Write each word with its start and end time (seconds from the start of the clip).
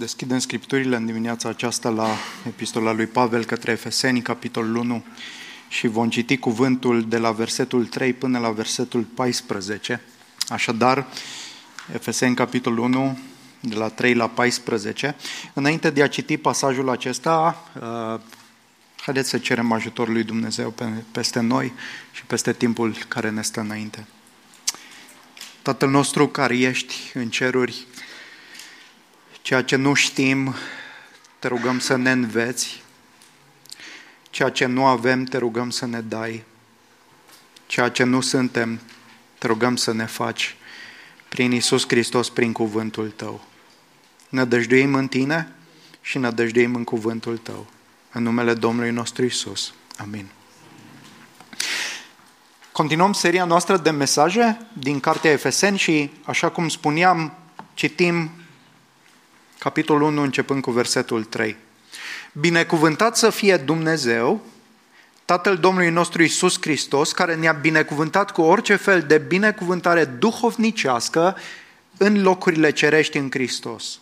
Deschidem 0.00 0.38
Scripturile 0.38 0.96
în 0.96 1.06
dimineața 1.06 1.48
aceasta 1.48 1.88
la 1.88 2.08
epistola 2.46 2.92
lui 2.92 3.06
Pavel 3.06 3.44
către 3.44 3.72
Efeseni, 3.72 4.22
capitolul 4.22 4.76
1, 4.76 5.04
și 5.68 5.86
vom 5.86 6.08
citi 6.08 6.36
cuvântul 6.36 7.08
de 7.08 7.18
la 7.18 7.30
versetul 7.30 7.86
3 7.86 8.12
până 8.12 8.38
la 8.38 8.50
versetul 8.50 9.02
14. 9.02 10.00
Așadar, 10.48 11.06
Efeseni, 11.94 12.34
capitolul 12.34 12.78
1, 12.78 13.18
de 13.60 13.74
la 13.74 13.88
3 13.88 14.14
la 14.14 14.28
14. 14.28 15.16
Înainte 15.52 15.90
de 15.90 16.02
a 16.02 16.08
citi 16.08 16.36
pasajul 16.36 16.88
acesta, 16.88 17.64
uh, 17.80 18.20
haideți 18.96 19.28
să 19.28 19.38
cerem 19.38 19.72
ajutorul 19.72 20.12
lui 20.12 20.22
Dumnezeu 20.22 20.74
peste 21.12 21.40
noi 21.40 21.72
și 22.12 22.24
peste 22.24 22.52
timpul 22.52 22.96
care 23.08 23.30
ne 23.30 23.42
stă 23.42 23.60
înainte. 23.60 24.06
Tatăl 25.62 25.88
nostru 25.88 26.28
care 26.28 26.58
ești 26.58 26.94
în 27.14 27.28
ceruri, 27.30 27.86
Ceea 29.42 29.62
ce 29.62 29.76
nu 29.76 29.94
știm, 29.94 30.54
te 31.38 31.48
rugăm 31.48 31.78
să 31.78 31.96
ne 31.96 32.10
înveți. 32.10 32.82
Ceea 34.30 34.48
ce 34.48 34.66
nu 34.66 34.86
avem, 34.86 35.24
te 35.24 35.38
rugăm 35.38 35.70
să 35.70 35.86
ne 35.86 36.00
dai. 36.00 36.44
Ceea 37.66 37.88
ce 37.88 38.04
nu 38.04 38.20
suntem, 38.20 38.80
te 39.38 39.46
rugăm 39.46 39.76
să 39.76 39.92
ne 39.92 40.04
faci 40.04 40.56
prin 41.30 41.52
Isus 41.52 41.84
Hristos, 41.86 42.28
prin 42.28 42.52
cuvântul 42.52 43.12
Tău. 43.16 43.40
Nădăjduim 44.28 44.94
în 44.94 45.08
Tine 45.08 45.52
și 46.00 46.18
nădăjduim 46.18 46.74
în 46.74 46.84
cuvântul 46.84 47.38
Tău. 47.38 47.66
În 48.12 48.22
numele 48.22 48.54
Domnului 48.54 48.90
nostru 48.90 49.24
Isus. 49.24 49.72
Amin. 49.96 50.26
Continuăm 52.72 53.12
seria 53.12 53.44
noastră 53.44 53.76
de 53.76 53.90
mesaje 53.90 54.58
din 54.72 55.00
Cartea 55.00 55.30
Efeseni 55.30 55.78
și, 55.78 56.10
așa 56.24 56.48
cum 56.48 56.68
spuneam, 56.68 57.32
citim 57.74 58.30
capitolul 59.58 60.02
1, 60.02 60.22
începând 60.22 60.62
cu 60.62 60.70
versetul 60.70 61.24
3. 61.24 61.56
Binecuvântat 62.32 63.16
să 63.16 63.30
fie 63.30 63.56
Dumnezeu, 63.56 64.40
Tatăl 65.30 65.56
Domnului 65.56 65.90
nostru 65.90 66.22
Isus 66.22 66.56
Hristos, 66.60 67.12
care 67.12 67.34
ne-a 67.34 67.52
binecuvântat 67.52 68.30
cu 68.30 68.42
orice 68.42 68.76
fel 68.76 69.00
de 69.00 69.18
binecuvântare 69.18 70.04
duhovnicească 70.04 71.36
în 71.96 72.22
locurile 72.22 72.70
cerești 72.70 73.16
în 73.16 73.28
Hristos. 73.30 73.98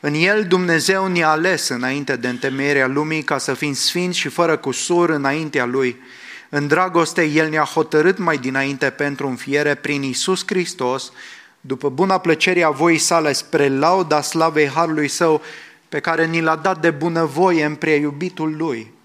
În 0.00 0.14
El 0.14 0.44
Dumnezeu 0.44 1.06
ne-a 1.06 1.28
ales 1.28 1.68
înainte 1.68 2.16
de 2.16 2.28
întemeierea 2.28 2.86
lumii 2.86 3.22
ca 3.22 3.38
să 3.38 3.54
fim 3.54 3.72
sfinți 3.72 4.18
și 4.18 4.28
fără 4.28 4.56
cusur 4.56 5.10
înaintea 5.10 5.64
Lui. 5.64 6.00
În 6.48 6.66
dragoste 6.66 7.24
El 7.24 7.48
ne-a 7.48 7.68
hotărât 7.74 8.18
mai 8.18 8.36
dinainte 8.36 8.90
pentru 8.90 9.26
înfiere 9.28 9.74
prin 9.74 10.02
Isus 10.02 10.42
Hristos, 10.46 11.12
după 11.60 11.88
buna 11.88 12.18
plăcere 12.18 12.62
a 12.62 12.70
voii 12.70 12.98
sale, 12.98 13.32
spre 13.32 13.68
lauda 13.68 14.20
slavei 14.20 14.68
Harului 14.68 15.08
Său, 15.08 15.42
pe 15.88 16.00
care 16.00 16.26
ni 16.26 16.40
l-a 16.40 16.56
dat 16.56 16.80
de 16.80 16.90
bunăvoie 16.90 17.64
în 17.64 17.74
preiubitul 17.74 18.56
Lui. 18.56 18.96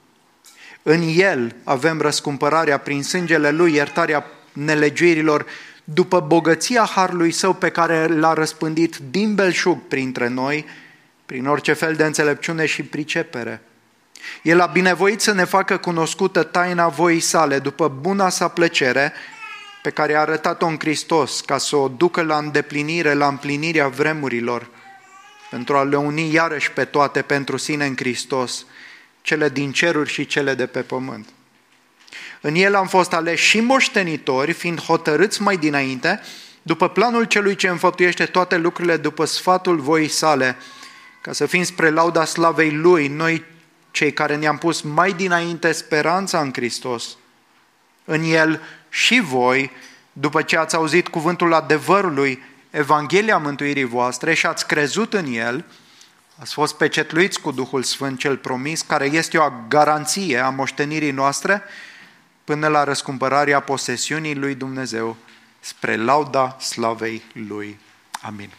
În 0.84 1.02
El 1.16 1.56
avem 1.64 2.02
răscumpărarea 2.02 2.78
prin 2.78 3.04
sângele 3.04 3.52
Lui, 3.52 3.74
iertarea 3.74 4.26
nelegiuirilor, 4.54 5.46
după 5.84 6.20
bogăția 6.20 6.84
Harului 6.96 7.32
Său 7.32 7.54
pe 7.54 7.70
care 7.70 8.08
l-a 8.08 8.34
răspândit 8.34 8.98
din 8.98 9.36
belșug 9.36 9.80
printre 9.88 10.28
noi, 10.28 10.66
prin 11.26 11.48
orice 11.48 11.74
fel 11.74 11.96
de 11.96 12.04
înțelepciune 12.04 12.66
și 12.66 12.84
pricepere. 12.84 13.62
El 14.42 14.60
a 14.60 14.66
binevoit 14.66 15.22
să 15.22 15.34
ne 15.34 15.44
facă 15.44 15.78
cunoscută 15.78 16.44
taina 16.44 16.88
voii 16.88 17.20
sale, 17.20 17.60
după 17.60 17.88
buna 17.88 18.30
sa 18.30 18.48
plăcere, 18.48 19.14
pe 19.82 19.90
care 19.90 20.16
a 20.16 20.20
arătat-o 20.20 20.66
în 20.66 20.76
Hristos 20.80 21.42
ca 21.42 21.58
să 21.58 21.76
o 21.76 21.88
ducă 21.88 22.22
la 22.22 22.38
îndeplinire, 22.38 23.14
la 23.14 23.28
împlinirea 23.28 23.88
vremurilor, 23.88 24.68
pentru 25.50 25.78
a 25.78 25.84
le 25.84 25.96
uni 25.96 26.34
iarăși 26.34 26.72
pe 26.72 26.86
toate 26.86 27.22
pentru 27.22 27.58
sine 27.58 27.86
în 27.86 27.96
Hristos, 27.96 28.66
cele 29.24 29.50
din 29.50 29.72
ceruri 29.72 30.10
și 30.10 30.26
cele 30.26 30.54
de 30.54 30.66
pe 30.66 30.82
pământ. 30.82 31.30
În 32.42 32.56
el 32.56 32.76
am 32.76 32.88
fost 32.88 33.14
aleși 33.14 33.46
și 33.46 33.60
moștenitori, 33.60 34.52
fiind 34.52 34.82
hotărâți 34.82 35.42
mai 35.42 35.58
dinainte, 35.58 36.22
după 36.62 36.90
planul 36.90 37.24
celui 37.24 37.56
ce 37.56 37.68
înfăptuiește 37.68 38.26
toate 38.26 38.58
lucrurile 38.58 38.98
după 38.98 39.26
sfatul 39.26 39.80
voii 39.80 40.08
sale, 40.08 40.58
ca 41.22 41.32
să 41.32 41.46
fim 41.46 41.64
spre 41.64 41.90
lauda 41.90 42.26
slavei 42.26 42.72
Lui, 42.72 43.08
noi 43.08 43.44
cei 43.92 44.14
care 44.14 44.36
ne-am 44.36 44.58
pus 44.58 44.82
mai 44.82 45.14
dinainte 45.14 45.72
speranța 45.72 46.40
în 46.40 46.52
Hristos. 46.54 47.18
În 48.06 48.24
El 48.24 48.62
și 48.90 49.20
voi, 49.22 49.72
după 50.14 50.42
ce 50.42 50.58
ați 50.58 50.76
auzit 50.76 51.08
cuvântul 51.08 51.54
adevărului, 51.54 52.44
Evanghelia 52.70 53.38
mântuirii 53.38 53.84
voastre 53.84 54.34
și 54.34 54.46
ați 54.46 54.68
crezut 54.68 55.14
în 55.14 55.34
el, 55.34 55.66
ați 56.40 56.54
fost 56.54 56.76
pecetluiți 56.76 57.40
cu 57.40 57.52
Duhul 57.52 57.84
Sfânt 57.84 58.20
cel 58.20 58.38
promis, 58.38 58.82
care 58.82 59.06
este 59.06 59.38
o 59.38 59.52
garanție 59.68 60.38
a 60.38 60.50
moștenirii 60.50 61.12
noastre 61.12 61.64
până 62.44 62.68
la 62.68 62.84
răscumpărarea 62.84 63.60
posesiunii 63.60 64.36
lui 64.36 64.56
Dumnezeu 64.56 65.16
spre 65.60 65.96
lauda 65.96 66.58
slavei 66.60 67.24
lui. 67.34 67.80
Amin. 68.22 68.50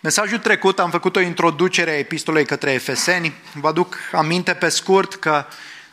Mesajul 0.00 0.38
trecut 0.38 0.78
am 0.78 0.90
făcut 0.90 1.16
o 1.16 1.20
introducere 1.20 1.90
a 1.90 1.98
epistolei 1.98 2.46
către 2.46 2.72
Efeseni. 2.72 3.34
Vă 3.54 3.68
aduc 3.68 3.96
aminte 4.12 4.54
pe 4.54 4.68
scurt 4.68 5.14
că 5.14 5.46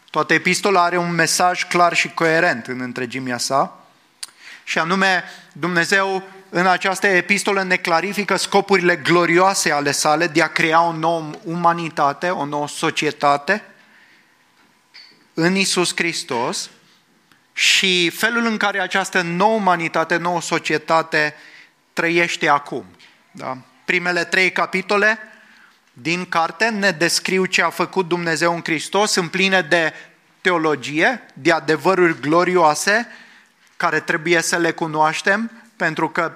Toată 0.10 0.34
epistola 0.34 0.84
are 0.84 0.98
un 0.98 1.12
mesaj 1.12 1.68
clar 1.68 1.94
și 1.94 2.10
coerent 2.10 2.68
în 2.68 2.80
întregimea 2.80 3.38
sa, 3.38 3.86
și 4.64 4.80
anume 4.80 5.24
Dumnezeu 5.52 6.24
în 6.50 6.68
această 6.68 7.08
epistolă 7.08 7.64
ne 7.64 7.76
clarifică 7.76 8.36
scopurile 8.36 8.96
glorioase 8.96 9.72
ale 9.72 9.92
sale 9.92 10.28
de 10.28 10.42
a 10.42 10.48
crea 10.48 10.84
o 10.84 10.92
nouă 10.92 11.30
umanitate, 11.44 12.30
o 12.30 12.46
nouă 12.46 12.68
societate 12.68 13.64
în 15.34 15.56
Isus 15.56 15.92
Hristos 15.96 16.70
și 17.54 18.10
felul 18.10 18.46
în 18.46 18.58
care 18.58 18.80
această 18.80 19.22
nouă 19.22 19.56
umanitate, 19.56 20.18
nouă 20.18 20.42
societate 20.42 21.36
trăiește 21.94 22.48
acum. 22.48 22.86
Da? 23.32 23.58
Primele 23.86 24.24
trei 24.24 24.52
capitole 24.52 25.20
din 25.94 26.26
carte 26.26 26.70
ne 26.70 26.92
descriu 26.92 27.46
ce 27.46 27.62
a 27.62 27.70
făcut 27.70 28.08
Dumnezeu 28.08 28.56
în 28.56 28.62
Hristos, 28.64 29.16
în 29.16 29.28
pline 29.28 29.62
de 29.62 29.94
teologie, 30.42 31.26
de 31.34 31.52
adevăruri 31.52 32.20
glorioase, 32.20 33.08
care 33.78 34.00
trebuie 34.00 34.42
să 34.42 34.58
le 34.58 34.72
cunoaștem, 34.72 35.52
pentru 35.80 36.10
că 36.10 36.32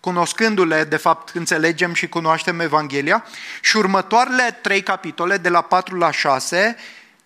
cunoscându-le, 0.00 0.84
de 0.84 0.96
fapt, 0.96 1.34
înțelegem 1.34 1.94
și 1.94 2.08
cunoaștem 2.08 2.60
Evanghelia. 2.60 3.24
Și 3.60 3.76
următoarele 3.76 4.58
trei 4.62 4.82
capitole, 4.82 5.36
de 5.36 5.48
la 5.48 5.60
4 5.60 5.96
la 5.96 6.10
6, 6.10 6.76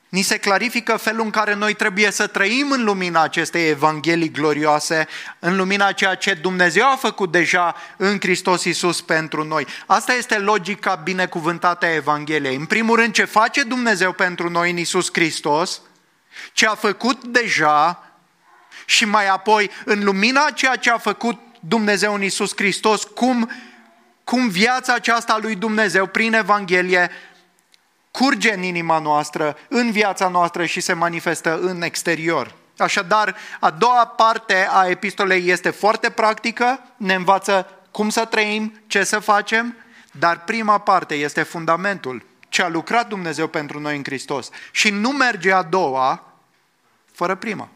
ni 0.09 0.22
se 0.22 0.38
clarifică 0.38 0.97
felul 0.97 1.25
în 1.25 1.31
care 1.31 1.55
noi 1.55 1.75
trebuie 1.75 2.11
să 2.11 2.27
trăim 2.27 2.71
în 2.71 2.84
lumina 2.84 3.22
acestei 3.22 3.69
Evanghelii 3.69 4.31
glorioase, 4.31 5.09
în 5.38 5.56
lumina 5.56 5.93
ceea 5.93 6.15
ce 6.15 6.34
Dumnezeu 6.34 6.87
a 6.91 6.97
făcut 6.97 7.31
deja 7.31 7.75
în 7.97 8.19
Hristos 8.21 8.65
Iisus 8.65 9.00
pentru 9.00 9.44
noi. 9.44 9.66
Asta 9.87 10.12
este 10.12 10.38
logica 10.38 10.94
binecuvântată 10.94 11.87
a 11.87 11.94
Evangheliei. 11.94 12.56
În 12.56 12.66
primul 12.66 12.97
rând, 12.97 13.12
ce 13.12 13.25
face 13.25 13.62
Dumnezeu 13.62 14.12
pentru 14.12 14.50
noi 14.50 14.71
în 14.71 14.77
Iisus 14.77 15.09
Hristos, 15.12 15.81
ce 16.53 16.66
a 16.66 16.75
făcut 16.75 17.25
deja 17.25 18.06
și 18.84 19.05
mai 19.05 19.28
apoi, 19.28 19.71
în 19.84 20.05
lumina 20.05 20.50
ceea 20.50 20.77
ce 20.77 20.91
a 20.91 20.99
făcut 20.99 21.38
Dumnezeu 21.64 22.14
în 22.14 22.23
Iisus 22.23 22.53
Hristos, 22.56 23.05
cum, 23.05 23.50
cum 24.25 24.49
viața 24.49 24.94
aceasta 24.94 25.38
lui 25.41 25.55
Dumnezeu 25.55 26.06
prin 26.06 26.35
Evanghelie 26.35 27.11
curge 28.11 28.53
în 28.53 28.62
inima 28.62 28.99
noastră, 28.99 29.56
în 29.69 29.91
viața 29.91 30.29
noastră 30.29 30.64
și 30.64 30.81
se 30.81 30.93
manifestă 30.93 31.59
în 31.61 31.82
exterior. 31.82 32.55
Așadar, 32.76 33.37
a 33.61 33.70
doua 33.70 34.06
parte 34.06 34.69
a 34.70 34.88
epistolei 34.88 35.49
este 35.49 35.70
foarte 35.70 36.11
practică, 36.11 36.81
ne 36.97 37.14
învață 37.14 37.67
cum 37.91 38.08
să 38.08 38.25
trăim, 38.25 38.81
ce 38.87 39.05
să 39.05 39.19
facem, 39.19 39.76
dar 40.12 40.44
prima 40.44 40.79
parte 40.79 41.15
este 41.15 41.43
fundamentul, 41.43 42.25
ce 42.49 42.62
a 42.62 42.69
lucrat 42.69 43.08
Dumnezeu 43.08 43.47
pentru 43.47 43.81
noi 43.81 43.97
în 43.97 44.05
Hristos. 44.05 44.50
Și 44.70 44.91
nu 44.91 45.11
merge 45.11 45.53
a 45.53 45.62
doua 45.62 46.32
fără 47.12 47.35
prima. 47.35 47.69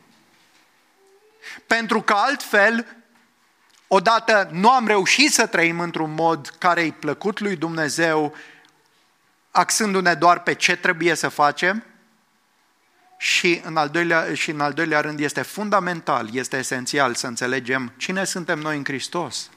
Pentru 1.66 2.00
că 2.00 2.12
altfel, 2.12 2.86
odată 3.88 4.48
nu 4.52 4.70
am 4.70 4.86
reușit 4.86 5.32
să 5.32 5.46
trăim 5.46 5.80
într-un 5.80 6.14
mod 6.14 6.54
care 6.58 6.82
îi 6.82 6.92
plăcut 6.92 7.40
lui 7.40 7.56
Dumnezeu 7.56 8.34
axându-ne 9.50 10.14
doar 10.14 10.42
pe 10.42 10.54
ce 10.54 10.76
trebuie 10.76 11.14
să 11.14 11.28
facem 11.28 11.84
și 13.18 13.60
în, 13.64 13.76
al 13.76 13.88
doilea, 13.88 14.34
și 14.34 14.50
în 14.50 14.60
al 14.60 14.72
doilea 14.72 15.00
rând 15.00 15.20
este 15.20 15.42
fundamental, 15.42 16.28
este 16.34 16.56
esențial 16.56 17.14
să 17.14 17.26
înțelegem 17.26 17.92
cine 17.96 18.24
suntem 18.24 18.58
noi 18.58 18.76
în 18.76 18.84
Hristos 18.84 19.50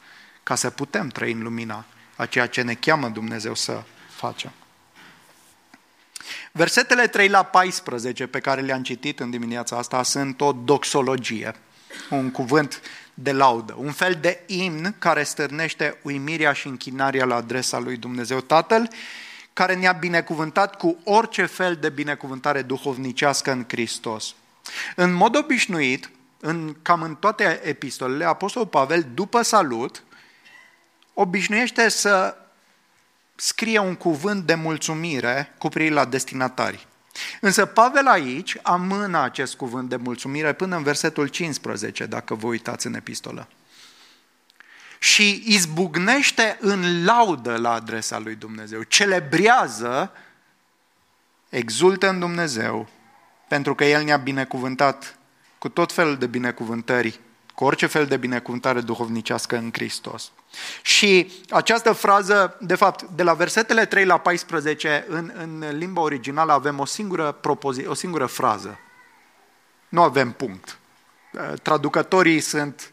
ca 0.44 0.56
să 0.56 0.70
putem 0.70 1.08
trăi 1.08 1.32
în 1.32 1.44
lumina 1.44 1.86
a 2.16 2.25
ceea 2.25 2.48
ce 2.48 2.62
ne 2.62 2.74
cheamă 2.74 3.10
Dumnezeu 3.10 3.56
să 3.56 3.84
facem. 4.10 4.52
Versetele 6.52 7.08
3 7.08 7.28
la 7.28 7.44
14 7.44 8.28
pe 8.28 8.40
care 8.40 8.62
le-am 8.62 8.84
citit 8.84 9.20
în 9.20 9.30
dimineața 9.30 9.78
asta 9.78 10.04
sunt 10.04 10.42
o 10.42 10.52
doxologie, 10.52 11.56
un 12.10 12.32
cuvânt 12.32 12.82
de 13.21 13.31
laudă, 13.31 13.75
un 13.77 13.92
fel 13.92 14.18
de 14.21 14.44
imn 14.45 14.95
care 15.00 15.24
stârnește 15.24 15.98
uimirea 16.01 16.54
și 16.54 16.68
închinarea 16.68 17.25
la 17.25 17.36
adresa 17.36 17.80
lui 17.80 17.98
Dumnezeu 17.98 18.39
Tatăl, 18.39 18.89
care 19.54 19.75
ne-a 19.75 19.92
binecuvântat 19.92 20.75
cu 20.75 20.98
orice 21.04 21.45
fel 21.45 21.75
de 21.75 21.89
binecuvântare 21.89 22.62
duhovnicească 22.62 23.51
în 23.51 23.66
Hristos. 23.68 24.36
În 24.95 25.13
mod 25.13 25.36
obișnuit, 25.36 26.10
în, 26.39 26.75
cam 26.81 27.01
în 27.01 27.16
toate 27.16 27.60
epistolele, 27.63 28.25
Apostolul 28.25 28.68
Pavel, 28.68 29.06
după 29.13 29.42
salut, 29.42 30.04
obișnuiește 31.13 31.89
să 31.89 32.38
scrie 33.36 33.80
un 33.80 33.95
cuvânt 33.95 34.45
de 34.45 34.56
mulțumire 34.56 35.56
cu 35.57 35.69
privire 35.69 35.94
la 35.94 36.06
destinatari. 36.06 36.88
Însă 37.42 37.66
Pavel 37.66 38.08
aici 38.08 38.58
amână 38.62 39.22
acest 39.22 39.56
cuvânt 39.56 39.90
de 39.90 39.96
mulțumire 39.96 40.54
până 40.54 40.76
în 40.76 40.84
versetul 40.84 41.28
15, 41.28 42.06
dacă 42.06 42.36
vă 42.36 42.48
uitați 42.48 42.88
în 42.88 42.94
epistolă. 42.94 43.48
Și 45.00 45.44
izbucnește 45.46 46.58
în 46.62 47.06
laudă 47.06 47.58
la 47.58 47.74
adresa 47.74 48.20
lui 48.20 48.36
Dumnezeu, 48.36 48.84
celebrează, 48.84 50.12
exultă 51.50 52.10
în 52.10 52.20
Dumnezeu, 52.20 52.90
pentru 53.48 53.76
că 53.76 53.86
El 53.86 54.04
ne-a 54.04 54.18
binecuvântat 54.18 55.18
cu 55.58 55.70
tot 55.70 55.92
felul 55.92 56.18
de 56.18 56.28
binecuvântări 56.28 57.20
cu 57.60 57.66
orice 57.66 57.86
fel 57.86 58.06
de 58.06 58.18
binecuvântare 58.18 58.82
duhovnicească 58.82 59.56
în 59.56 59.70
Hristos. 59.74 60.32
Și 60.82 61.32
această 61.50 61.92
frază, 61.92 62.58
de 62.62 62.76
fapt, 62.76 63.04
de 63.04 63.24
la 63.24 63.34
versetele 63.34 63.86
3 63.86 64.06
la 64.06 64.18
14, 64.18 65.06
în, 65.08 65.32
în 65.36 65.78
limba 65.78 66.02
originală 66.02 66.52
avem 66.52 66.80
o 66.80 66.86
singură, 66.86 67.32
propozi- 67.32 67.86
o 67.86 67.94
singură 67.94 68.26
frază. 68.26 68.80
Nu 69.90 70.02
avem 70.02 70.32
punct. 70.32 70.78
Traducătorii 71.62 72.40
sunt 72.40 72.92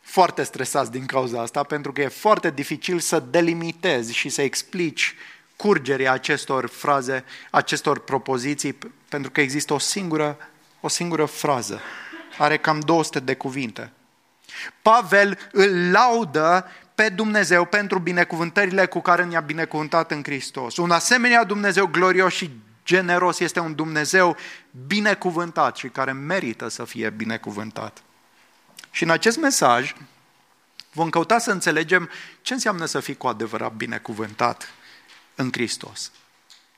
foarte 0.00 0.42
stresați 0.42 0.90
din 0.90 1.06
cauza 1.06 1.40
asta, 1.40 1.62
pentru 1.62 1.92
că 1.92 2.00
e 2.00 2.08
foarte 2.08 2.50
dificil 2.50 2.98
să 2.98 3.22
delimitezi 3.30 4.14
și 4.14 4.28
să 4.28 4.42
explici 4.42 5.14
curgerea 5.56 6.12
acestor 6.12 6.66
fraze, 6.68 7.24
acestor 7.50 7.98
propoziții, 7.98 8.78
pentru 9.08 9.30
că 9.30 9.40
există 9.40 9.74
o 9.74 9.78
singură, 9.78 10.36
o 10.80 10.88
singură 10.88 11.24
frază 11.24 11.80
are 12.38 12.56
cam 12.56 12.80
200 12.80 13.20
de 13.20 13.34
cuvinte. 13.34 13.92
Pavel 14.82 15.38
îl 15.52 15.90
laudă 15.90 16.66
pe 16.94 17.08
Dumnezeu 17.08 17.64
pentru 17.64 17.98
binecuvântările 17.98 18.86
cu 18.86 19.00
care 19.00 19.24
ne-a 19.24 19.40
binecuvântat 19.40 20.10
în 20.10 20.22
Hristos. 20.22 20.76
Un 20.76 20.90
asemenea 20.90 21.44
Dumnezeu 21.44 21.86
glorios 21.86 22.32
și 22.32 22.50
generos 22.84 23.40
este 23.40 23.60
un 23.60 23.74
Dumnezeu 23.74 24.36
binecuvântat 24.86 25.76
și 25.76 25.88
care 25.88 26.12
merită 26.12 26.68
să 26.68 26.84
fie 26.84 27.10
binecuvântat. 27.10 28.02
Și 28.90 29.02
în 29.02 29.10
acest 29.10 29.38
mesaj 29.38 29.94
vom 30.92 31.10
căuta 31.10 31.38
să 31.38 31.50
înțelegem 31.50 32.10
ce 32.42 32.52
înseamnă 32.52 32.84
să 32.84 33.00
fii 33.00 33.16
cu 33.16 33.26
adevărat 33.26 33.72
binecuvântat 33.72 34.68
în 35.34 35.48
Hristos. 35.52 36.12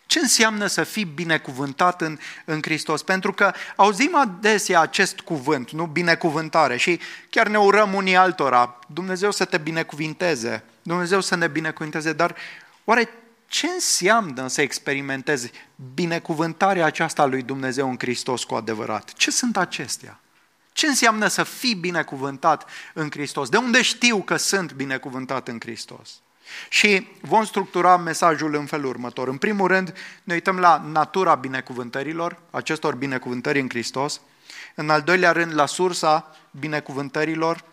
Ce 0.06 0.18
înseamnă 0.18 0.66
să 0.66 0.84
fii 0.84 1.04
binecuvântat 1.04 2.00
în, 2.00 2.18
în 2.44 2.58
Hristos? 2.62 3.02
Pentru 3.02 3.32
că 3.32 3.52
auzim 3.76 4.16
adesea 4.16 4.80
acest 4.80 5.20
cuvânt, 5.20 5.70
nu 5.70 5.86
binecuvântare, 5.86 6.76
și 6.76 7.00
chiar 7.30 7.48
ne 7.48 7.58
urăm 7.58 7.94
unii 7.94 8.16
altora. 8.16 8.78
Dumnezeu 8.86 9.30
să 9.30 9.44
te 9.44 9.58
binecuvinteze, 9.58 10.64
Dumnezeu 10.82 11.20
să 11.20 11.36
ne 11.36 11.48
binecuvinteze, 11.48 12.12
dar 12.12 12.34
oare 12.84 13.08
ce 13.46 13.66
înseamnă 13.66 14.48
să 14.48 14.62
experimentezi 14.62 15.50
binecuvântarea 15.94 16.84
aceasta 16.84 17.24
lui 17.24 17.42
Dumnezeu 17.42 17.88
în 17.90 17.96
Hristos 17.98 18.44
cu 18.44 18.54
adevărat? 18.54 19.12
Ce 19.12 19.30
sunt 19.30 19.56
acestea? 19.56 20.20
Ce 20.72 20.86
înseamnă 20.86 21.26
să 21.26 21.42
fii 21.42 21.74
binecuvântat 21.74 22.68
în 22.94 23.10
Hristos? 23.10 23.48
De 23.48 23.56
unde 23.56 23.82
știu 23.82 24.22
că 24.22 24.36
sunt 24.36 24.72
binecuvântat 24.72 25.48
în 25.48 25.60
Hristos? 25.60 26.20
Și 26.68 27.06
vom 27.20 27.44
structura 27.44 27.96
mesajul 27.96 28.54
în 28.54 28.66
felul 28.66 28.88
următor. 28.88 29.28
În 29.28 29.36
primul 29.36 29.68
rând, 29.68 29.94
ne 30.22 30.34
uităm 30.34 30.58
la 30.58 30.82
natura 30.92 31.34
binecuvântărilor, 31.34 32.38
acestor 32.50 32.94
binecuvântări 32.94 33.60
în 33.60 33.68
Hristos. 33.68 34.20
În 34.74 34.90
al 34.90 35.00
doilea 35.02 35.32
rând, 35.32 35.54
la 35.54 35.66
sursa 35.66 36.36
binecuvântărilor. 36.50 37.64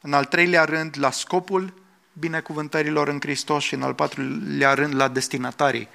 În 0.00 0.12
al 0.12 0.24
treilea 0.24 0.64
rând, 0.64 0.96
la 0.98 1.10
scopul 1.10 1.72
binecuvântărilor 2.12 3.08
în 3.08 3.20
Hristos 3.20 3.62
și 3.62 3.74
în 3.74 3.82
al 3.82 3.94
patrulea 3.94 4.74
rând, 4.74 4.94
la 4.94 5.08
destinatarii 5.08 5.88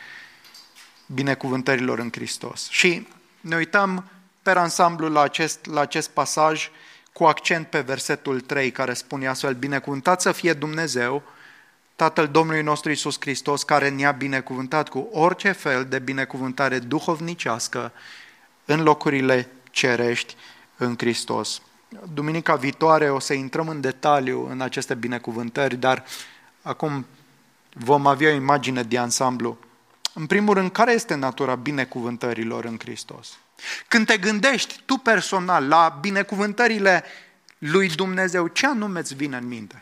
binecuvântărilor 1.05 1.99
în 1.99 2.09
Hristos. 2.11 2.69
Și 2.69 3.07
ne 3.41 3.55
uităm 3.55 4.03
pe 4.41 4.51
ansamblu 4.51 5.09
la 5.09 5.21
acest, 5.21 5.65
la 5.65 5.81
acest 5.81 6.09
pasaj 6.09 6.69
cu 7.13 7.23
accent 7.23 7.67
pe 7.67 7.79
versetul 7.79 8.41
3 8.41 8.71
care 8.71 8.93
spune 8.93 9.27
astfel, 9.27 9.53
binecuvântat 9.53 10.21
să 10.21 10.31
fie 10.31 10.53
Dumnezeu, 10.53 11.23
Tatăl 11.97 12.27
Domnului 12.27 12.61
nostru 12.61 12.91
Isus 12.91 13.17
Hristos, 13.19 13.63
care 13.63 13.89
ne-a 13.89 14.11
binecuvântat 14.11 14.89
cu 14.89 15.07
orice 15.11 15.51
fel 15.51 15.85
de 15.85 15.99
binecuvântare 15.99 16.79
duhovnicească 16.79 17.91
în 18.65 18.83
locurile 18.83 19.49
cerești 19.71 20.35
în 20.77 20.95
Hristos. 20.97 21.61
Duminica 22.13 22.55
viitoare 22.55 23.09
o 23.09 23.19
să 23.19 23.33
intrăm 23.33 23.67
în 23.67 23.81
detaliu 23.81 24.49
în 24.49 24.61
aceste 24.61 24.93
binecuvântări, 24.93 25.75
dar 25.75 26.03
acum 26.61 27.05
vom 27.73 28.07
avea 28.07 28.29
o 28.29 28.35
imagine 28.35 28.83
de 28.83 28.97
ansamblu. 28.97 29.57
În 30.13 30.25
primul 30.25 30.53
rând, 30.53 30.71
care 30.71 30.91
este 30.91 31.15
natura 31.15 31.55
binecuvântărilor 31.55 32.65
în 32.65 32.77
Hristos? 32.79 33.37
Când 33.87 34.05
te 34.05 34.17
gândești 34.17 34.81
tu 34.85 34.95
personal 34.95 35.67
la 35.67 35.97
binecuvântările 36.01 37.03
lui 37.57 37.87
Dumnezeu, 37.87 38.47
ce 38.47 38.67
anume 38.67 38.99
îți 38.99 39.15
vine 39.15 39.37
în 39.37 39.47
minte? 39.47 39.81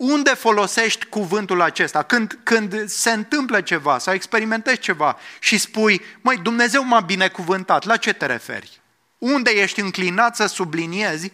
Unde 0.00 0.30
folosești 0.30 1.04
cuvântul 1.06 1.60
acesta? 1.60 2.02
Când, 2.02 2.38
când 2.42 2.88
se 2.88 3.10
întâmplă 3.10 3.60
ceva 3.60 3.98
sau 3.98 4.14
experimentezi 4.14 4.78
ceva 4.78 5.18
și 5.40 5.58
spui, 5.58 6.02
măi, 6.20 6.36
Dumnezeu 6.36 6.84
m-a 6.84 7.00
binecuvântat, 7.00 7.84
la 7.84 7.96
ce 7.96 8.12
te 8.12 8.26
referi? 8.26 8.80
Unde 9.18 9.50
ești 9.50 9.80
înclinat 9.80 10.36
să 10.36 10.46
subliniezi 10.46 11.32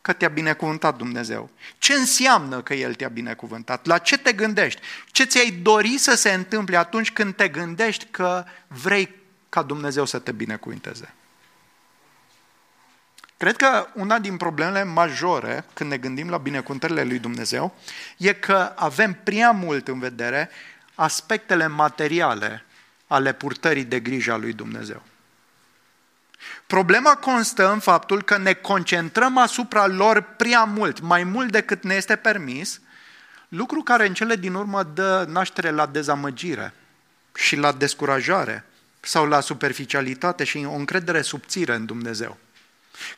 că 0.00 0.12
te-a 0.12 0.28
binecuvântat 0.28 0.96
Dumnezeu? 0.96 1.50
Ce 1.78 1.92
înseamnă 1.92 2.62
că 2.62 2.74
El 2.74 2.94
te-a 2.94 3.08
binecuvântat? 3.08 3.86
La 3.86 3.98
ce 3.98 4.18
te 4.18 4.32
gândești? 4.32 4.80
Ce 5.06 5.24
ți-ai 5.24 5.50
dori 5.50 5.98
să 5.98 6.14
se 6.14 6.32
întâmple 6.32 6.76
atunci 6.76 7.12
când 7.12 7.34
te 7.34 7.48
gândești 7.48 8.06
că 8.10 8.44
vrei 8.66 9.14
ca 9.48 9.62
Dumnezeu 9.62 10.04
să 10.04 10.18
te 10.18 10.32
binecuvânteze? 10.32 11.14
Cred 13.44 13.56
că 13.56 13.86
una 13.94 14.18
din 14.18 14.36
problemele 14.36 14.84
majore 14.84 15.64
când 15.74 15.90
ne 15.90 15.96
gândim 15.96 16.28
la 16.30 16.36
binecuvântările 16.36 17.02
lui 17.02 17.18
Dumnezeu 17.18 17.74
e 18.16 18.32
că 18.32 18.72
avem 18.74 19.18
prea 19.24 19.50
mult 19.50 19.88
în 19.88 19.98
vedere 19.98 20.50
aspectele 20.94 21.66
materiale 21.66 22.64
ale 23.06 23.32
purtării 23.32 23.84
de 23.84 24.00
grijă 24.00 24.32
a 24.32 24.36
lui 24.36 24.52
Dumnezeu. 24.52 25.02
Problema 26.66 27.16
constă 27.16 27.72
în 27.72 27.78
faptul 27.78 28.22
că 28.22 28.38
ne 28.38 28.52
concentrăm 28.52 29.38
asupra 29.38 29.86
lor 29.86 30.20
prea 30.20 30.64
mult, 30.64 31.00
mai 31.00 31.24
mult 31.24 31.50
decât 31.50 31.82
ne 31.82 31.94
este 31.94 32.16
permis, 32.16 32.80
lucru 33.48 33.82
care 33.82 34.06
în 34.06 34.14
cele 34.14 34.36
din 34.36 34.54
urmă 34.54 34.82
dă 34.82 35.24
naștere 35.28 35.70
la 35.70 35.86
dezamăgire 35.86 36.74
și 37.34 37.56
la 37.56 37.72
descurajare 37.72 38.64
sau 39.00 39.26
la 39.26 39.40
superficialitate 39.40 40.44
și 40.44 40.66
o 40.68 40.74
încredere 40.74 41.22
subțire 41.22 41.74
în 41.74 41.86
Dumnezeu. 41.86 42.38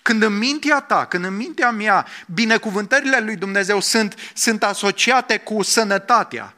Când 0.02 0.22
în 0.22 0.38
mintea 0.38 0.80
ta, 0.80 1.04
când 1.04 1.24
în 1.24 1.36
mintea 1.36 1.70
mea, 1.70 2.06
binecuvântările 2.26 3.20
lui 3.20 3.36
Dumnezeu 3.36 3.80
sunt, 3.80 4.14
sunt 4.34 4.62
asociate 4.62 5.38
cu 5.38 5.62
sănătatea, 5.62 6.54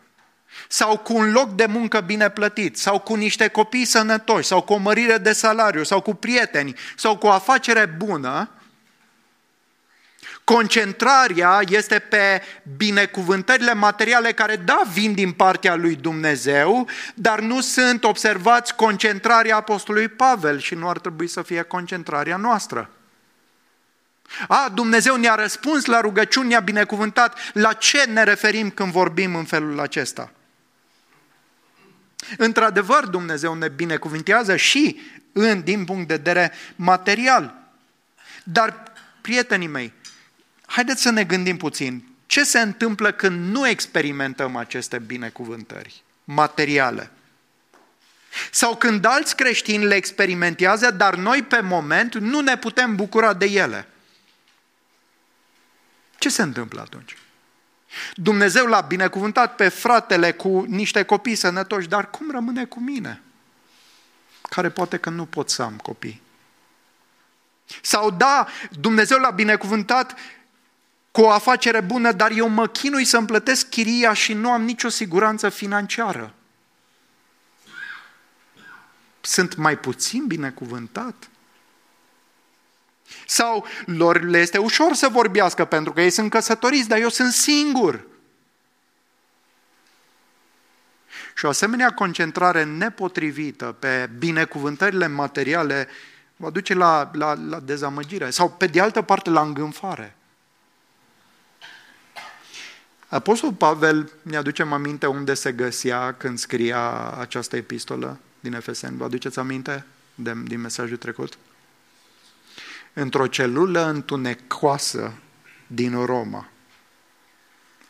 sau 0.69 0.99
cu 0.99 1.17
un 1.17 1.31
loc 1.33 1.55
de 1.55 1.67
muncă 1.67 2.01
bine 2.01 2.31
plătit, 2.31 2.79
sau 2.79 2.99
cu 2.99 3.15
niște 3.15 3.49
copii 3.49 3.85
sănătoși, 3.85 4.47
sau 4.47 4.63
cu 4.63 4.73
o 4.73 4.77
mărire 4.77 5.19
de 5.19 5.33
salariu, 5.33 5.85
sau 5.85 6.01
cu 6.01 6.15
prieteni, 6.15 6.75
sau 6.97 7.17
cu 7.17 7.27
o 7.27 7.31
afacere 7.31 7.87
bună, 7.87 8.51
concentrarea 10.45 11.61
este 11.69 11.99
pe 11.99 12.43
binecuvântările 12.77 13.75
materiale 13.75 14.33
care, 14.33 14.57
da, 14.57 14.83
vin 14.93 15.15
din 15.15 15.33
partea 15.33 15.75
lui 15.75 15.95
Dumnezeu, 15.95 16.89
dar 17.15 17.41
nu 17.41 17.61
sunt 17.61 18.05
observați 18.05 18.75
concentrarea 18.75 19.57
Apostolului 19.57 20.09
Pavel 20.09 20.59
și 20.59 20.75
nu 20.75 20.89
ar 20.89 20.99
trebui 20.99 21.27
să 21.27 21.43
fie 21.43 21.63
concentrarea 21.63 22.37
noastră. 22.37 22.91
A, 24.49 24.71
Dumnezeu 24.75 25.17
ne-a 25.17 25.35
răspuns 25.35 25.85
la 25.85 26.01
rugăciuni, 26.01 26.49
ne-a 26.49 26.61
binecuvântat. 26.61 27.39
La 27.53 27.73
ce 27.73 28.05
ne 28.05 28.23
referim 28.23 28.71
când 28.71 28.93
vorbim 28.93 29.35
în 29.35 29.45
felul 29.45 29.81
acesta? 29.81 30.33
Într-adevăr, 32.37 33.07
Dumnezeu 33.07 33.55
ne 33.55 33.69
binecuvintează 33.69 34.57
și 34.57 35.01
în, 35.33 35.63
din 35.63 35.85
punct 35.85 36.09
de 36.09 36.15
vedere 36.15 36.53
material. 36.77 37.55
Dar, 38.45 38.83
prietenii 39.21 39.67
mei, 39.67 39.93
haideți 40.67 41.03
să 41.03 41.11
ne 41.11 41.25
gândim 41.25 41.57
puțin. 41.57 42.07
ce 42.27 42.45
se 42.45 42.61
întâmplă 42.61 43.13
când 43.13 43.51
nu 43.51 43.69
experimentăm 43.69 44.57
aceste 44.57 44.99
binecuvântări 44.99 46.03
materiale? 46.25 47.11
Sau 48.51 48.77
când 48.77 49.05
alți 49.05 49.37
creștini 49.37 49.85
le 49.85 49.95
experimentează, 49.95 50.91
dar 50.91 51.15
noi 51.15 51.43
pe 51.43 51.61
moment 51.61 52.15
nu 52.15 52.41
ne 52.41 52.57
putem 52.57 52.97
bucura 52.97 53.35
de 53.35 53.47
ele. 53.47 53.89
Ce 56.19 56.29
se 56.29 56.43
întâmplă 56.43 56.81
atunci? 56.81 57.17
Dumnezeu 58.15 58.67
l-a 58.67 58.81
binecuvântat 58.81 59.55
pe 59.55 59.69
fratele 59.69 60.33
cu 60.33 60.65
niște 60.69 61.03
copii 61.03 61.35
sănătoși, 61.35 61.89
dar 61.89 62.11
cum 62.11 62.31
rămâne 62.31 62.65
cu 62.65 62.81
mine? 62.81 63.23
Care 64.43 64.71
poate 64.71 64.97
că 64.97 65.11
nu 65.11 65.25
pot 65.25 65.51
să 65.51 65.63
am 65.63 65.77
copii. 65.77 66.23
Sau 67.83 68.11
da, 68.11 68.47
Dumnezeu 68.71 69.19
l-a 69.19 69.31
binecuvântat 69.31 70.19
cu 71.11 71.21
o 71.21 71.31
afacere 71.31 71.81
bună, 71.81 72.13
dar 72.13 72.31
eu 72.31 72.49
mă 72.49 72.67
chinui 72.67 73.05
să-mi 73.05 73.27
plătesc 73.27 73.69
chiria 73.69 74.13
și 74.13 74.33
nu 74.33 74.51
am 74.51 74.63
nicio 74.63 74.89
siguranță 74.89 75.49
financiară. 75.49 76.35
Sunt 79.21 79.55
mai 79.55 79.79
puțin 79.79 80.27
binecuvântat? 80.27 81.29
Sau 83.27 83.67
lor 83.87 84.23
le 84.23 84.39
este 84.39 84.59
ușor 84.59 84.95
să 84.95 85.09
vorbească 85.09 85.65
pentru 85.65 85.93
că 85.93 86.01
ei 86.01 86.11
sunt 86.11 86.31
căsătoriți, 86.31 86.89
dar 86.89 86.99
eu 86.99 87.09
sunt 87.09 87.33
singur. 87.33 88.07
Și 91.35 91.45
o 91.45 91.49
asemenea 91.49 91.91
concentrare 91.91 92.65
nepotrivită 92.65 93.77
pe 93.79 94.11
binecuvântările 94.19 95.07
materiale 95.07 95.89
va 96.37 96.51
duce 96.51 96.75
la, 96.75 97.11
la, 97.13 97.35
la 97.49 97.61
dezamăgire 97.61 98.31
sau, 98.31 98.51
pe 98.51 98.67
de 98.67 98.81
altă 98.81 99.03
parte, 99.03 99.31
la 99.31 99.41
îngânfare. 99.41 100.17
Apostolul 103.09 103.55
Pavel 103.55 104.13
ne 104.23 104.37
aducem 104.37 104.73
aminte 104.73 105.07
unde 105.07 105.35
se 105.35 105.53
găsea 105.53 106.15
când 106.15 106.39
scria 106.39 107.11
această 107.11 107.57
epistolă 107.57 108.19
din 108.41 108.53
Efeseni. 108.53 108.97
Vă 108.97 109.05
aduceți 109.05 109.39
aminte 109.39 109.85
de, 110.15 110.33
din 110.45 110.61
mesajul 110.61 110.97
trecut? 110.97 111.39
Într-o 113.01 113.27
celulă 113.27 113.85
întunecoasă 113.85 115.13
din 115.67 116.05
Roma. 116.05 116.49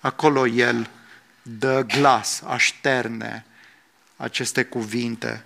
Acolo 0.00 0.46
el 0.46 0.90
dă 1.42 1.82
glas, 1.82 2.42
așterne 2.46 3.46
aceste 4.16 4.64
cuvinte 4.64 5.44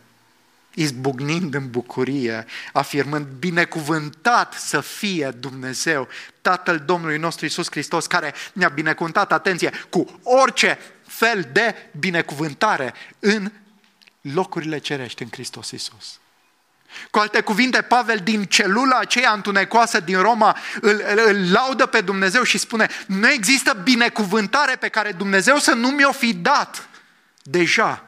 izbucnind 0.75 1.55
în 1.55 1.71
bucurie, 1.71 2.47
afirmând, 2.73 3.27
binecuvântat 3.27 4.55
să 4.55 4.81
fie 4.81 5.31
Dumnezeu, 5.31 6.09
Tatăl 6.41 6.79
Domnului 6.79 7.19
nostru 7.19 7.47
Isus 7.47 7.71
Hristos, 7.71 8.07
care 8.07 8.35
ne-a 8.53 8.69
binecuvântat, 8.69 9.33
atenție, 9.33 9.73
cu 9.91 10.21
orice 10.23 10.79
fel 11.07 11.49
de 11.53 11.75
binecuvântare 11.99 12.95
în 13.19 13.53
locurile 14.21 14.79
cerești 14.79 15.23
în 15.23 15.29
Hristos 15.31 15.71
Isus. 15.71 16.21
Cu 17.11 17.19
alte 17.19 17.41
cuvinte, 17.41 17.83
Pavel 17.83 18.19
din 18.19 18.45
celula 18.45 18.99
aceea 18.99 19.33
întunecoasă 19.33 20.01
din 20.01 20.21
Roma 20.21 20.57
îl, 20.81 21.03
îl, 21.09 21.23
îl 21.27 21.53
laudă 21.53 21.87
pe 21.87 22.01
Dumnezeu 22.01 22.43
și 22.43 22.59
spune, 22.59 22.89
nu 23.07 23.31
există 23.31 23.81
binecuvântare 23.83 24.77
pe 24.77 24.89
care 24.89 25.13
Dumnezeu 25.13 25.57
să 25.57 25.75
nu 25.75 25.89
mi-o 25.89 26.13
fi 26.13 26.35
dat 26.35 26.89
deja 27.43 28.05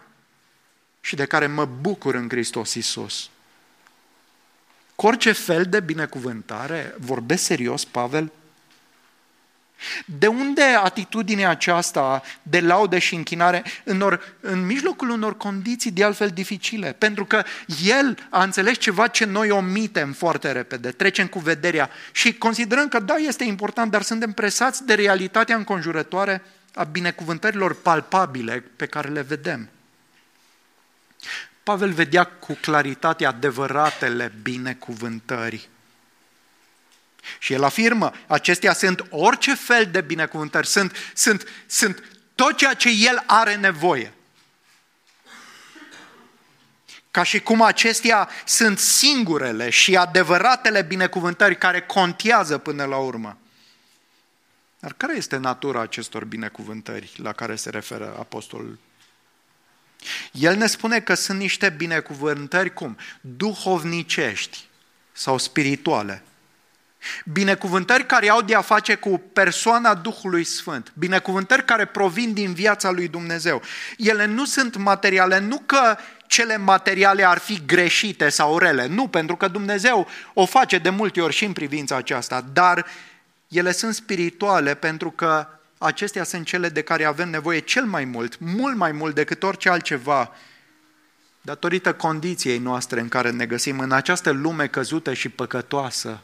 și 1.01 1.17
de 1.17 1.25
care 1.25 1.47
mă 1.47 1.65
bucur 1.65 2.15
în 2.15 2.29
Hristos 2.29 2.75
Isus. 2.75 3.29
Cu 4.95 5.07
orice 5.07 5.33
fel 5.33 5.65
de 5.65 5.81
binecuvântare, 5.81 6.95
vorbesc 6.99 7.45
serios, 7.45 7.85
Pavel? 7.85 8.33
De 10.05 10.27
unde 10.27 10.63
atitudinea 10.63 11.51
aceasta 11.51 12.23
de 12.43 12.61
laudă 12.61 12.99
și 12.99 13.15
închinare 13.15 13.63
în, 13.85 14.01
or, 14.01 14.37
în 14.41 14.67
mijlocul 14.67 15.11
unor 15.11 15.37
condiții 15.37 15.91
de 15.91 16.05
altfel 16.05 16.29
dificile? 16.29 16.93
Pentru 16.93 17.25
că 17.25 17.43
el 17.85 18.19
a 18.31 18.43
înțeles 18.43 18.79
ceva 18.79 19.07
ce 19.07 19.25
noi 19.25 19.51
omitem 19.51 20.13
foarte 20.13 20.53
repede, 20.53 20.91
trecem 20.91 21.27
cu 21.27 21.39
vederea 21.39 21.91
și 22.13 22.35
considerăm 22.35 22.89
că 22.89 22.99
da, 22.99 23.15
este 23.15 23.45
important, 23.45 23.91
dar 23.91 24.03
suntem 24.03 24.33
presați 24.33 24.87
de 24.87 24.95
realitatea 24.95 25.57
înconjurătoare 25.57 26.43
a 26.75 26.85
binecuvântărilor 26.85 27.81
palpabile 27.81 28.65
pe 28.77 28.87
care 28.87 29.09
le 29.09 29.21
vedem. 29.21 29.69
Pavel 31.63 31.93
vedea 31.93 32.25
cu 32.25 32.59
claritate 32.61 33.27
adevăratele 33.27 34.33
binecuvântări. 34.43 35.69
Și 37.39 37.53
el 37.53 37.65
afirmă, 37.65 38.13
acestea 38.27 38.73
sunt 38.73 39.07
orice 39.11 39.55
fel 39.55 39.87
de 39.91 40.01
binecuvântări, 40.01 40.67
sunt, 40.67 40.97
sunt, 41.15 41.49
sunt 41.67 42.03
tot 42.35 42.57
ceea 42.57 42.75
ce 42.75 42.89
el 42.91 43.23
are 43.27 43.55
nevoie. 43.55 44.13
Ca 47.11 47.23
și 47.23 47.41
cum 47.41 47.63
acestea 47.63 48.29
sunt 48.45 48.79
singurele 48.79 49.71
și 49.71 49.97
adevăratele 49.97 50.83
binecuvântări 50.83 51.59
care 51.59 51.81
contează 51.81 52.59
până 52.59 52.85
la 52.85 52.97
urmă. 52.97 53.39
Dar 54.79 54.93
care 54.93 55.17
este 55.17 55.37
natura 55.37 55.81
acestor 55.81 56.25
binecuvântări 56.25 57.13
la 57.17 57.33
care 57.33 57.57
se 57.57 57.71
referă 57.71 58.17
Apostolul 58.19 58.79
el 60.33 60.57
ne 60.57 60.67
spune 60.67 61.01
că 61.01 61.15
sunt 61.15 61.39
niște 61.39 61.69
binecuvântări 61.69 62.73
cum? 62.73 62.97
Duhovnicești 63.21 64.65
sau 65.13 65.39
spirituale. 65.39 66.23
Binecuvântări 67.25 68.07
care 68.07 68.29
au 68.29 68.43
de 68.43 68.55
a 68.55 68.61
face 68.61 68.95
cu 68.95 69.23
persoana 69.33 69.95
Duhului 69.95 70.45
Sfânt. 70.45 70.93
Binecuvântări 70.95 71.65
care 71.65 71.85
provin 71.85 72.33
din 72.33 72.53
viața 72.53 72.91
lui 72.91 73.09
Dumnezeu. 73.09 73.63
Ele 73.97 74.27
nu 74.27 74.45
sunt 74.45 74.77
materiale, 74.77 75.39
nu 75.39 75.63
că 75.67 75.97
cele 76.27 76.57
materiale 76.57 77.27
ar 77.27 77.39
fi 77.39 77.63
greșite 77.67 78.29
sau 78.29 78.59
rele. 78.59 78.87
Nu, 78.87 79.09
pentru 79.09 79.37
că 79.37 79.49
Dumnezeu 79.49 80.09
o 80.35 80.47
face 80.47 80.79
de 80.79 80.91
multe 80.91 81.21
ori 81.21 81.35
și 81.35 81.45
în 81.45 81.53
privința 81.53 81.97
aceasta, 81.97 82.45
dar 82.53 82.87
ele 83.49 83.73
sunt 83.73 83.95
spirituale 83.95 84.75
pentru 84.75 85.11
că 85.11 85.47
acestea 85.79 86.25
sunt 86.25 86.47
cele 86.47 86.69
de 86.69 86.83
care 86.83 87.05
avem 87.05 87.31
nevoie 87.31 87.59
cel 87.59 87.85
mai 87.85 88.05
mult, 88.05 88.39
mult 88.39 88.77
mai 88.77 88.93
mult 88.93 89.15
decât 89.15 89.43
orice 89.43 89.69
altceva, 89.69 90.33
datorită 91.41 91.93
condiției 91.93 92.59
noastre 92.59 93.01
în 93.01 93.09
care 93.09 93.31
ne 93.31 93.47
găsim 93.47 93.79
în 93.79 93.93
această 93.93 94.31
lume 94.31 94.67
căzută 94.67 95.13
și 95.13 95.29
păcătoasă. 95.29 96.21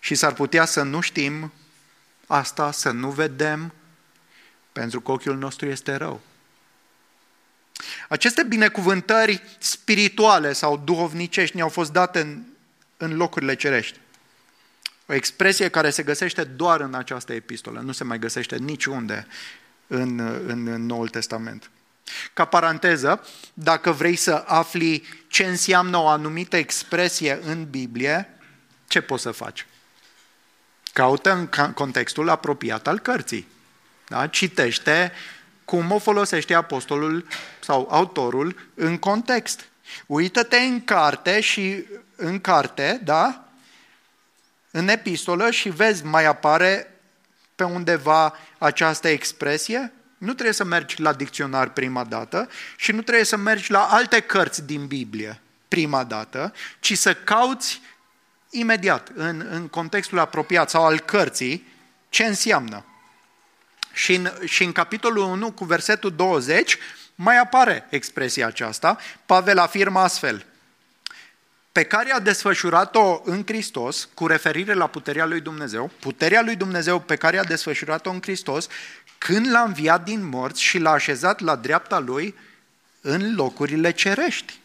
Și 0.00 0.14
s-ar 0.14 0.32
putea 0.32 0.64
să 0.64 0.82
nu 0.82 1.00
știm 1.00 1.52
asta, 2.26 2.70
să 2.72 2.90
nu 2.90 3.10
vedem, 3.10 3.72
pentru 4.72 5.00
că 5.00 5.12
ochiul 5.12 5.36
nostru 5.36 5.66
este 5.66 5.94
rău. 5.94 6.20
Aceste 8.08 8.42
binecuvântări 8.42 9.42
spirituale 9.58 10.52
sau 10.52 10.76
duhovnicești 10.76 11.56
ne-au 11.56 11.68
fost 11.68 11.92
date 11.92 12.20
în, 12.20 12.42
în 12.96 13.16
locurile 13.16 13.54
cerești. 13.54 13.98
O 15.06 15.14
expresie 15.14 15.68
care 15.68 15.90
se 15.90 16.02
găsește 16.02 16.44
doar 16.44 16.80
în 16.80 16.94
această 16.94 17.32
epistolă, 17.32 17.80
nu 17.80 17.92
se 17.92 18.04
mai 18.04 18.18
găsește 18.18 18.56
niciunde 18.56 19.26
în, 19.86 20.18
în 20.46 20.86
Noul 20.86 21.08
Testament. 21.08 21.70
Ca 22.32 22.44
paranteză, 22.44 23.26
dacă 23.54 23.92
vrei 23.92 24.16
să 24.16 24.44
afli 24.46 25.02
ce 25.28 25.44
înseamnă 25.44 25.96
o 25.96 26.08
anumită 26.08 26.56
expresie 26.56 27.38
în 27.42 27.70
Biblie, 27.70 28.28
ce 28.88 29.00
poți 29.00 29.22
să 29.22 29.30
faci? 29.30 29.66
Caută 30.92 31.32
în 31.32 31.72
contextul 31.72 32.28
apropiat 32.28 32.86
al 32.86 32.98
cărții. 32.98 33.48
Da? 34.08 34.26
Citește 34.26 35.12
cum 35.64 35.90
o 35.90 35.98
folosește 35.98 36.54
apostolul 36.54 37.26
sau 37.60 37.88
autorul 37.90 38.70
în 38.74 38.98
context. 38.98 39.68
Uită-te 40.06 40.56
în 40.56 40.84
carte 40.84 41.40
și 41.40 41.84
în 42.16 42.40
carte, 42.40 43.00
da? 43.04 43.44
în 44.70 44.88
epistolă 44.88 45.50
și 45.50 45.68
vezi, 45.68 46.04
mai 46.04 46.24
apare 46.24 47.00
pe 47.54 47.64
undeva 47.64 48.38
această 48.58 49.08
expresie, 49.08 49.92
nu 50.18 50.32
trebuie 50.32 50.54
să 50.54 50.64
mergi 50.64 51.00
la 51.00 51.12
dicționar 51.12 51.68
prima 51.68 52.04
dată 52.04 52.48
și 52.76 52.92
nu 52.92 53.02
trebuie 53.02 53.24
să 53.24 53.36
mergi 53.36 53.70
la 53.70 53.82
alte 53.82 54.20
cărți 54.20 54.66
din 54.66 54.86
Biblie 54.86 55.40
prima 55.68 56.04
dată, 56.04 56.52
ci 56.80 56.96
să 56.96 57.14
cauți 57.14 57.80
imediat, 58.50 59.10
în, 59.14 59.46
în 59.50 59.68
contextul 59.68 60.18
apropiat 60.18 60.70
sau 60.70 60.84
al 60.84 61.00
cărții, 61.00 61.66
ce 62.08 62.24
înseamnă. 62.24 62.84
Și 63.92 64.14
în, 64.14 64.30
și 64.44 64.64
în 64.64 64.72
capitolul 64.72 65.24
1, 65.24 65.52
cu 65.52 65.64
versetul 65.64 66.12
20, 66.12 66.78
mai 67.14 67.38
apare 67.38 67.86
expresia 67.90 68.46
aceasta. 68.46 68.98
Pavel 69.26 69.58
afirmă 69.58 70.00
astfel, 70.00 70.44
pe 71.72 71.84
care 71.84 72.12
a 72.12 72.20
desfășurat-o 72.20 73.20
în 73.24 73.42
Hristos, 73.46 74.08
cu 74.14 74.26
referire 74.26 74.74
la 74.74 74.86
puterea 74.86 75.26
lui 75.26 75.40
Dumnezeu, 75.40 75.90
puterea 76.00 76.42
lui 76.42 76.56
Dumnezeu 76.56 77.00
pe 77.00 77.16
care 77.16 77.38
a 77.38 77.44
desfășurat-o 77.44 78.10
în 78.10 78.20
Hristos, 78.20 78.66
când 79.18 79.50
l-a 79.50 79.60
înviat 79.60 80.04
din 80.04 80.28
morți 80.28 80.62
și 80.62 80.78
l-a 80.78 80.90
așezat 80.90 81.40
la 81.40 81.56
dreapta 81.56 81.98
lui 81.98 82.34
în 83.00 83.34
locurile 83.34 83.90
cerești. 83.90 84.58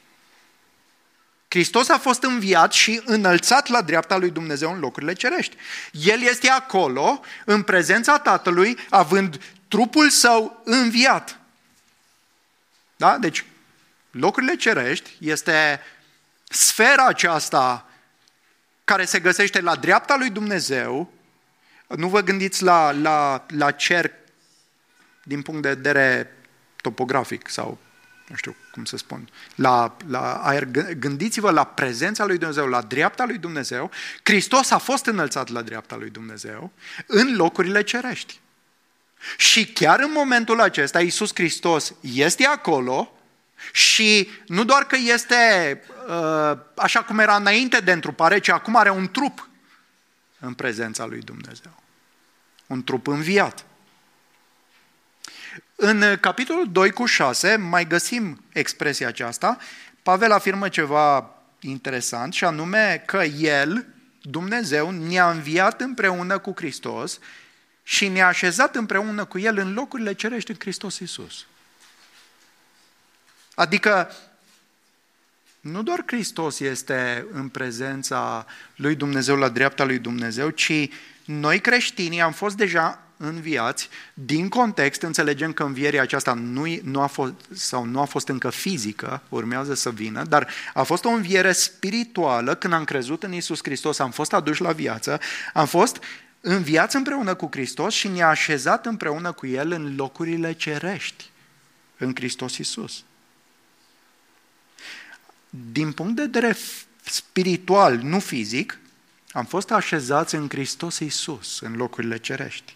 Hristos 1.56 1.90
a 1.90 1.98
fost 1.98 2.24
înviat 2.24 2.74
și 2.74 3.02
înălțat 3.06 3.68
la 3.68 3.82
dreapta 3.82 4.18
lui 4.18 4.30
Dumnezeu 4.30 4.74
în 4.74 4.80
locurile 4.80 5.14
cerești. 5.14 5.56
El 5.92 6.22
este 6.22 6.50
acolo, 6.50 7.22
în 7.46 7.62
prezența 7.62 8.20
Tatălui, 8.20 8.78
având 8.90 9.42
trupul 9.68 10.10
său 10.10 10.62
înviat. 10.64 11.40
Da? 12.96 13.18
Deci, 13.18 13.46
locurile 14.12 14.56
cerești 14.56 15.12
este 15.20 15.82
sfera 16.50 17.06
aceasta 17.06 17.90
care 18.84 19.06
se 19.06 19.20
găsește 19.20 19.62
la 19.62 19.76
dreapta 19.76 20.16
lui 20.16 20.30
Dumnezeu. 20.30 21.14
Nu 21.88 22.08
vă 22.08 22.22
gândiți 22.22 22.64
la, 22.64 22.92
la, 22.92 23.46
la 23.48 23.72
cer 23.72 24.12
din 25.24 25.42
punct 25.42 25.62
de 25.62 25.70
vedere 25.70 26.36
topografic 26.82 27.50
sau 27.50 27.78
nu 28.28 28.36
știu 28.36 28.56
cum 28.72 28.86
să 28.86 28.98
spun, 28.98 29.30
la, 29.56 29.98
la 30.08 30.34
aer. 30.34 30.66
Gândiți-vă 30.98 31.52
la 31.52 31.64
prezența 31.64 32.26
lui 32.26 32.38
Dumnezeu, 32.38 32.68
la 32.68 32.82
dreapta 32.82 33.26
lui 33.26 33.38
Dumnezeu. 33.38 33.92
Hristos 34.24 34.72
a 34.72 34.78
fost 34.78 35.06
înălțat 35.06 35.50
la 35.50 35.62
dreapta 35.62 35.96
lui 35.96 36.10
Dumnezeu 36.10 36.72
în 37.06 37.36
locurile 37.36 37.84
cerești. 37.84 38.40
Și 39.38 39.68
chiar 39.68 40.00
în 40.00 40.12
momentul 40.14 40.62
acesta, 40.62 41.02
Iisus 41.02 41.32
Hristos 41.34 41.94
este 42.02 42.46
acolo 42.46 43.12
și 43.72 44.30
nu 44.48 44.64
doar 44.64 44.84
că 44.84 44.96
este 45.14 45.82
uh, 46.08 46.58
așa 46.76 47.04
cum 47.04 47.20
era 47.20 47.36
înainte 47.36 47.80
de 47.80 47.92
întrupare, 47.92 48.40
ci 48.40 48.50
acum 48.50 48.76
are 48.76 48.90
un 48.90 49.12
trup 49.12 49.50
în 50.40 50.54
prezența 50.54 51.06
lui 51.06 51.20
Dumnezeu. 51.20 51.84
Un 52.68 52.84
trup 52.84 53.08
înviat. 53.08 53.66
În 55.76 56.18
capitolul 56.20 56.72
2 56.72 56.92
cu 56.92 57.06
6 57.06 57.56
mai 57.56 57.88
găsim 57.88 58.44
expresia 58.54 59.08
aceasta. 59.08 59.58
Pavel 60.04 60.32
afirmă 60.32 60.70
ceva 60.70 61.36
interesant 61.60 62.34
și 62.34 62.46
anume 62.46 63.04
că 63.06 63.24
El, 63.24 63.86
Dumnezeu, 64.22 64.90
ne-a 64.90 65.30
înviat 65.30 65.82
împreună 65.82 66.38
cu 66.38 66.54
Hristos 66.56 67.20
și 67.84 68.08
ne-a 68.08 68.28
așezat 68.28 68.76
împreună 68.76 69.26
cu 69.26 69.40
El 69.40 69.58
în 69.58 69.74
locurile 69.74 70.14
cerești 70.14 70.52
în 70.52 70.58
Hristos 70.60 71.00
Iisus. 71.00 71.46
Adică 73.56 74.12
nu 75.60 75.84
doar 75.84 76.04
Hristos 76.06 76.60
este 76.60 77.28
în 77.32 77.50
prezența 77.50 78.46
lui 78.76 78.96
Dumnezeu, 78.96 79.36
la 79.36 79.50
dreapta 79.50 79.84
lui 79.84 80.00
Dumnezeu, 80.00 80.50
ci 80.50 80.90
noi 81.26 81.60
creștinii 81.60 82.22
am 82.22 82.32
fost 82.32 82.56
deja 82.56 83.05
înviați, 83.18 83.90
din 84.14 84.50
context 84.50 85.02
înțelegem 85.02 85.54
că 85.54 85.64
învierea 85.64 86.02
aceasta 86.02 86.34
nu, 86.34 86.66
nu, 86.84 87.02
a 87.02 87.08
fost, 87.08 87.34
sau 87.54 87.86
nu 87.86 88.00
a 88.00 88.06
fost 88.06 88.28
încă 88.28 88.50
fizică, 88.50 89.22
urmează 89.30 89.74
să 89.74 89.90
vină, 89.92 90.24
dar 90.24 90.48
a 90.74 90.84
fost 90.84 91.06
o 91.06 91.10
înviere 91.10 91.52
spirituală 91.52 92.56
când 92.56 92.74
am 92.74 92.84
crezut 92.84 93.24
în 93.24 93.34
Isus 93.34 93.60
Hristos, 93.62 94.00
am 94.00 94.12
fost 94.12 94.34
aduși 94.34 94.62
la 94.62 94.72
viață, 94.72 95.20
am 95.54 95.66
fost 95.66 96.00
înviați 96.42 96.96
împreună 96.96 97.36
cu 97.36 97.48
Hristos 97.52 97.94
și 97.94 98.08
ne-a 98.08 98.28
așezat 98.28 98.86
împreună 98.86 99.32
cu 99.32 99.48
El 99.48 99.72
în 99.72 99.96
locurile 99.96 100.54
cerești, 100.54 101.30
în 101.98 102.12
Hristos 102.16 102.58
Isus. 102.58 103.04
Din 105.72 105.92
punct 105.92 106.16
de 106.16 106.22
vedere 106.22 106.58
spiritual, 107.04 107.98
nu 107.98 108.20
fizic, 108.20 108.80
am 109.32 109.46
fost 109.46 109.72
așezați 109.72 110.36
în 110.36 110.50
Hristos 110.50 111.00
Isus, 111.00 111.60
în 111.60 111.76
locurile 111.76 112.18
cerești. 112.18 112.75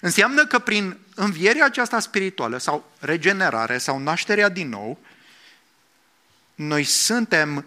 Înseamnă 0.00 0.46
că 0.46 0.58
prin 0.58 0.96
învierea 1.14 1.64
aceasta 1.64 2.00
spirituală 2.00 2.58
sau 2.58 2.92
regenerare 2.98 3.78
sau 3.78 3.98
nașterea 3.98 4.48
din 4.48 4.68
nou, 4.68 4.98
noi 6.54 6.84
suntem 6.84 7.64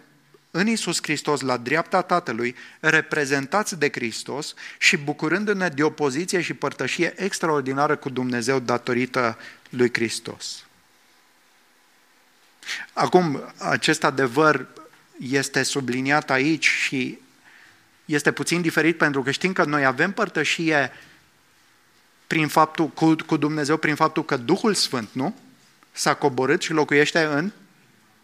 în 0.52 0.68
Isus 0.68 0.98
Hristos, 1.02 1.42
la 1.42 1.58
dreapta 1.58 2.02
Tatălui, 2.02 2.56
reprezentați 2.80 3.80
de 3.80 3.90
Hristos 3.92 4.54
și 4.78 4.98
bucurându-ne 4.98 5.70
de 5.70 5.84
o 5.84 5.90
poziție 5.90 6.42
și 6.42 6.54
părtășie 6.54 7.14
extraordinară 7.16 7.96
cu 7.96 8.10
Dumnezeu 8.10 8.60
datorită 8.60 9.38
lui 9.70 9.90
Hristos. 9.94 10.66
Acum, 12.94 13.54
acest 13.58 14.04
adevăr 14.04 14.68
este 15.20 15.64
subliniat 15.64 16.30
aici 16.30 16.68
și 16.68 17.20
este 18.06 18.32
puțin 18.32 18.62
diferit 18.62 18.98
pentru 18.98 19.24
că 19.24 19.32
știm 19.32 19.54
că 19.54 19.64
noi 19.64 19.86
avem 19.86 20.12
părtășie 20.12 20.92
prin 22.32 22.48
faptul, 22.48 22.88
cu, 22.88 23.16
cu 23.26 23.38
Dumnezeu 23.38 23.78
prin 23.78 23.96
faptul 23.96 24.26
că 24.26 24.38
Duhul 24.38 24.74
Sfânt, 24.74 25.10
nu? 25.12 25.36
S-a 25.92 26.14
coborât 26.14 26.62
și 26.62 26.72
locuiește 26.72 27.24
în 27.24 27.52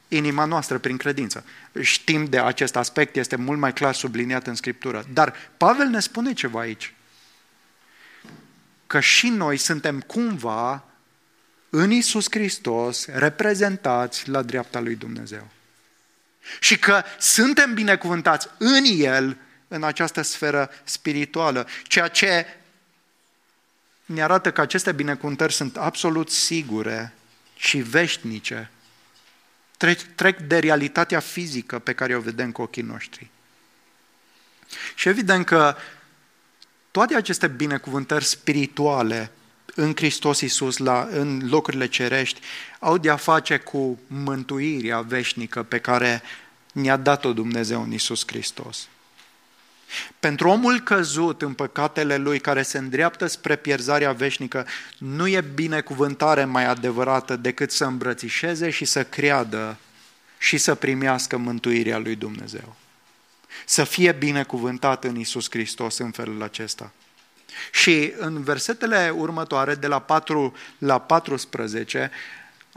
inima 0.08 0.46
noastră 0.46 0.78
prin 0.78 0.98
credință. 0.98 1.46
Știm 1.82 2.26
de 2.26 2.40
acest 2.40 2.76
aspect, 2.76 3.16
este 3.16 3.36
mult 3.36 3.60
mai 3.60 3.74
clar 3.74 3.94
subliniat 3.94 4.48
în 4.48 4.56
Scriptură. 4.56 5.06
Dar 5.14 5.34
Pavel 5.58 5.88
ne 5.88 6.00
spune 6.00 6.34
ceva 6.34 6.60
aici. 6.60 6.94
Că 8.88 9.00
și 9.00 9.30
noi 9.30 9.58
suntem 9.58 10.00
cumva 10.00 10.84
în 11.70 11.92
Isus 11.92 12.26
Hristos 12.30 13.06
reprezentați 13.06 14.30
la 14.30 14.42
dreapta 14.42 14.80
lui 14.80 14.96
Dumnezeu. 14.96 15.48
Și 16.60 16.80
că 16.80 17.04
suntem 17.20 17.74
binecuvântați 17.74 18.48
în 18.58 18.84
El, 18.86 19.38
în 19.68 19.84
această 19.84 20.22
sferă 20.22 20.70
spirituală, 20.84 21.68
ceea 21.84 22.08
ce 22.08 22.46
ne 24.08 24.22
arată 24.24 24.52
că 24.52 24.62
aceste 24.62 24.92
binecuvântări 24.92 25.54
sunt 25.54 25.78
absolut 25.78 26.30
sigure 26.30 27.14
și 27.56 27.78
veșnice. 27.78 28.72
Trec, 29.78 30.00
trec 30.16 30.40
de 30.40 30.60
realitatea 30.60 31.20
fizică 31.20 31.80
pe 31.80 31.94
care 31.94 32.16
o 32.16 32.20
vedem 32.20 32.52
cu 32.52 32.62
ochii 32.62 32.82
noștri. 32.82 33.30
Și 34.96 35.08
evident 35.08 35.46
că 35.46 35.76
toate 36.92 37.16
aceste 37.16 37.48
binecuvântări 37.48 38.26
spirituale 38.26 39.32
în 39.76 39.96
Hristos 39.96 40.42
Iisus, 40.42 40.78
la, 40.78 41.08
în 41.12 41.50
locurile 41.50 41.88
cerești, 41.88 42.42
au 42.80 42.98
de-a 42.98 43.16
face 43.16 43.58
cu 43.58 44.00
mântuirea 44.08 45.02
veșnică 45.02 45.64
pe 45.64 45.80
care 45.80 46.22
ne-a 46.74 46.98
dat-o 46.98 47.34
Dumnezeu 47.34 47.84
în 47.84 47.92
Iisus 47.92 48.24
Hristos. 48.26 48.88
Pentru 50.20 50.50
omul 50.50 50.80
căzut 50.80 51.42
în 51.42 51.54
păcatele 51.54 52.18
lui, 52.18 52.40
care 52.40 52.62
se 52.62 52.78
îndreaptă 52.78 53.26
spre 53.26 53.56
pierzarea 53.56 54.12
veșnică, 54.12 54.68
nu 54.98 55.28
e 55.28 55.42
binecuvântare 55.54 56.46
mai 56.46 56.66
adevărată 56.66 57.36
decât 57.36 57.72
să 57.72 57.86
îmbrățișeze 57.86 58.70
și 58.70 58.86
să 58.86 59.04
creadă 59.04 59.78
și 60.38 60.58
să 60.58 60.76
primească 60.76 61.38
mântuirea 61.38 61.98
lui 61.98 62.16
Dumnezeu. 62.16 62.76
Să 63.66 63.84
fie 63.84 64.12
binecuvântat 64.12 65.04
în 65.04 65.16
Isus 65.16 65.48
Hristos 65.50 65.98
în 65.98 66.12
felul 66.12 66.44
acesta. 66.44 66.92
Și 67.72 68.14
în 68.18 68.44
versetele 68.44 69.14
următoare, 69.16 69.76
de 69.76 69.88
la 69.88 70.00
4 70.00 70.56
la 70.78 71.00
14, 71.00 72.12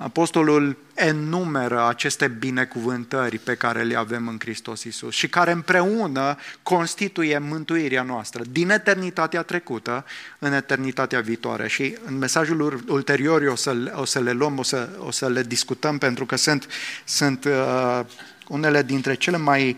Apostolul 0.03 0.77
enumeră 0.95 1.87
aceste 1.87 2.29
binecuvântări 2.29 3.39
pe 3.39 3.55
care 3.55 3.83
le 3.83 3.97
avem 3.97 4.29
în 4.29 4.37
Hristos 4.39 4.83
Isus 4.83 5.15
și 5.15 5.29
care 5.29 5.51
împreună 5.51 6.37
constituie 6.63 7.39
mântuirea 7.39 8.03
noastră 8.03 8.43
din 8.51 8.71
eternitatea 8.71 9.43
trecută 9.43 10.05
în 10.39 10.53
eternitatea 10.53 11.21
viitoare. 11.21 11.69
Și 11.69 11.97
în 12.05 12.19
mesajul 12.19 12.83
ulterior 12.89 13.43
o 13.43 13.55
să, 13.55 13.93
o 13.95 14.05
să 14.05 14.21
le 14.21 14.33
luăm, 14.33 14.59
o 14.59 14.63
să, 14.63 14.89
o 14.99 15.11
să 15.11 15.29
le 15.29 15.43
discutăm 15.43 15.99
pentru 15.99 16.27
că 16.27 16.37
sunt, 16.37 16.67
sunt 17.05 17.45
uh, 17.45 18.01
unele 18.49 18.83
dintre 18.83 19.15
cele 19.15 19.37
mai 19.37 19.77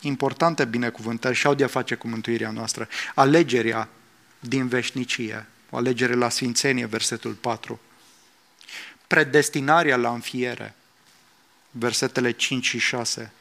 importante 0.00 0.64
binecuvântări 0.64 1.34
și 1.34 1.46
au 1.46 1.54
de-a 1.54 1.66
face 1.66 1.94
cu 1.94 2.08
mântuirea 2.08 2.50
noastră. 2.50 2.88
Alegerea 3.14 3.88
din 4.40 4.66
veșnicie, 4.66 5.46
o 5.70 5.76
alegere 5.76 6.14
la 6.14 6.28
sfințenie, 6.28 6.86
versetul 6.86 7.32
4 7.32 7.80
predestinarea 9.12 9.96
la 9.96 10.12
înfiere, 10.12 10.74
versetele 11.70 12.30
5 12.30 12.64
și 12.66 12.78
6. 12.78 13.32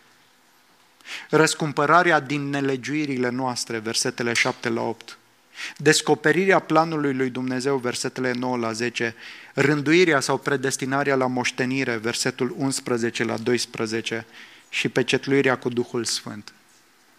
Răscumpărarea 1.30 2.20
din 2.20 2.50
nelegiuirile 2.50 3.30
noastre, 3.30 3.78
versetele 3.78 4.34
7 4.34 4.70
la 4.70 4.82
8. 4.82 5.18
Descoperirea 5.78 6.60
planului 6.60 7.14
lui 7.14 7.30
Dumnezeu, 7.30 7.78
versetele 7.78 8.32
9 8.32 8.58
la 8.58 8.72
10. 8.72 9.16
Rânduirea 9.54 10.20
sau 10.20 10.38
predestinarea 10.38 11.16
la 11.16 11.28
moștenire, 11.28 11.96
versetul 11.96 12.56
11 12.58 13.24
la 13.24 13.38
12. 13.38 14.26
Și 14.70 14.90
pecetluirea 14.90 15.58
cu 15.58 15.70
Duhul 15.70 16.04
Sfânt, 16.04 16.54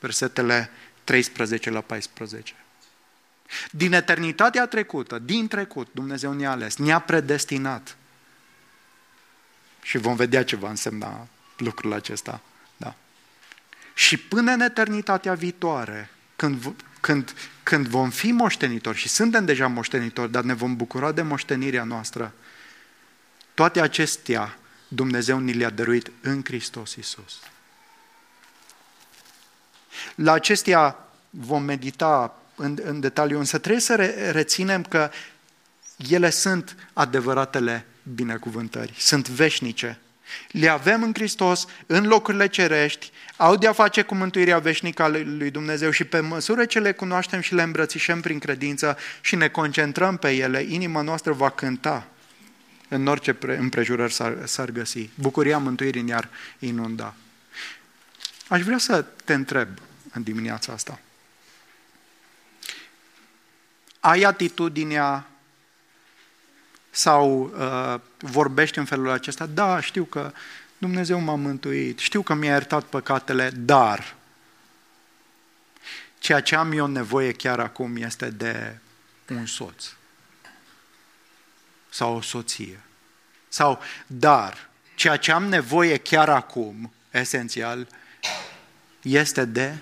versetele 0.01 0.71
13 1.05 1.71
la 1.71 1.81
14. 1.81 2.55
Din 3.71 3.93
eternitatea 3.93 4.67
trecută, 4.67 5.19
din 5.19 5.49
trecut, 5.49 5.89
Dumnezeu 5.93 6.33
ne-a 6.33 6.51
ales, 6.51 6.77
ne-a 6.77 6.99
predestinat 6.99 7.97
și 9.83 9.99
vom 9.99 10.17
vedea 10.17 10.45
ce 10.45 10.57
va 10.57 10.69
însemna 10.69 11.27
lucrul 11.57 11.93
acesta. 11.93 12.41
Da. 12.77 12.95
Și 13.95 14.17
până 14.17 14.53
în 14.53 14.61
eternitatea 14.61 15.35
viitoare, 15.35 16.11
când, 16.37 16.75
când, 17.01 17.35
când 17.63 17.87
vom 17.87 18.11
fi 18.11 18.33
moștenitori, 18.33 18.99
și 18.99 19.09
suntem 19.09 19.45
deja 19.45 19.67
moștenitori, 19.67 20.31
dar 20.31 20.43
ne 20.43 20.55
vom 20.55 20.77
bucura 20.77 21.13
de 21.13 21.23
moștenirea 21.23 21.85
noastră, 21.85 22.33
toate 23.55 23.81
acestea 23.81 24.57
Dumnezeu 24.89 25.39
ni 25.39 25.53
le-a 25.53 25.71
dăruit 25.71 26.11
în 26.21 26.41
Hristos 26.45 26.95
Iisus. 26.95 27.41
La 30.15 30.33
acestea 30.33 31.09
vom 31.31 31.63
medita 31.63 32.37
în, 32.55 32.79
în 32.83 33.01
detaliu, 33.01 33.39
însă 33.39 33.59
trebuie 33.59 33.81
să 33.81 33.95
re, 33.95 34.31
reținem 34.31 34.83
că 34.83 35.11
ele 35.97 36.31
sunt 36.31 36.77
adevăratele 36.93 37.87
binecuvântări, 38.15 38.95
sunt 38.99 39.29
veșnice. 39.29 39.99
Le 40.51 40.69
avem 40.69 41.03
în 41.03 41.15
Hristos, 41.15 41.67
în 41.87 42.07
locurile 42.07 42.49
cerești, 42.49 43.11
au 43.37 43.57
de-a 43.57 43.73
face 43.73 44.03
cu 44.03 44.15
mântuirea 44.15 44.59
veșnică 44.59 45.03
a 45.03 45.09
lui 45.09 45.51
Dumnezeu 45.51 45.91
și 45.91 46.05
pe 46.05 46.21
măsură 46.21 46.65
ce 46.65 46.81
le 46.81 46.93
cunoaștem 46.93 47.41
și 47.41 47.55
le 47.55 47.63
îmbrățișăm 47.63 48.21
prin 48.21 48.39
credință 48.39 48.99
și 49.21 49.37
ne 49.37 49.49
concentrăm 49.49 50.17
pe 50.17 50.31
ele, 50.31 50.65
inima 50.69 51.01
noastră 51.01 51.33
va 51.33 51.51
cânta 51.51 52.07
în 52.93 53.07
orice 53.07 53.37
împrejurări 53.41 54.13
s-ar, 54.13 54.37
s-ar 54.45 54.71
găsi. 54.71 55.11
Bucuria 55.15 55.59
mântuirii 55.59 56.03
ne-ar 56.03 56.29
inunda. 56.59 57.15
Aș 58.49 58.63
vrea 58.63 58.79
să 58.79 59.05
te 59.25 59.33
întreb 59.35 59.69
în 60.13 60.23
dimineața 60.23 60.73
asta. 60.73 61.01
Ai 64.01 64.23
atitudinea 64.23 65.27
sau 66.95 67.41
uh, 67.43 68.01
vorbești 68.19 68.79
în 68.79 68.85
felul 68.85 69.11
acesta? 69.11 69.47
Da, 69.47 69.81
știu 69.81 70.05
că 70.05 70.33
Dumnezeu 70.79 71.21
m-a 71.21 71.35
mântuit, 71.35 71.99
știu 71.99 72.23
că 72.23 72.35
mi-a 72.35 72.51
iertat 72.51 72.85
păcatele, 72.85 73.51
dar 73.51 74.15
ceea 76.19 76.41
ce 76.41 76.57
am 76.57 76.73
eu 76.73 76.87
nevoie 76.87 77.33
chiar 77.33 77.61
acum 77.61 77.97
este 77.97 78.31
de 78.31 78.79
un 79.29 79.47
soț 79.47 79.85
sau 81.89 82.17
o 82.17 82.21
soție. 82.21 82.81
Sau, 83.49 83.81
dar, 84.07 84.69
ceea 84.95 85.17
ce 85.17 85.33
am 85.33 85.45
nevoie 85.45 85.97
chiar 85.97 86.29
acum, 86.29 86.93
esențial, 87.11 87.89
este 89.03 89.45
de 89.45 89.77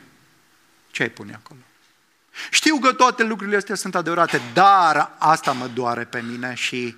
ce 0.90 1.02
ai 1.02 1.08
pune 1.08 1.34
acolo. 1.34 1.60
Știu 2.50 2.78
că 2.78 2.92
toate 2.92 3.22
lucrurile 3.22 3.56
astea 3.56 3.74
sunt 3.74 3.94
adevărate, 3.94 4.40
dar 4.52 5.14
asta 5.18 5.52
mă 5.52 5.66
doare 5.66 6.04
pe 6.04 6.20
mine 6.20 6.54
și, 6.54 6.96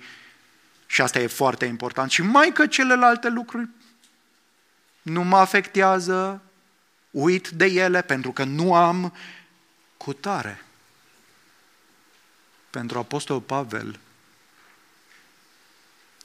și 0.85 1.01
asta 1.01 1.19
e 1.19 1.27
foarte 1.27 1.65
important. 1.65 2.11
Și 2.11 2.21
mai 2.21 2.51
că 2.53 2.67
celelalte 2.67 3.29
lucruri 3.29 3.67
nu 5.01 5.23
mă 5.23 5.37
afectează, 5.37 6.41
uit 7.11 7.47
de 7.47 7.65
ele 7.65 8.01
pentru 8.01 8.31
că 8.31 8.43
nu 8.43 8.75
am 8.75 9.13
cutare. 9.97 10.63
Pentru 12.69 12.97
Apostol 12.97 13.41
Pavel 13.41 13.99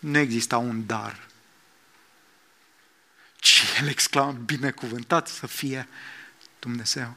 nu 0.01 0.19
exista 0.19 0.59
un 0.59 0.87
dar. 0.87 1.27
Ci 3.37 3.65
el 3.81 3.89
exclamă, 3.89 4.33
binecuvântat 4.33 5.29
să 5.29 5.47
fie 5.47 5.89
Dumnezeu. 6.59 7.17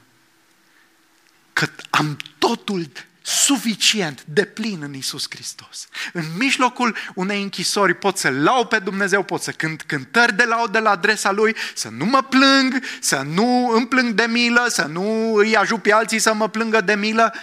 Că 1.62 1.68
am 1.90 2.18
totul 2.38 2.88
suficient, 3.22 4.24
de 4.24 4.46
plin 4.46 4.82
în 4.82 4.94
Isus 4.94 5.26
Hristos. 5.30 5.88
În 6.14 6.24
mijlocul 6.38 6.96
unei 7.16 7.42
închisori 7.42 7.94
pot 7.94 8.18
să 8.18 8.30
lau 8.30 8.68
pe 8.68 8.80
Dumnezeu, 8.80 9.24
pot 9.24 9.42
să 9.42 9.52
cânt 9.52 9.82
cântări 9.82 10.36
de 10.36 10.44
laudă 10.44 10.80
la 10.80 10.90
adresa 10.90 11.32
Lui, 11.32 11.56
să 11.76 11.90
nu 11.90 12.06
mă 12.06 12.22
plâng, 12.22 12.84
să 13.00 13.22
nu 13.22 13.68
îmi 13.68 13.88
plâng 13.88 14.14
de 14.14 14.24
milă, 14.24 14.66
să 14.70 14.84
nu 14.84 15.34
îi 15.34 15.56
ajut 15.56 15.82
pe 15.82 15.94
alții 15.94 16.20
să 16.20 16.34
mă 16.34 16.50
plângă 16.50 16.82
de 16.82 16.96
milă, 16.96 17.34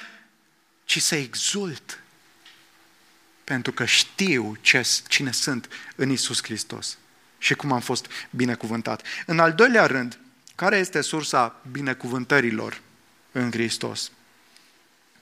ci 0.84 1.02
să 1.02 1.14
exult. 1.14 1.98
Pentru 3.44 3.72
că 3.72 3.84
știu 3.84 4.56
ce, 4.60 4.88
cine 5.08 5.32
sunt 5.32 5.68
în 5.94 6.10
Isus 6.10 6.42
Hristos 6.42 6.98
și 7.38 7.54
cum 7.54 7.72
am 7.72 7.80
fost 7.80 8.06
binecuvântat. 8.30 9.02
În 9.26 9.38
al 9.38 9.52
doilea 9.52 9.86
rând, 9.86 10.18
care 10.54 10.76
este 10.76 11.00
sursa 11.00 11.60
binecuvântărilor 11.70 12.80
în 13.32 13.50
Hristos? 13.50 14.10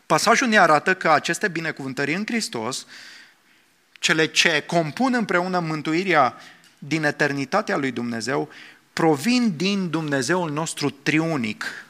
Pasajul 0.06 0.48
ne 0.48 0.58
arată 0.58 0.94
că 0.94 1.10
aceste 1.10 1.48
binecuvântări 1.48 2.14
în 2.14 2.24
Hristos, 2.26 2.86
cele 3.92 4.26
ce 4.26 4.62
compun 4.66 5.14
împreună 5.14 5.58
mântuirea 5.58 6.34
din 6.78 7.04
eternitatea 7.04 7.76
lui 7.76 7.90
Dumnezeu, 7.90 8.48
provin 8.92 9.56
din 9.56 9.90
Dumnezeul 9.90 10.50
nostru 10.50 10.90
triunic, 10.90 11.86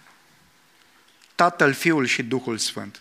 Tatăl, 1.34 1.72
Fiul 1.72 2.06
și 2.06 2.22
Duhul 2.22 2.58
Sfânt. 2.58 3.00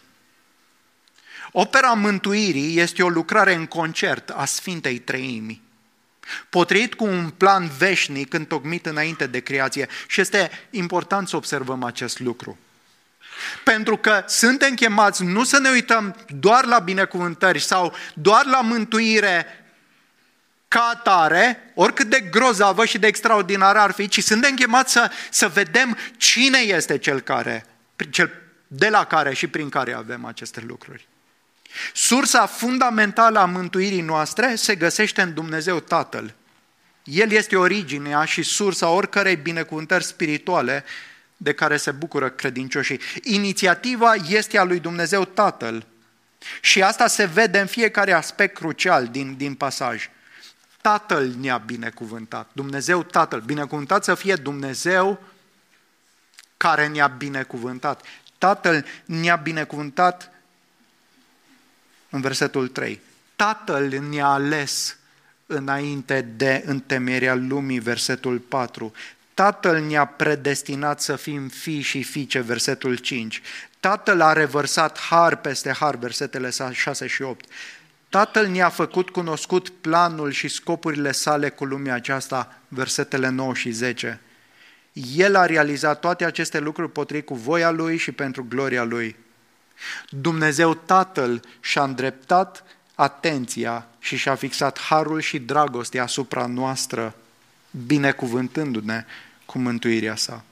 Opera 1.52 1.94
mântuirii 1.94 2.80
este 2.80 3.04
o 3.04 3.10
lucrare 3.10 3.54
în 3.54 3.66
concert 3.66 4.30
a 4.30 4.46
Sfintei 4.46 5.00
Treimii, 5.00 5.62
potrivit 6.50 6.94
cu 6.94 7.04
un 7.04 7.30
plan 7.30 7.68
veșnic 7.78 8.34
întocmit 8.34 8.86
înainte 8.86 9.28
de 9.28 9.40
creație 9.40 9.88
și 10.08 10.22
este 10.22 10.52
important 10.70 11.28
să 11.28 11.36
observăm 11.36 11.84
acest 11.84 12.20
lucru. 12.20 12.58
Pentru 13.64 13.98
că 13.98 14.24
suntem 14.28 14.74
chemați 14.74 15.24
nu 15.24 15.44
să 15.44 15.60
ne 15.60 15.70
uităm 15.70 16.16
doar 16.28 16.66
la 16.66 16.80
binecuvântări 16.80 17.60
sau 17.60 17.96
doar 18.14 18.46
la 18.46 18.62
mântuire 18.62 19.46
ca 20.68 20.92
atare, 20.94 21.72
oricât 21.76 22.10
de 22.10 22.20
grozavă 22.20 22.86
și 22.86 22.98
de 22.98 23.08
extraordinară 23.08 23.80
ar 23.80 23.92
fi, 23.92 24.08
ci 24.08 24.24
suntem 24.24 24.56
chemați 24.56 24.92
să, 24.92 25.12
să 25.30 25.48
vedem 25.48 25.98
cine 26.18 26.58
este 26.58 26.98
cel 26.98 27.20
care, 27.20 27.66
cel 28.10 28.32
de 28.68 28.90
la 28.90 29.06
care 29.06 29.34
și 29.34 29.48
prin 29.48 29.70
care 29.70 29.94
avem 29.94 30.26
aceste 30.26 30.64
lucruri. 30.68 31.08
Sursa 31.94 32.46
fundamentală 32.46 33.40
a 33.40 33.46
mântuirii 33.46 34.02
noastre 34.02 34.56
se 34.56 34.76
găsește 34.76 35.22
în 35.22 35.34
Dumnezeu 35.34 35.80
Tatăl. 35.80 36.34
El 37.04 37.32
este 37.32 37.56
originea 37.56 38.26
și 38.26 38.44
sursa 38.44 38.90
oricărei 38.90 39.36
binecuvântări 39.36 40.04
spirituale 40.04 40.84
de 41.38 41.54
care 41.54 41.78
se 41.78 41.92
bucură 41.92 42.30
credincioșii. 42.30 43.00
Inițiativa 43.24 44.14
este 44.14 44.58
a 44.58 44.64
lui 44.64 44.80
Dumnezeu 44.80 45.26
Tatăl. 45.26 45.86
Și 46.62 46.84
asta 46.84 47.08
se 47.08 47.26
vede 47.26 47.60
în 47.60 47.68
fiecare 47.68 48.12
aspect 48.12 48.56
crucial 48.56 49.08
din, 49.08 49.38
din 49.38 49.56
pasaj. 49.56 50.10
Tatăl 50.82 51.28
ne-a 51.40 51.58
binecuvântat. 51.58 52.50
Dumnezeu 52.54 53.04
Tatăl. 53.04 53.40
Binecuvântat 53.40 54.04
să 54.04 54.16
fie 54.16 54.36
Dumnezeu 54.36 55.24
care 56.58 56.88
ne-a 56.88 57.08
binecuvântat. 57.08 58.06
Tatăl 58.38 58.86
ne-a 59.06 59.36
binecuvântat 59.36 60.32
în 62.10 62.22
versetul 62.22 62.68
3. 62.68 63.02
Tatăl 63.36 63.88
ne-a 63.88 64.26
ales 64.26 64.98
înainte 65.46 66.22
de 66.22 66.64
întemeierea 66.66 67.36
lumii, 67.36 67.80
versetul 67.80 68.40
4. 68.40 68.94
Tatăl 69.36 69.80
ne-a 69.80 70.06
predestinat 70.06 71.02
să 71.02 71.16
fim 71.16 71.48
fii 71.48 71.82
și 71.82 72.04
fiice, 72.04 72.40
versetul 72.40 72.96
5. 72.96 73.42
Tatăl 73.80 74.22
a 74.22 74.34
revărsat 74.34 75.00
har 75.00 75.36
peste 75.36 75.72
har, 75.72 75.96
versetele 75.96 76.50
6 76.72 77.08
și 77.08 77.22
8. 77.22 77.46
Tatăl 78.10 78.48
ne-a 78.48 78.70
făcut 78.70 79.10
cunoscut 79.10 79.70
planul 79.70 80.32
și 80.32 80.48
scopurile 80.48 81.12
sale 81.12 81.50
cu 81.50 81.66
lumea 81.66 81.94
aceasta, 81.94 82.60
versetele 82.68 83.30
9 83.30 83.54
și 83.54 83.72
10. 83.72 84.22
El 85.16 85.36
a 85.36 85.46
realizat 85.46 86.00
toate 86.00 86.26
aceste 86.26 86.60
lucruri 86.60 86.92
potrivit 86.92 87.26
cu 87.26 87.36
voia 87.36 87.72
Lui 87.72 87.98
și 87.98 88.12
pentru 88.12 88.46
gloria 88.50 88.84
Lui. 88.84 89.16
Dumnezeu 90.10 90.74
Tatăl 90.74 91.42
și-a 91.60 91.84
îndreptat 91.84 92.64
atenția 92.96 93.88
și 94.00 94.16
și-a 94.16 94.36
fixat 94.36 94.80
harul 94.80 95.20
și 95.20 95.40
dragostea 95.40 96.04
asupra 96.04 96.46
noastră, 96.46 97.16
binecuvântându-ne 97.86 99.06
cu 99.46 99.58
mântuirea 99.58 100.16
sa. 100.16 100.44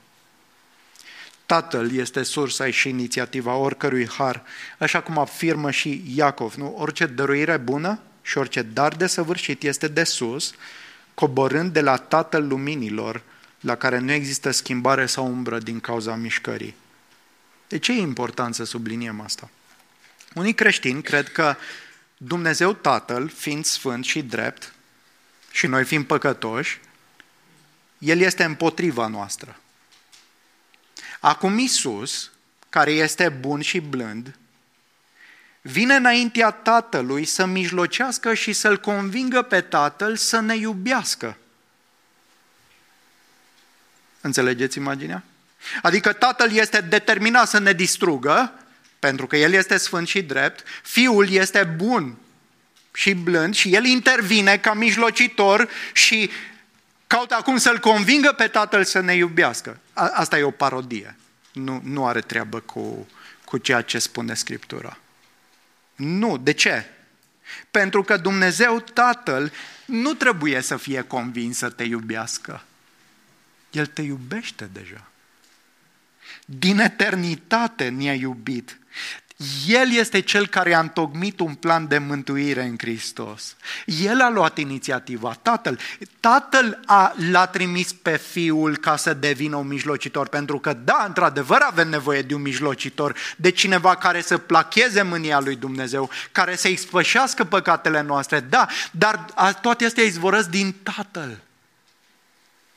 Tatăl 1.46 1.92
este 1.92 2.22
sursa 2.22 2.70
și 2.70 2.88
inițiativa 2.88 3.54
oricărui 3.54 4.08
har, 4.08 4.42
așa 4.78 5.00
cum 5.00 5.18
afirmă 5.18 5.70
și 5.70 6.02
Iacov. 6.14 6.54
Nu? 6.54 6.74
Orice 6.78 7.06
dăruire 7.06 7.56
bună 7.56 7.98
și 8.22 8.38
orice 8.38 8.62
dar 8.62 8.94
de 8.94 9.06
săvârșit 9.06 9.62
este 9.62 9.88
de 9.88 10.04
sus, 10.04 10.54
coborând 11.14 11.72
de 11.72 11.80
la 11.80 11.96
Tatăl 11.96 12.46
luminilor, 12.46 13.22
la 13.60 13.76
care 13.76 13.98
nu 13.98 14.12
există 14.12 14.50
schimbare 14.50 15.06
sau 15.06 15.26
umbră 15.26 15.58
din 15.58 15.80
cauza 15.80 16.14
mișcării. 16.14 16.74
De 17.68 17.78
ce 17.78 17.92
e 17.92 18.00
important 18.00 18.54
să 18.54 18.64
subliniem 18.64 19.20
asta? 19.20 19.50
Unii 20.34 20.54
creștini 20.54 21.02
cred 21.02 21.32
că 21.32 21.56
Dumnezeu 22.16 22.72
Tatăl, 22.72 23.28
fiind 23.28 23.64
sfânt 23.64 24.04
și 24.04 24.22
drept, 24.22 24.74
și 25.50 25.66
noi 25.66 25.84
fiind 25.84 26.04
păcătoși, 26.04 26.80
El 28.04 28.20
este 28.20 28.44
împotriva 28.44 29.06
noastră. 29.06 29.58
Acum 31.20 31.58
Isus, 31.58 32.30
care 32.68 32.90
este 32.90 33.28
bun 33.28 33.60
și 33.60 33.80
blând, 33.80 34.36
vine 35.62 35.94
înaintea 35.94 36.50
Tatălui 36.50 37.24
să 37.24 37.46
mijlocească 37.46 38.34
și 38.34 38.52
să-L 38.52 38.80
convingă 38.80 39.42
pe 39.42 39.60
Tatăl 39.60 40.16
să 40.16 40.40
ne 40.40 40.56
iubească. 40.56 41.36
Înțelegeți 44.20 44.78
imaginea? 44.78 45.22
Adică 45.82 46.12
Tatăl 46.12 46.52
este 46.52 46.80
determinat 46.80 47.48
să 47.48 47.58
ne 47.58 47.72
distrugă, 47.72 48.52
pentru 48.98 49.26
că 49.26 49.36
El 49.36 49.52
este 49.52 49.76
sfânt 49.76 50.08
și 50.08 50.22
drept, 50.22 50.64
Fiul 50.82 51.30
este 51.30 51.74
bun 51.76 52.16
și 52.92 53.14
blând 53.14 53.54
și 53.54 53.74
El 53.74 53.84
intervine 53.84 54.58
ca 54.58 54.74
mijlocitor 54.74 55.68
și 55.92 56.30
caută 57.06 57.34
acum 57.34 57.56
să-L 57.56 57.78
convingă 57.78 58.32
pe 58.32 58.46
Tatăl 58.46 58.84
să 58.84 59.00
ne 59.00 59.14
iubească. 59.14 59.78
Asta 59.92 60.38
e 60.38 60.42
o 60.42 60.50
parodie. 60.50 61.16
nu, 61.52 61.80
nu 61.84 62.06
are 62.06 62.20
treabă 62.20 62.60
cu, 62.60 63.08
cu 63.44 63.58
ceea 63.58 63.82
ce 63.82 63.98
spune 63.98 64.34
Scriptura. 64.34 64.98
Nu. 65.94 66.36
De 66.36 66.52
ce? 66.52 66.86
Pentru 67.70 68.02
că 68.02 68.16
Dumnezeu 68.16 68.80
Tatăl 68.80 69.52
nu 69.86 70.14
trebuie 70.14 70.60
să 70.60 70.76
fie 70.76 71.02
convins 71.02 71.56
să 71.56 71.70
te 71.70 71.82
iubească. 71.82 72.64
El 73.70 73.86
te 73.86 74.02
iubește 74.02 74.68
deja. 74.72 75.08
Din 76.44 76.78
eternitate 76.78 77.88
ne-a 77.88 78.14
iubit. 78.14 78.78
El 79.66 79.90
este 79.92 80.20
cel 80.20 80.46
care 80.46 80.74
a 80.74 80.80
întocmit 80.80 81.40
un 81.40 81.54
plan 81.54 81.88
de 81.88 81.98
mântuire 81.98 82.62
în 82.62 82.74
Hristos. 82.78 83.56
El 83.86 84.20
a 84.20 84.30
luat 84.30 84.58
inițiativa, 84.58 85.38
Tatăl. 85.42 85.78
Tatăl 86.20 86.80
a, 86.86 87.14
l-a 87.30 87.46
trimis 87.46 87.92
pe 87.92 88.16
Fiul 88.16 88.76
ca 88.76 88.96
să 88.96 89.14
devină 89.14 89.56
un 89.56 89.66
mijlocitor, 89.66 90.28
pentru 90.28 90.58
că, 90.58 90.72
da, 90.72 91.04
într-adevăr 91.06 91.60
avem 91.60 91.88
nevoie 91.88 92.22
de 92.22 92.34
un 92.34 92.42
mijlocitor, 92.42 93.16
de 93.36 93.50
cineva 93.50 93.96
care 93.96 94.20
să 94.20 94.38
placheze 94.38 95.02
mânia 95.02 95.40
lui 95.40 95.56
Dumnezeu, 95.56 96.10
care 96.32 96.56
să 96.56 96.68
expășească 96.68 97.44
păcatele 97.44 98.00
noastre, 98.00 98.40
da, 98.40 98.66
dar 98.90 99.24
toate 99.60 99.84
astea 99.84 100.04
izvorăsc 100.04 100.48
din 100.48 100.74
Tatăl. 100.82 101.40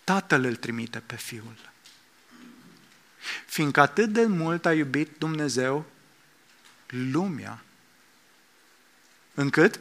Tatăl 0.04 0.46
îl 0.46 0.56
trimite 0.56 1.04
pe 1.06 1.16
Fiul. 1.16 1.58
Fiindcă 3.46 3.80
atât 3.80 4.10
de 4.10 4.26
mult 4.26 4.66
a 4.66 4.74
iubit 4.74 5.10
Dumnezeu 5.18 5.86
lumea, 6.88 7.62
încât 9.34 9.80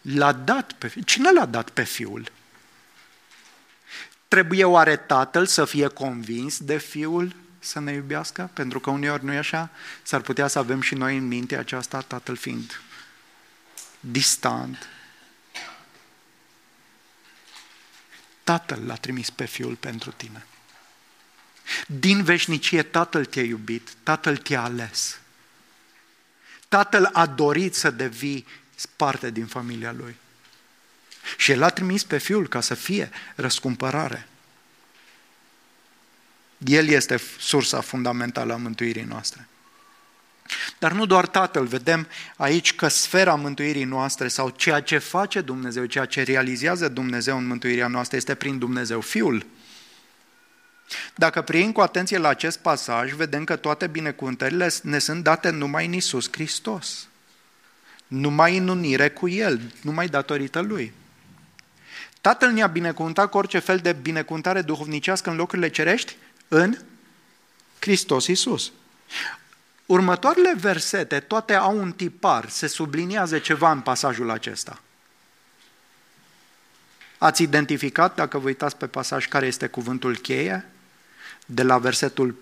l-a 0.00 0.32
dat 0.32 0.72
pe 0.72 0.88
fiul. 0.88 1.04
Cine 1.04 1.32
l-a 1.32 1.46
dat 1.46 1.70
pe 1.70 1.82
fiul? 1.82 2.32
Trebuie 4.28 4.64
oare 4.64 4.96
tatăl 4.96 5.46
să 5.46 5.64
fie 5.64 5.86
convins 5.86 6.58
de 6.58 6.78
fiul 6.78 7.34
să 7.58 7.80
ne 7.80 7.92
iubească? 7.92 8.50
Pentru 8.52 8.80
că 8.80 8.90
uneori 8.90 9.24
nu 9.24 9.32
e 9.32 9.38
așa. 9.38 9.70
S-ar 10.02 10.20
putea 10.20 10.46
să 10.46 10.58
avem 10.58 10.80
și 10.80 10.94
noi 10.94 11.16
în 11.16 11.26
minte 11.26 11.56
aceasta, 11.56 12.00
tatăl 12.00 12.36
fiind 12.36 12.80
distant. 14.00 14.88
Tatăl 18.44 18.86
l-a 18.86 18.94
trimis 18.94 19.30
pe 19.30 19.44
fiul 19.44 19.74
pentru 19.74 20.10
tine. 20.10 20.46
Din 21.86 22.24
veșnicie 22.24 22.82
Tatăl 22.82 23.24
te-a 23.24 23.42
iubit, 23.42 23.92
Tatăl 24.02 24.36
te-a 24.36 24.62
ales. 24.62 25.19
Tatăl 26.70 27.10
a 27.12 27.26
dorit 27.26 27.74
să 27.74 27.90
devii 27.90 28.46
parte 28.96 29.30
din 29.30 29.46
familia 29.46 29.92
lui. 29.92 30.16
Și 31.36 31.50
el 31.50 31.62
a 31.62 31.68
trimis 31.68 32.04
pe 32.04 32.18
fiul 32.18 32.48
ca 32.48 32.60
să 32.60 32.74
fie 32.74 33.10
răscumpărare. 33.34 34.28
El 36.58 36.88
este 36.88 37.20
sursa 37.38 37.80
fundamentală 37.80 38.52
a 38.52 38.56
mântuirii 38.56 39.02
noastre. 39.02 39.48
Dar 40.78 40.92
nu 40.92 41.06
doar 41.06 41.26
Tatăl, 41.26 41.66
vedem 41.66 42.08
aici 42.36 42.74
că 42.74 42.88
sfera 42.88 43.34
mântuirii 43.34 43.84
noastre 43.84 44.28
sau 44.28 44.50
ceea 44.50 44.80
ce 44.80 44.98
face 44.98 45.40
Dumnezeu, 45.40 45.84
ceea 45.84 46.04
ce 46.04 46.22
realizează 46.22 46.88
Dumnezeu 46.88 47.36
în 47.36 47.46
mântuirea 47.46 47.86
noastră 47.86 48.16
este 48.16 48.34
prin 48.34 48.58
Dumnezeu 48.58 49.00
Fiul. 49.00 49.46
Dacă 51.14 51.42
privim 51.42 51.72
cu 51.72 51.80
atenție 51.80 52.18
la 52.18 52.28
acest 52.28 52.58
pasaj, 52.58 53.12
vedem 53.12 53.44
că 53.44 53.56
toate 53.56 53.86
binecuvântările 53.86 54.70
ne 54.82 54.98
sunt 54.98 55.22
date 55.22 55.50
numai 55.50 55.86
în 55.86 55.92
Isus 55.92 56.28
Hristos. 56.30 57.08
Numai 58.06 58.56
în 58.56 58.68
unire 58.68 59.10
cu 59.10 59.28
El, 59.28 59.60
numai 59.82 60.06
datorită 60.06 60.60
Lui. 60.60 60.92
Tatăl 62.20 62.50
ne-a 62.50 62.66
binecuvântat 62.66 63.30
cu 63.30 63.36
orice 63.36 63.58
fel 63.58 63.78
de 63.78 63.92
binecuvântare 63.92 64.62
duhovnicească 64.62 65.30
în 65.30 65.36
locurile 65.36 65.68
cerești 65.68 66.16
în 66.48 66.76
Hristos 67.78 68.26
Isus. 68.26 68.72
Următoarele 69.86 70.54
versete, 70.56 71.20
toate 71.20 71.54
au 71.54 71.78
un 71.78 71.92
tipar, 71.92 72.48
se 72.48 72.66
subliniază 72.66 73.38
ceva 73.38 73.70
în 73.70 73.80
pasajul 73.80 74.30
acesta. 74.30 74.82
Ați 77.18 77.42
identificat, 77.42 78.14
dacă 78.14 78.38
vă 78.38 78.46
uitați 78.46 78.76
pe 78.76 78.86
pasaj, 78.86 79.28
care 79.28 79.46
este 79.46 79.66
cuvântul 79.66 80.16
cheie? 80.16 80.64
De 81.50 81.62
la 81.62 81.78
versetul 81.78 82.34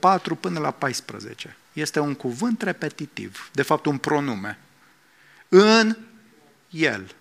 4 0.00 0.34
până 0.34 0.58
la 0.58 0.70
14. 0.70 1.56
Este 1.72 2.00
un 2.00 2.14
cuvânt 2.14 2.62
repetitiv, 2.62 3.50
de 3.52 3.62
fapt 3.62 3.86
un 3.86 3.98
pronume. 3.98 4.58
În 5.48 5.96
El. 6.70 7.14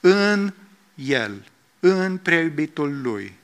În 0.00 0.52
El. 0.94 1.44
În 1.80 2.16
preiubitul 2.16 3.00
Lui. 3.00 3.34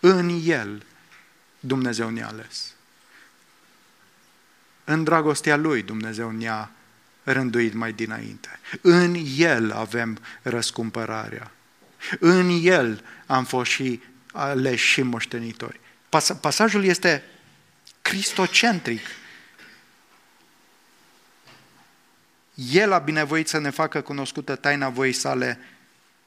În 0.00 0.40
El 0.44 0.82
Dumnezeu 1.60 2.10
ne-a 2.10 2.28
ales. 2.28 2.74
În 4.84 5.04
dragostea 5.04 5.56
Lui 5.56 5.82
Dumnezeu 5.82 6.30
ne-a 6.30 6.70
rânduit 7.24 7.74
mai 7.74 7.92
dinainte. 7.92 8.60
În 8.80 9.16
El 9.36 9.72
avem 9.72 10.18
răscumpărarea. 10.42 11.50
În 12.18 12.48
El 12.62 13.04
am 13.26 13.44
fost 13.44 13.70
și 13.70 14.02
aleși 14.34 14.86
și 14.86 15.02
moștenitori. 15.02 15.80
Pas- 16.08 16.38
pasajul 16.40 16.84
este 16.84 17.24
cristocentric. 18.02 19.00
El 22.54 22.92
a 22.92 22.98
binevoit 22.98 23.48
să 23.48 23.58
ne 23.58 23.70
facă 23.70 24.00
cunoscută 24.00 24.56
taina 24.56 24.88
voii 24.88 25.12
sale 25.12 25.58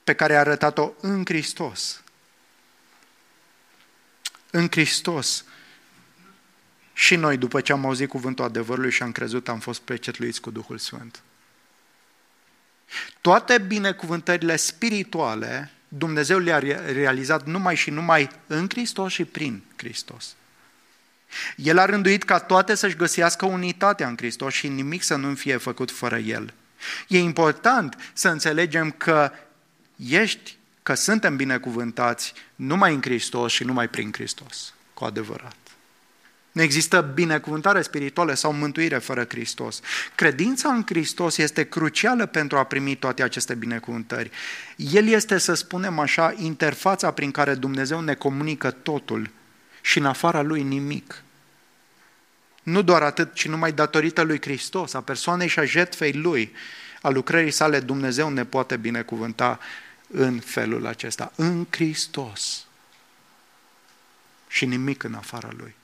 pe 0.03 0.13
care 0.13 0.35
a 0.35 0.39
arătat-o 0.39 0.91
în 1.01 1.25
Hristos. 1.25 2.03
În 4.51 4.67
Hristos. 4.71 5.45
Și 6.93 7.15
noi, 7.15 7.37
după 7.37 7.61
ce 7.61 7.71
am 7.71 7.85
auzit 7.85 8.09
cuvântul 8.09 8.45
adevărului 8.45 8.91
și 8.91 9.03
am 9.03 9.11
crezut, 9.11 9.49
am 9.49 9.59
fost 9.59 9.81
precetluiți 9.81 10.41
cu 10.41 10.51
Duhul 10.51 10.77
Sfânt. 10.77 11.21
Toate 13.21 13.57
binecuvântările 13.57 14.55
spirituale 14.55 15.71
Dumnezeu 15.87 16.37
le-a 16.39 16.59
realizat 16.91 17.45
numai 17.45 17.75
și 17.75 17.89
numai 17.89 18.29
în 18.47 18.65
Hristos 18.69 19.11
și 19.11 19.25
prin 19.25 19.63
Hristos. 19.75 20.35
El 21.55 21.77
a 21.77 21.85
rânduit 21.85 22.23
ca 22.23 22.39
toate 22.39 22.75
să-și 22.75 22.95
găsească 22.95 23.45
unitatea 23.45 24.07
în 24.07 24.17
Hristos 24.17 24.53
și 24.53 24.67
nimic 24.67 25.03
să 25.03 25.15
nu 25.15 25.35
fie 25.35 25.57
făcut 25.57 25.91
fără 25.91 26.17
El. 26.17 26.53
E 27.07 27.19
important 27.19 28.11
să 28.13 28.29
înțelegem 28.29 28.91
că 28.91 29.31
ești, 29.95 30.57
că 30.83 30.93
suntem 30.93 31.35
binecuvântați 31.35 32.33
numai 32.55 32.93
în 32.93 33.01
Hristos 33.01 33.51
și 33.51 33.63
numai 33.63 33.89
prin 33.89 34.11
Hristos, 34.11 34.73
cu 34.93 35.05
adevărat. 35.05 35.66
Nu 36.57 36.63
există 36.63 37.01
binecuvântare 37.01 37.81
spirituală 37.81 38.33
sau 38.33 38.53
mântuire 38.53 38.97
fără 38.97 39.25
Hristos. 39.29 39.79
Credința 40.15 40.69
în 40.69 40.83
Hristos 40.85 41.37
este 41.37 41.63
crucială 41.63 42.25
pentru 42.25 42.57
a 42.57 42.63
primi 42.63 42.95
toate 42.95 43.23
aceste 43.23 43.55
binecuvântări. 43.55 44.31
El 44.75 45.07
este, 45.07 45.37
să 45.37 45.53
spunem 45.53 45.99
așa, 45.99 46.33
interfața 46.37 47.11
prin 47.11 47.31
care 47.31 47.55
Dumnezeu 47.55 47.99
ne 47.99 48.13
comunică 48.13 48.71
totul 48.71 49.29
și 49.81 49.97
în 49.97 50.05
afara 50.05 50.41
lui 50.41 50.63
nimic. 50.63 51.23
Nu 52.63 52.81
doar 52.81 53.01
atât, 53.01 53.33
ci 53.33 53.47
numai 53.47 53.71
datorită 53.71 54.21
lui 54.21 54.41
Hristos, 54.41 54.93
a 54.93 55.01
persoanei 55.01 55.47
și 55.47 55.59
a 55.59 55.65
jetfei 55.65 56.13
lui, 56.13 56.51
a 57.01 57.09
lucrării 57.09 57.51
sale, 57.51 57.79
Dumnezeu 57.79 58.29
ne 58.29 58.45
poate 58.45 58.77
binecuvânta 58.77 59.59
în 60.07 60.39
felul 60.39 60.85
acesta, 60.85 61.31
în 61.35 61.67
Hristos. 61.69 62.65
Și 64.47 64.65
nimic 64.65 65.03
în 65.03 65.13
afara 65.13 65.49
lui. 65.57 65.75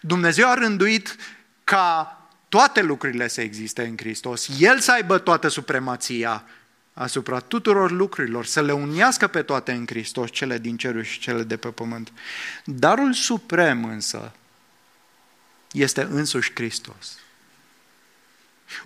Dumnezeu 0.00 0.48
a 0.48 0.54
rânduit 0.54 1.16
ca 1.64 2.10
toate 2.48 2.82
lucrurile 2.82 3.28
să 3.28 3.40
existe 3.40 3.82
în 3.82 3.96
Hristos, 3.96 4.48
El 4.58 4.78
să 4.78 4.92
aibă 4.92 5.18
toată 5.18 5.48
supremația 5.48 6.44
asupra 6.92 7.38
tuturor 7.38 7.90
lucrurilor, 7.90 8.44
să 8.46 8.62
le 8.62 8.72
unească 8.72 9.26
pe 9.26 9.42
toate 9.42 9.72
în 9.72 9.86
Hristos, 9.86 10.30
cele 10.30 10.58
din 10.58 10.76
ceruri 10.76 11.06
și 11.06 11.18
cele 11.18 11.42
de 11.42 11.56
pe 11.56 11.68
pământ. 11.68 12.12
Darul 12.64 13.12
suprem 13.12 13.84
însă 13.84 14.32
este 15.72 16.02
însuși 16.02 16.52
Hristos. 16.54 17.18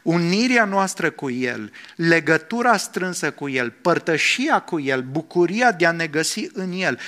Unirea 0.02 0.64
noastră 0.64 1.10
cu 1.10 1.30
El, 1.30 1.72
legătura 1.96 2.76
strânsă 2.76 3.32
cu 3.32 3.48
El, 3.48 3.70
părtășia 3.70 4.60
cu 4.60 4.80
El, 4.80 5.02
bucuria 5.02 5.72
de 5.72 5.86
a 5.86 5.92
ne 5.92 6.06
găsi 6.06 6.48
în 6.52 6.72
El. 6.72 6.98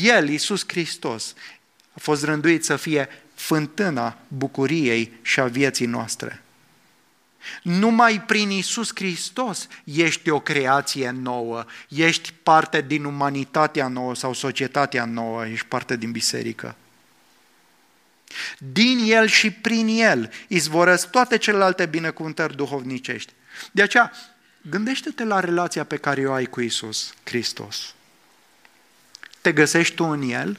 El, 0.00 0.28
Iisus 0.28 0.64
Hristos, 0.66 1.34
a 1.92 1.98
fost 2.00 2.24
rânduit 2.24 2.64
să 2.64 2.76
fie 2.76 3.08
fântâna 3.36 4.18
bucuriei 4.28 5.12
și 5.22 5.40
a 5.40 5.46
vieții 5.46 5.86
noastre. 5.86 6.40
Numai 7.62 8.22
prin 8.22 8.50
Isus 8.50 8.90
Hristos 8.94 9.66
ești 9.84 10.30
o 10.30 10.40
creație 10.40 11.10
nouă, 11.10 11.64
ești 11.88 12.32
parte 12.42 12.80
din 12.80 13.04
umanitatea 13.04 13.88
nouă 13.88 14.14
sau 14.14 14.32
societatea 14.32 15.04
nouă, 15.04 15.46
ești 15.46 15.66
parte 15.66 15.96
din 15.96 16.12
biserică. 16.12 16.76
Din 18.58 18.98
El 19.04 19.26
și 19.26 19.50
prin 19.50 19.88
El 19.88 20.32
izvorăsc 20.48 21.10
toate 21.10 21.36
celelalte 21.36 21.86
binecuvântări 21.86 22.56
duhovnicești. 22.56 23.32
De 23.72 23.82
aceea, 23.82 24.12
gândește-te 24.70 25.24
la 25.24 25.40
relația 25.40 25.84
pe 25.84 25.96
care 25.96 26.28
o 26.28 26.32
ai 26.32 26.44
cu 26.44 26.60
Isus 26.60 27.14
Hristos. 27.24 27.94
Te 29.40 29.52
găsești 29.52 29.94
tu 29.94 30.04
în 30.04 30.22
El? 30.22 30.58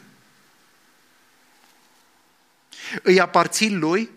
Îi 3.02 3.20
aparții 3.20 3.76
lui? 3.76 4.10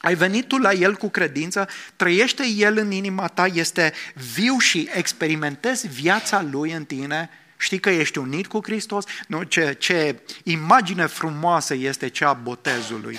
Ai 0.00 0.14
venit 0.14 0.48
tu 0.48 0.56
la 0.56 0.72
El 0.72 0.96
cu 0.96 1.08
credință, 1.08 1.68
trăiește 1.96 2.46
El 2.46 2.76
în 2.76 2.90
inima 2.90 3.26
ta, 3.26 3.46
este 3.46 3.92
viu 4.34 4.58
și 4.58 4.88
experimentezi 4.92 5.88
viața 5.88 6.42
Lui 6.42 6.72
în 6.72 6.84
tine, 6.84 7.30
știi 7.56 7.80
că 7.80 7.90
ești 7.90 8.18
unit 8.18 8.46
cu 8.46 8.60
Hristos? 8.62 9.04
Nu, 9.26 9.42
ce, 9.42 9.72
ce 9.78 10.20
imagine 10.42 11.06
frumoasă 11.06 11.74
este 11.74 12.08
cea 12.08 12.28
a 12.28 12.32
botezului. 12.32 13.18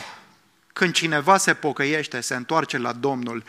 Când 0.73 0.93
cineva 0.93 1.37
se 1.37 1.53
pocăiește, 1.53 2.21
se 2.21 2.35
întoarce 2.35 2.77
la 2.77 2.93
Domnul 2.93 3.43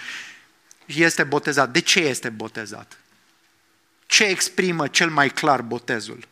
și 0.87 1.03
este 1.03 1.25
botezat. 1.25 1.71
De 1.71 1.81
ce 1.81 2.01
este 2.01 2.29
botezat? 2.29 2.99
Ce 4.07 4.25
exprimă 4.25 4.89
cel 4.89 5.11
mai 5.11 5.29
clar 5.29 5.63
botezul? 5.63 6.29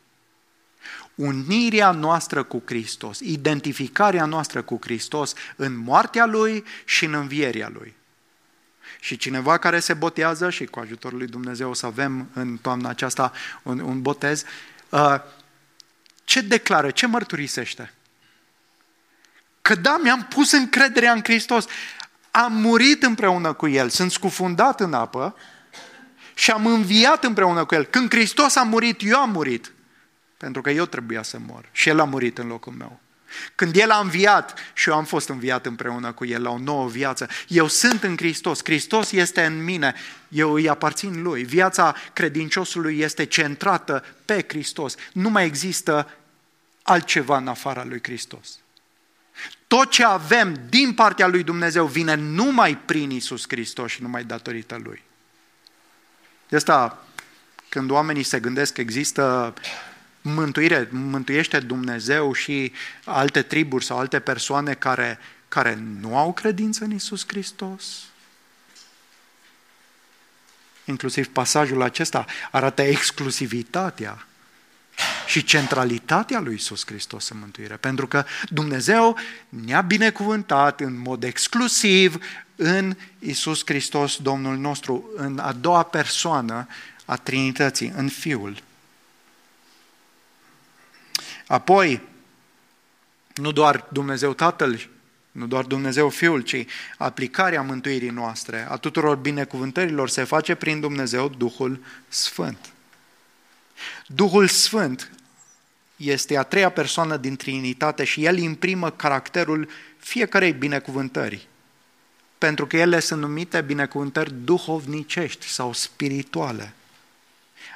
Unirea 1.15 1.91
noastră 1.91 2.43
cu 2.43 2.63
Hristos, 2.67 3.19
identificarea 3.19 4.25
noastră 4.25 4.63
cu 4.63 4.79
Hristos 4.81 5.33
în 5.57 5.77
moartea 5.77 6.27
Lui 6.27 6.65
și 6.85 7.05
în 7.05 7.15
învierea 7.15 7.71
Lui. 7.73 7.95
Și 9.01 9.17
cineva 9.17 9.59
care 9.59 9.81
se 9.81 9.95
botează, 9.95 10.51
și 10.51 10.65
cu 10.65 10.79
ajutorul 10.79 11.19
lui 11.19 11.27
Dumnezeu 11.27 11.71
o 11.71 11.75
să 11.75 11.87
avem 11.87 12.29
în 12.33 12.57
toamna 12.57 12.89
aceasta 12.89 13.33
un, 13.63 13.79
un 13.79 14.03
botez, 14.03 14.45
uh, 14.89 15.15
ce 16.25 16.41
declară, 16.41 16.91
ce 16.91 17.07
mărturisește? 17.07 17.95
Că 19.63 19.75
da, 19.75 19.99
mi-am 20.03 20.25
pus 20.25 20.53
încrederea 20.53 21.13
în 21.13 21.21
Hristos, 21.23 21.65
am 22.31 22.53
murit 22.53 23.03
împreună 23.03 23.53
cu 23.53 23.69
El, 23.69 23.89
sunt 23.89 24.11
scufundat 24.11 24.81
în 24.81 24.95
apă 24.95 25.37
și 26.35 26.51
am 26.51 26.67
înviat 26.67 27.25
împreună 27.25 27.65
cu 27.65 27.75
El. 27.75 27.85
Când 27.85 28.11
Hristos 28.11 28.57
a 28.57 28.63
murit, 28.63 29.01
eu 29.03 29.19
am 29.19 29.31
murit. 29.31 29.73
Pentru 30.41 30.63
că 30.63 30.71
eu 30.71 30.87
trebuia 30.87 31.23
să 31.23 31.39
mor 31.47 31.69
și 31.73 31.89
El 31.89 32.01
a 32.01 32.05
murit 32.05 32.39
în 32.39 32.47
locul 32.47 32.73
meu. 32.73 33.01
Când 33.55 33.77
El 33.77 33.91
a 33.91 33.99
înviat 33.99 34.59
și 34.73 34.89
eu 34.89 34.95
am 34.95 35.05
fost 35.05 35.29
înviat 35.29 35.67
împreună 35.67 36.13
cu 36.13 36.25
El 36.25 36.43
la 36.43 36.51
o 36.51 36.59
nouă 36.59 36.89
viață, 36.89 37.29
eu 37.49 37.69
sunt 37.69 38.03
în 38.03 38.17
Hristos, 38.17 38.61
Hristos 38.65 39.13
este 39.13 39.45
în 39.45 39.65
mine, 39.65 39.95
eu 40.29 40.53
îi 40.53 40.69
aparțin 40.69 41.23
Lui. 41.23 41.43
Viața 41.43 41.95
credinciosului 42.13 42.99
este 42.99 43.25
centrată 43.25 44.05
pe 44.25 44.45
Hristos. 44.49 44.95
Nu 45.13 45.31
mai 45.31 45.47
există 45.47 46.11
altceva 46.83 47.37
în 47.37 47.49
afara 47.49 47.85
lui 47.85 48.01
Hristos. 48.03 48.59
Tot 49.67 49.91
ce 49.91 50.05
avem 50.05 50.67
din 50.69 50.95
partea 50.95 51.27
lui 51.27 51.43
Dumnezeu 51.43 51.87
vine 51.87 52.15
numai 52.15 52.79
prin 52.79 53.11
Isus 53.11 53.45
Hristos 53.49 53.91
și 53.91 54.03
numai 54.03 54.25
datorită 54.25 54.81
Lui. 54.83 55.03
De 56.49 56.57
asta, 56.57 57.05
când 57.69 57.91
oamenii 57.91 58.23
se 58.23 58.41
gândesc 58.41 58.73
că 58.73 58.81
există 58.81 59.55
mântuire, 60.23 60.89
mântuiește 60.91 61.61
Dumnezeu 61.61 62.33
și 62.33 62.73
alte 63.05 63.43
triburi 63.43 63.85
sau 63.85 63.99
alte 63.99 64.21
persoane 64.21 64.75
care, 64.75 65.19
care 65.49 65.79
nu 66.01 66.17
au 66.17 66.33
credință 66.33 66.85
în 66.85 66.91
Isus 66.91 67.25
Hristos? 67.27 67.85
Inclusiv 70.85 71.29
pasajul 71.29 71.83
acesta 71.83 72.25
arată 72.51 72.83
exclusivitatea 72.83 74.25
și 75.27 75.45
centralitatea 75.45 76.41
lui 76.41 76.55
Isus 76.55 76.87
Hristos 76.87 77.29
în 77.29 77.39
mântuire. 77.39 77.77
Pentru 77.77 78.07
că 78.07 78.25
Dumnezeu 78.49 79.17
ne-a 79.49 79.81
binecuvântat 79.81 80.81
în 80.81 80.99
mod 80.99 81.25
exclusiv 81.25 82.19
în 82.57 82.97
Isus 83.19 83.63
Hristos, 83.65 84.17
Domnul 84.17 84.57
nostru, 84.57 85.11
în 85.17 85.39
a 85.39 85.53
doua 85.53 85.83
persoană 85.83 86.67
a 87.05 87.17
Trinității, 87.17 87.93
în 87.97 88.09
Fiul. 88.09 88.63
Apoi, 91.51 92.01
nu 93.35 93.53
doar 93.53 93.87
Dumnezeu 93.93 94.35
Tatăl, 94.35 94.89
nu 95.33 95.47
doar 95.47 95.65
Dumnezeu 95.65 96.09
Fiul, 96.09 96.41
ci 96.41 96.67
aplicarea 96.99 97.63
mântuirii 97.63 98.11
noastre, 98.11 98.67
a 98.69 98.77
tuturor 98.77 99.17
binecuvântărilor, 99.17 100.09
se 100.09 100.25
face 100.25 100.55
prin 100.55 100.81
Dumnezeu 100.81 101.29
Duhul 101.29 101.85
Sfânt. 102.09 102.73
Duhul 104.07 104.47
Sfânt 104.47 105.11
este 105.97 106.37
a 106.37 106.43
treia 106.43 106.71
persoană 106.71 107.17
din 107.17 107.37
Trinitate 107.37 108.05
și 108.05 108.25
El 108.25 108.39
imprimă 108.39 108.91
caracterul 108.91 109.69
fiecarei 109.99 110.53
binecuvântări, 110.53 111.49
pentru 112.39 112.67
că 112.67 112.77
ele 112.77 113.01
sunt 113.01 113.21
numite 113.21 113.61
binecuvântări 113.61 114.35
duhovnicești 114.45 115.47
sau 115.47 115.73
spirituale 115.73 116.75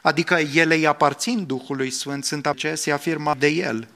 adică 0.06 0.34
ele 0.54 0.74
îi 0.74 0.86
aparțin 0.86 1.46
Duhului 1.46 1.90
Sfânt, 1.90 2.24
sunt 2.24 2.52
ce 2.56 2.74
se 2.74 2.92
afirmă 2.92 3.34
de 3.38 3.46
El. 3.46 3.88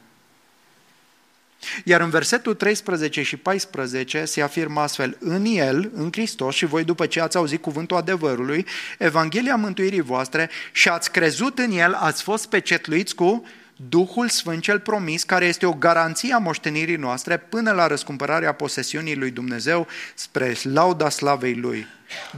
Iar 1.84 2.00
în 2.00 2.10
versetul 2.10 2.54
13 2.54 3.22
și 3.22 3.36
14 3.36 4.24
se 4.24 4.42
afirmă 4.42 4.80
astfel, 4.80 5.16
în 5.20 5.44
El, 5.44 5.90
în 5.94 6.08
Hristos 6.12 6.54
și 6.54 6.66
voi 6.66 6.84
după 6.84 7.06
ce 7.06 7.20
ați 7.20 7.36
auzit 7.36 7.62
cuvântul 7.62 7.96
adevărului, 7.96 8.66
Evanghelia 8.98 9.56
mântuirii 9.56 10.00
voastre 10.00 10.50
și 10.72 10.88
ați 10.88 11.10
crezut 11.10 11.58
în 11.58 11.70
El, 11.70 11.92
ați 11.92 12.22
fost 12.22 12.48
pecetluiți 12.48 13.14
cu 13.14 13.44
Duhul 13.86 14.28
Sfânt 14.28 14.62
cel 14.62 14.80
promis, 14.80 15.22
care 15.22 15.46
este 15.46 15.66
o 15.66 15.72
garanție 15.72 16.34
a 16.34 16.38
moștenirii 16.38 16.96
noastre 16.96 17.36
până 17.36 17.72
la 17.72 17.86
răscumpărarea 17.86 18.52
posesiunii 18.52 19.16
lui 19.16 19.30
Dumnezeu 19.30 19.86
spre 20.14 20.56
lauda 20.62 21.08
slavei 21.08 21.54
Lui. 21.54 21.86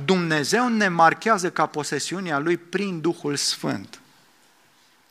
Dumnezeu 0.05 0.69
ne 0.69 0.89
marchează 0.89 1.51
ca 1.51 1.67
posesiunea 1.67 2.39
Lui 2.39 2.57
prin 2.57 3.01
Duhul 3.01 3.37
Sfânt. 3.37 4.01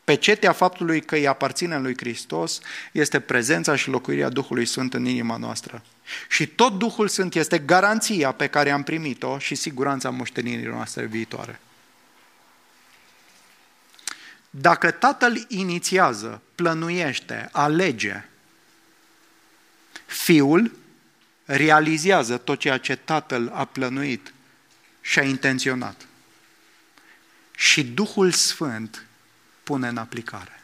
Pecetea 0.03 0.51
faptului 0.51 1.01
că 1.01 1.15
îi 1.15 1.27
aparține 1.27 1.79
lui 1.79 1.97
Hristos 1.97 2.59
este 2.91 3.19
prezența 3.19 3.75
și 3.75 3.89
locuirea 3.89 4.29
Duhului 4.29 4.65
Sfânt 4.65 4.93
în 4.93 5.05
inima 5.05 5.37
noastră. 5.37 5.83
Și 6.29 6.47
tot 6.47 6.77
Duhul 6.77 7.07
Sfânt 7.07 7.35
este 7.35 7.57
garanția 7.57 8.31
pe 8.31 8.47
care 8.47 8.71
am 8.71 8.83
primit-o 8.83 9.37
și 9.37 9.55
siguranța 9.55 10.09
moștenirii 10.09 10.65
noastre 10.65 11.05
viitoare. 11.05 11.59
Dacă 14.49 14.91
tatăl 14.91 15.45
inițiază, 15.47 16.41
plănuiește, 16.55 17.49
alege, 17.51 18.23
fiul 20.05 20.71
realizează 21.45 22.37
tot 22.37 22.59
ceea 22.59 22.77
ce 22.77 22.95
tatăl 22.95 23.51
a 23.53 23.65
plănuit 23.65 24.33
și 25.01 25.19
a 25.19 25.23
intenționat. 25.23 26.07
Și 27.55 27.83
Duhul 27.83 28.31
Sfânt 28.31 29.05
pune 29.63 29.87
în 29.87 29.97
aplicare. 29.97 30.63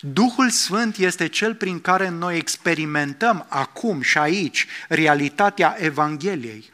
Duhul 0.00 0.50
Sfânt 0.50 0.96
este 0.96 1.26
cel 1.26 1.54
prin 1.54 1.80
care 1.80 2.08
noi 2.08 2.36
experimentăm 2.36 3.46
acum 3.48 4.00
și 4.00 4.18
aici 4.18 4.66
realitatea 4.88 5.76
Evangheliei. 5.78 6.72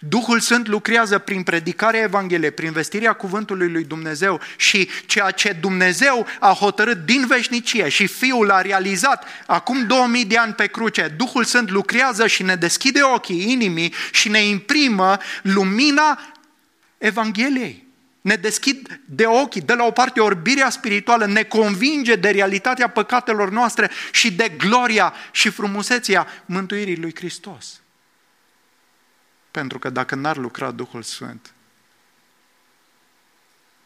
Duhul 0.00 0.40
Sfânt 0.40 0.68
lucrează 0.68 1.18
prin 1.18 1.42
predicarea 1.42 2.02
Evangheliei, 2.02 2.50
prin 2.50 2.72
vestirea 2.72 3.12
cuvântului 3.12 3.70
lui 3.70 3.84
Dumnezeu 3.84 4.40
și 4.56 4.88
ceea 5.06 5.30
ce 5.30 5.56
Dumnezeu 5.60 6.26
a 6.38 6.52
hotărât 6.52 7.04
din 7.04 7.26
veșnicie 7.26 7.88
și 7.88 8.06
Fiul 8.06 8.50
a 8.50 8.60
realizat 8.60 9.24
acum 9.46 9.86
2000 9.86 10.24
de 10.24 10.36
ani 10.36 10.52
pe 10.52 10.66
cruce. 10.66 11.14
Duhul 11.16 11.44
Sfânt 11.44 11.70
lucrează 11.70 12.26
și 12.26 12.42
ne 12.42 12.54
deschide 12.54 13.02
ochii 13.02 13.50
inimii 13.50 13.94
și 14.12 14.28
ne 14.28 14.44
imprimă 14.44 15.16
lumina 15.42 16.34
Evangheliei. 16.98 17.86
Ne 18.20 18.34
deschid 18.34 19.00
de 19.04 19.24
ochii, 19.26 19.60
de 19.60 19.74
la 19.74 19.84
o 19.84 19.90
parte 19.90 20.20
orbirea 20.20 20.70
spirituală, 20.70 21.26
ne 21.26 21.42
convinge 21.42 22.16
de 22.16 22.30
realitatea 22.30 22.88
păcatelor 22.88 23.50
noastre 23.50 23.90
și 24.12 24.32
de 24.32 24.48
gloria 24.56 25.14
și 25.30 25.50
frumusețea 25.50 26.26
mântuirii 26.46 26.96
lui 26.96 27.14
Hristos. 27.14 27.80
Pentru 29.50 29.78
că 29.78 29.90
dacă 29.90 30.14
n-ar 30.14 30.36
lucra 30.36 30.70
Duhul 30.70 31.02
Sfânt, 31.02 31.52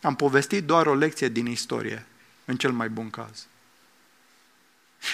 am 0.02 0.14
povestit 0.14 0.64
doar 0.64 0.86
o 0.86 0.94
lecție 0.94 1.28
din 1.28 1.46
istorie, 1.46 2.06
în 2.44 2.56
cel 2.56 2.72
mai 2.72 2.88
bun 2.88 3.10
caz. 3.10 3.46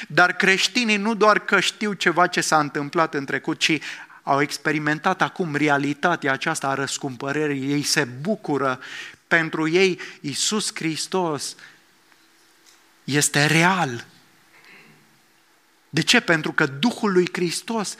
Dar 0.08 0.32
creștinii 0.32 0.96
nu 0.96 1.14
doar 1.14 1.38
că 1.38 1.60
știu 1.60 1.92
ceva 1.92 2.26
ce 2.26 2.40
s-a 2.40 2.58
întâmplat 2.58 3.14
în 3.14 3.24
trecut, 3.24 3.58
ci 3.58 3.78
au 4.22 4.40
experimentat 4.40 5.22
acum 5.22 5.56
realitatea 5.56 6.32
aceasta 6.32 6.68
a 6.68 6.74
răscumpărării. 6.74 7.72
Ei 7.72 7.82
se 7.82 8.04
bucură. 8.04 8.80
Pentru 9.26 9.68
ei, 9.68 10.00
Iisus 10.20 10.70
Hristos 10.74 11.54
este 13.04 13.46
real. 13.46 14.04
De 15.90 16.02
ce? 16.02 16.20
Pentru 16.20 16.52
că 16.52 16.66
Duhul 16.66 17.12
lui 17.12 17.28
Hristos 17.32 17.96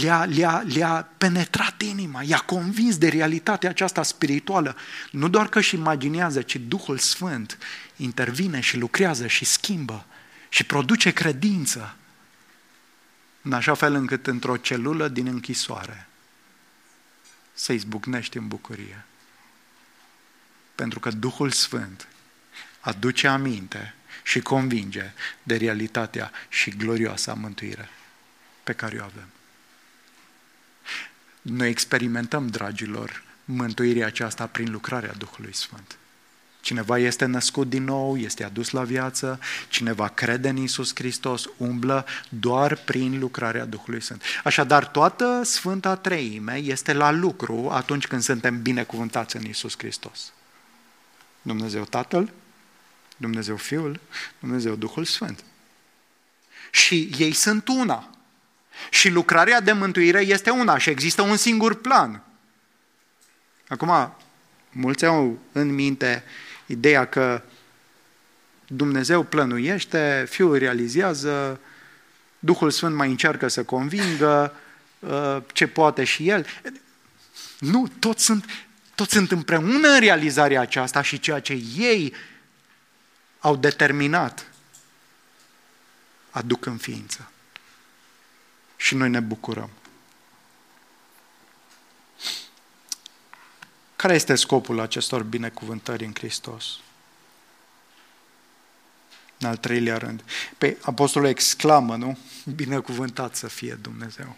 le-a, 0.00 0.24
le-a, 0.24 0.62
le-a 0.66 1.08
penetrat 1.18 1.82
inima, 1.82 2.22
i-a 2.22 2.38
convins 2.38 2.98
de 2.98 3.08
realitatea 3.08 3.70
aceasta 3.70 4.02
spirituală. 4.02 4.76
Nu 5.10 5.28
doar 5.28 5.48
că 5.48 5.58
își 5.58 5.74
imaginează, 5.74 6.42
ci 6.42 6.56
Duhul 6.56 6.98
Sfânt 6.98 7.58
intervine 7.96 8.60
și 8.60 8.76
lucrează 8.76 9.26
și 9.26 9.44
schimbă 9.44 10.06
și 10.48 10.64
produce 10.64 11.10
credință 11.10 11.96
în 13.42 13.52
așa 13.52 13.74
fel 13.74 13.94
încât 13.94 14.26
într-o 14.26 14.56
celulă 14.56 15.08
din 15.08 15.26
închisoare 15.26 16.06
să 17.52 17.72
izbucnești 17.72 18.36
în 18.36 18.48
bucurie. 18.48 19.04
Pentru 20.74 21.00
că 21.00 21.10
Duhul 21.10 21.50
Sfânt 21.50 22.08
aduce 22.80 23.28
aminte 23.28 23.94
și 24.22 24.40
convinge 24.40 25.12
de 25.42 25.56
realitatea 25.56 26.30
și 26.48 26.70
glorioasa 26.70 27.34
mântuire 27.34 27.88
pe 28.62 28.72
care 28.72 28.98
o 28.98 29.04
avem. 29.04 29.26
Noi 31.42 31.68
experimentăm, 31.68 32.46
dragilor, 32.46 33.22
mântuirea 33.44 34.06
aceasta 34.06 34.46
prin 34.46 34.70
lucrarea 34.70 35.12
Duhului 35.18 35.54
Sfânt. 35.54 35.96
Cineva 36.60 36.98
este 36.98 37.24
născut 37.24 37.68
din 37.68 37.84
nou, 37.84 38.16
este 38.16 38.44
adus 38.44 38.70
la 38.70 38.82
viață, 38.84 39.40
cineva 39.68 40.08
crede 40.08 40.48
în 40.48 40.56
Isus 40.56 40.90
Hristos, 40.94 41.44
umblă 41.56 42.06
doar 42.28 42.76
prin 42.76 43.18
lucrarea 43.18 43.64
Duhului 43.64 44.00
Sfânt. 44.00 44.22
Așadar, 44.44 44.86
toată 44.86 45.40
Sfânta 45.44 45.96
Treime 45.96 46.54
este 46.54 46.92
la 46.92 47.10
lucru 47.10 47.68
atunci 47.70 48.06
când 48.06 48.22
suntem 48.22 48.62
binecuvântați 48.62 49.36
în 49.36 49.44
Isus 49.44 49.74
Hristos. 49.78 50.32
Dumnezeu 51.42 51.84
Tatăl, 51.84 52.30
Dumnezeu 53.16 53.56
Fiul, 53.56 54.00
Dumnezeu 54.40 54.74
Duhul 54.74 55.04
Sfânt. 55.04 55.44
Și 56.70 57.10
ei 57.18 57.32
sunt 57.32 57.68
una. 57.68 58.11
Și 58.90 59.08
lucrarea 59.08 59.60
de 59.60 59.72
mântuire 59.72 60.20
este 60.20 60.50
una 60.50 60.78
și 60.78 60.90
există 60.90 61.22
un 61.22 61.36
singur 61.36 61.74
plan. 61.74 62.22
Acum, 63.68 64.14
mulți 64.70 65.04
au 65.04 65.38
în 65.52 65.74
minte 65.74 66.24
ideea 66.66 67.04
că 67.04 67.42
Dumnezeu 68.66 69.22
plănuiește, 69.22 70.26
Fiul 70.28 70.58
realizează, 70.58 71.60
Duhul 72.38 72.70
Sfânt 72.70 72.94
mai 72.94 73.08
încearcă 73.08 73.48
să 73.48 73.64
convingă 73.64 74.54
uh, 74.98 75.36
ce 75.52 75.66
poate 75.66 76.04
și 76.04 76.28
El. 76.28 76.46
Nu, 77.58 77.88
toți 77.98 78.24
sunt, 78.24 78.44
toți 78.94 79.12
sunt 79.12 79.30
împreună 79.30 79.88
în 79.88 80.00
realizarea 80.00 80.60
aceasta 80.60 81.02
și 81.02 81.20
ceea 81.20 81.40
ce 81.40 81.62
ei 81.76 82.14
au 83.38 83.56
determinat 83.56 84.46
aduc 86.30 86.66
în 86.66 86.76
ființă. 86.76 87.31
Și 88.82 88.94
noi 88.94 89.10
ne 89.10 89.20
bucurăm. 89.20 89.70
Care 93.96 94.14
este 94.14 94.34
scopul 94.34 94.80
acestor 94.80 95.22
binecuvântări 95.22 96.04
în 96.04 96.14
Hristos? 96.14 96.78
În 99.38 99.48
al 99.48 99.56
treilea 99.56 99.96
rând. 99.96 100.24
Pe 100.58 100.76
apostolul 100.80 101.28
exclamă, 101.28 101.96
nu? 101.96 102.18
Binecuvântat 102.54 103.34
să 103.34 103.48
fie 103.48 103.78
Dumnezeu. 103.82 104.36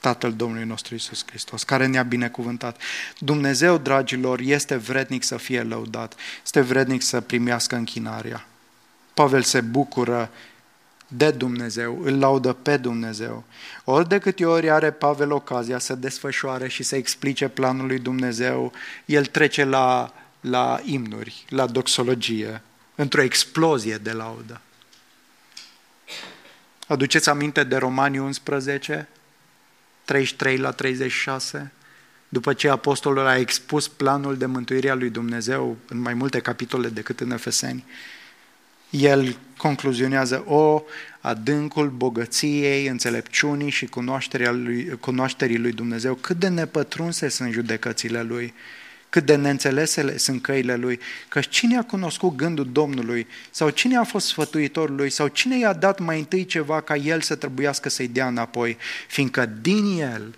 Tatăl 0.00 0.34
Domnului 0.34 0.64
nostru 0.64 0.94
Isus 0.94 1.24
Hristos, 1.26 1.62
care 1.62 1.86
ne-a 1.86 2.02
binecuvântat. 2.02 2.80
Dumnezeu, 3.18 3.78
dragilor, 3.78 4.40
este 4.40 4.76
vrednic 4.76 5.22
să 5.22 5.36
fie 5.36 5.62
lăudat, 5.62 6.14
este 6.44 6.60
vrednic 6.60 7.02
să 7.02 7.20
primească 7.20 7.76
închinarea. 7.76 8.46
Pavel 9.14 9.42
se 9.42 9.60
bucură 9.60 10.30
de 11.08 11.30
Dumnezeu, 11.30 12.02
îl 12.02 12.18
laudă 12.18 12.52
pe 12.52 12.76
Dumnezeu. 12.76 13.44
Ori 13.84 14.08
de 14.08 14.18
câte 14.18 14.46
ori 14.46 14.70
are 14.70 14.90
Pavel 14.90 15.32
ocazia 15.32 15.78
să 15.78 15.94
desfășoare 15.94 16.68
și 16.68 16.82
să 16.82 16.96
explice 16.96 17.48
planul 17.48 17.86
lui 17.86 17.98
Dumnezeu, 17.98 18.72
el 19.04 19.26
trece 19.26 19.64
la, 19.64 20.12
la 20.40 20.80
imnuri, 20.84 21.44
la 21.48 21.66
doxologie, 21.66 22.62
într-o 22.94 23.22
explozie 23.22 23.96
de 23.96 24.12
laudă. 24.12 24.60
Aduceți 26.86 27.28
aminte 27.28 27.64
de 27.64 27.76
Romani 27.76 28.18
11, 28.18 29.08
33 30.04 30.56
la 30.56 30.70
36? 30.70 31.72
După 32.28 32.52
ce 32.52 32.68
apostolul 32.68 33.26
a 33.26 33.38
expus 33.38 33.88
planul 33.88 34.36
de 34.36 34.46
mântuire 34.46 34.90
a 34.90 34.94
lui 34.94 35.10
Dumnezeu 35.10 35.76
în 35.88 35.98
mai 35.98 36.14
multe 36.14 36.40
capitole 36.40 36.88
decât 36.88 37.20
în 37.20 37.30
Efeseni, 37.30 37.84
el 39.00 39.36
concluzionează, 39.56 40.44
o, 40.46 40.82
adâncul 41.20 41.88
bogăției, 41.88 42.86
înțelepciunii 42.86 43.70
și 43.70 43.86
cunoașterii 43.86 44.46
lui, 44.46 44.98
cunoașterii 45.00 45.58
lui 45.58 45.72
Dumnezeu, 45.72 46.14
cât 46.14 46.38
de 46.38 46.48
nepătrunse 46.48 47.28
sunt 47.28 47.52
judecățile 47.52 48.22
lui, 48.22 48.54
cât 49.08 49.26
de 49.26 49.36
neînțelesele 49.36 50.16
sunt 50.16 50.42
căile 50.42 50.76
lui, 50.76 51.00
că 51.28 51.40
cine 51.40 51.76
a 51.76 51.82
cunoscut 51.82 52.36
gândul 52.36 52.68
Domnului, 52.72 53.26
sau 53.50 53.68
cine 53.68 53.96
a 53.96 54.04
fost 54.04 54.26
sfătuitorul 54.26 54.96
lui, 54.96 55.10
sau 55.10 55.28
cine 55.28 55.58
i-a 55.58 55.72
dat 55.72 55.98
mai 55.98 56.18
întâi 56.18 56.44
ceva 56.44 56.80
ca 56.80 56.96
el 56.96 57.20
să 57.20 57.34
trebuiască 57.34 57.88
să-i 57.88 58.08
dea 58.08 58.26
înapoi, 58.26 58.76
fiindcă 59.08 59.46
din 59.60 60.00
el, 60.00 60.34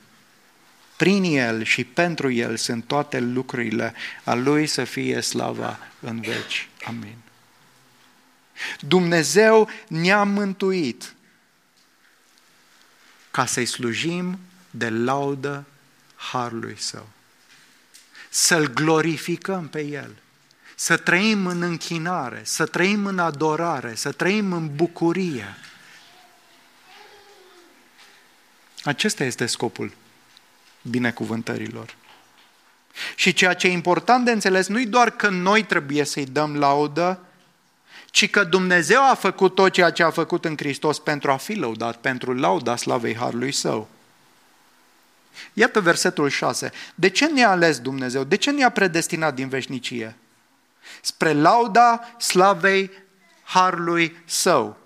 prin 0.97 1.25
el 1.25 1.63
și 1.63 1.85
pentru 1.85 2.31
el 2.31 2.57
sunt 2.57 2.85
toate 2.85 3.21
lucrurile, 3.21 3.95
a 4.25 4.35
lui 4.35 4.67
să 4.67 4.85
fie 4.85 5.21
slava 5.21 5.79
în 6.01 6.21
veci. 6.21 6.69
Amin. 6.85 7.17
Dumnezeu 8.81 9.69
ne-a 9.89 10.23
mântuit 10.23 11.15
ca 13.31 13.47
să-i 13.47 13.67
slujim 13.67 14.39
de 14.71 14.89
laudă 14.89 15.65
harului 16.15 16.77
său. 16.79 17.09
Să-l 18.29 18.73
glorificăm 18.73 19.69
pe 19.69 19.81
el. 19.81 20.17
Să 20.75 20.97
trăim 20.97 21.47
în 21.47 21.63
închinare, 21.63 22.41
să 22.45 22.67
trăim 22.67 23.07
în 23.07 23.19
adorare, 23.19 23.95
să 23.95 24.13
trăim 24.13 24.53
în 24.53 24.77
bucurie. 24.77 25.57
Acesta 28.83 29.25
este 29.25 29.47
scopul 29.47 29.93
binecuvântărilor. 30.83 31.97
Și 33.15 33.33
ceea 33.33 33.55
ce 33.55 33.67
e 33.67 33.71
important 33.71 34.25
de 34.25 34.31
înțeles 34.31 34.67
nu 34.67 34.81
e 34.81 34.85
doar 34.85 35.11
că 35.11 35.29
noi 35.29 35.65
trebuie 35.65 36.05
să-i 36.05 36.27
dăm 36.27 36.57
laudă, 36.57 37.28
ci 38.11 38.31
că 38.31 38.45
Dumnezeu 38.45 39.11
a 39.11 39.15
făcut 39.15 39.55
tot 39.55 39.73
ceea 39.73 39.91
ce 39.91 40.03
a 40.03 40.11
făcut 40.11 40.45
în 40.45 40.57
Hristos 40.57 40.99
pentru 40.99 41.31
a 41.31 41.37
fi 41.37 41.55
lăudat, 41.55 41.97
pentru 41.97 42.35
lauda 42.35 42.77
slavei 42.77 43.17
Harului 43.17 43.53
Său. 43.53 43.89
Iată 45.53 45.81
versetul 45.81 46.29
6. 46.29 46.73
De 46.95 47.09
ce 47.09 47.27
ne-a 47.27 47.51
ales 47.51 47.79
Dumnezeu? 47.79 48.25
De 48.25 48.37
ce 48.37 48.51
ne-a 48.51 48.71
predestinat 48.71 49.35
din 49.35 49.49
veșnicie? 49.49 50.17
Spre 51.01 51.33
lauda 51.33 52.15
slavei 52.19 52.91
Harului 53.43 54.17
Său. 54.25 54.77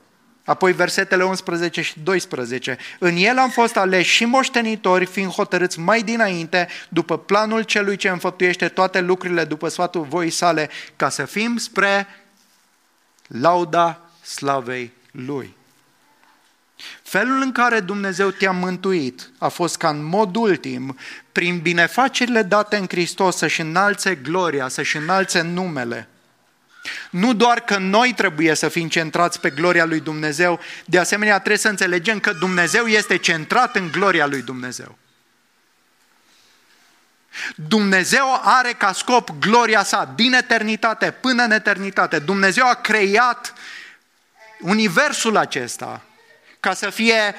Apoi 0.44 0.72
versetele 0.72 1.24
11 1.24 1.82
și 1.82 2.00
12. 2.00 2.78
În 2.98 3.16
el 3.16 3.38
am 3.38 3.50
fost 3.50 3.76
aleși 3.76 4.14
și 4.14 4.24
moștenitori, 4.24 5.06
fiind 5.06 5.30
hotărâți 5.30 5.78
mai 5.78 6.02
dinainte, 6.02 6.68
după 6.88 7.18
planul 7.18 7.62
celui 7.62 7.96
ce 7.96 8.08
înfăptuiește 8.08 8.68
toate 8.68 9.00
lucrurile 9.00 9.44
după 9.44 9.68
sfatul 9.68 10.02
voii 10.02 10.30
sale, 10.30 10.70
ca 10.96 11.08
să 11.08 11.24
fim 11.24 11.56
spre 11.56 12.06
lauda 13.40 14.00
slavei 14.22 14.92
Lui. 15.10 15.56
Felul 17.02 17.40
în 17.40 17.52
care 17.52 17.80
Dumnezeu 17.80 18.30
te-a 18.30 18.50
mântuit 18.50 19.30
a 19.38 19.48
fost 19.48 19.76
ca 19.76 19.88
în 19.88 20.04
mod 20.04 20.36
ultim, 20.36 20.98
prin 21.32 21.58
binefacerile 21.58 22.42
date 22.42 22.76
în 22.76 22.86
Hristos, 22.88 23.36
să-și 23.36 23.60
înalțe 23.60 24.14
gloria, 24.14 24.68
să-și 24.68 24.96
înalțe 24.96 25.40
numele. 25.40 26.08
Nu 27.10 27.32
doar 27.32 27.60
că 27.60 27.78
noi 27.78 28.12
trebuie 28.16 28.54
să 28.54 28.68
fim 28.68 28.88
centrați 28.88 29.40
pe 29.40 29.50
gloria 29.50 29.84
lui 29.84 30.00
Dumnezeu, 30.00 30.60
de 30.84 30.98
asemenea 30.98 31.36
trebuie 31.36 31.58
să 31.58 31.68
înțelegem 31.68 32.20
că 32.20 32.32
Dumnezeu 32.32 32.86
este 32.86 33.16
centrat 33.16 33.76
în 33.76 33.90
gloria 33.90 34.26
lui 34.26 34.42
Dumnezeu. 34.42 34.98
Dumnezeu 37.54 38.40
are 38.42 38.72
ca 38.72 38.92
scop 38.92 39.30
gloria 39.38 39.82
sa 39.82 40.12
din 40.14 40.32
eternitate 40.32 41.10
până 41.10 41.42
în 41.42 41.50
eternitate. 41.50 42.18
Dumnezeu 42.18 42.68
a 42.68 42.74
creat 42.74 43.54
universul 44.60 45.36
acesta 45.36 46.02
ca 46.60 46.74
să 46.74 46.90
fie 46.90 47.34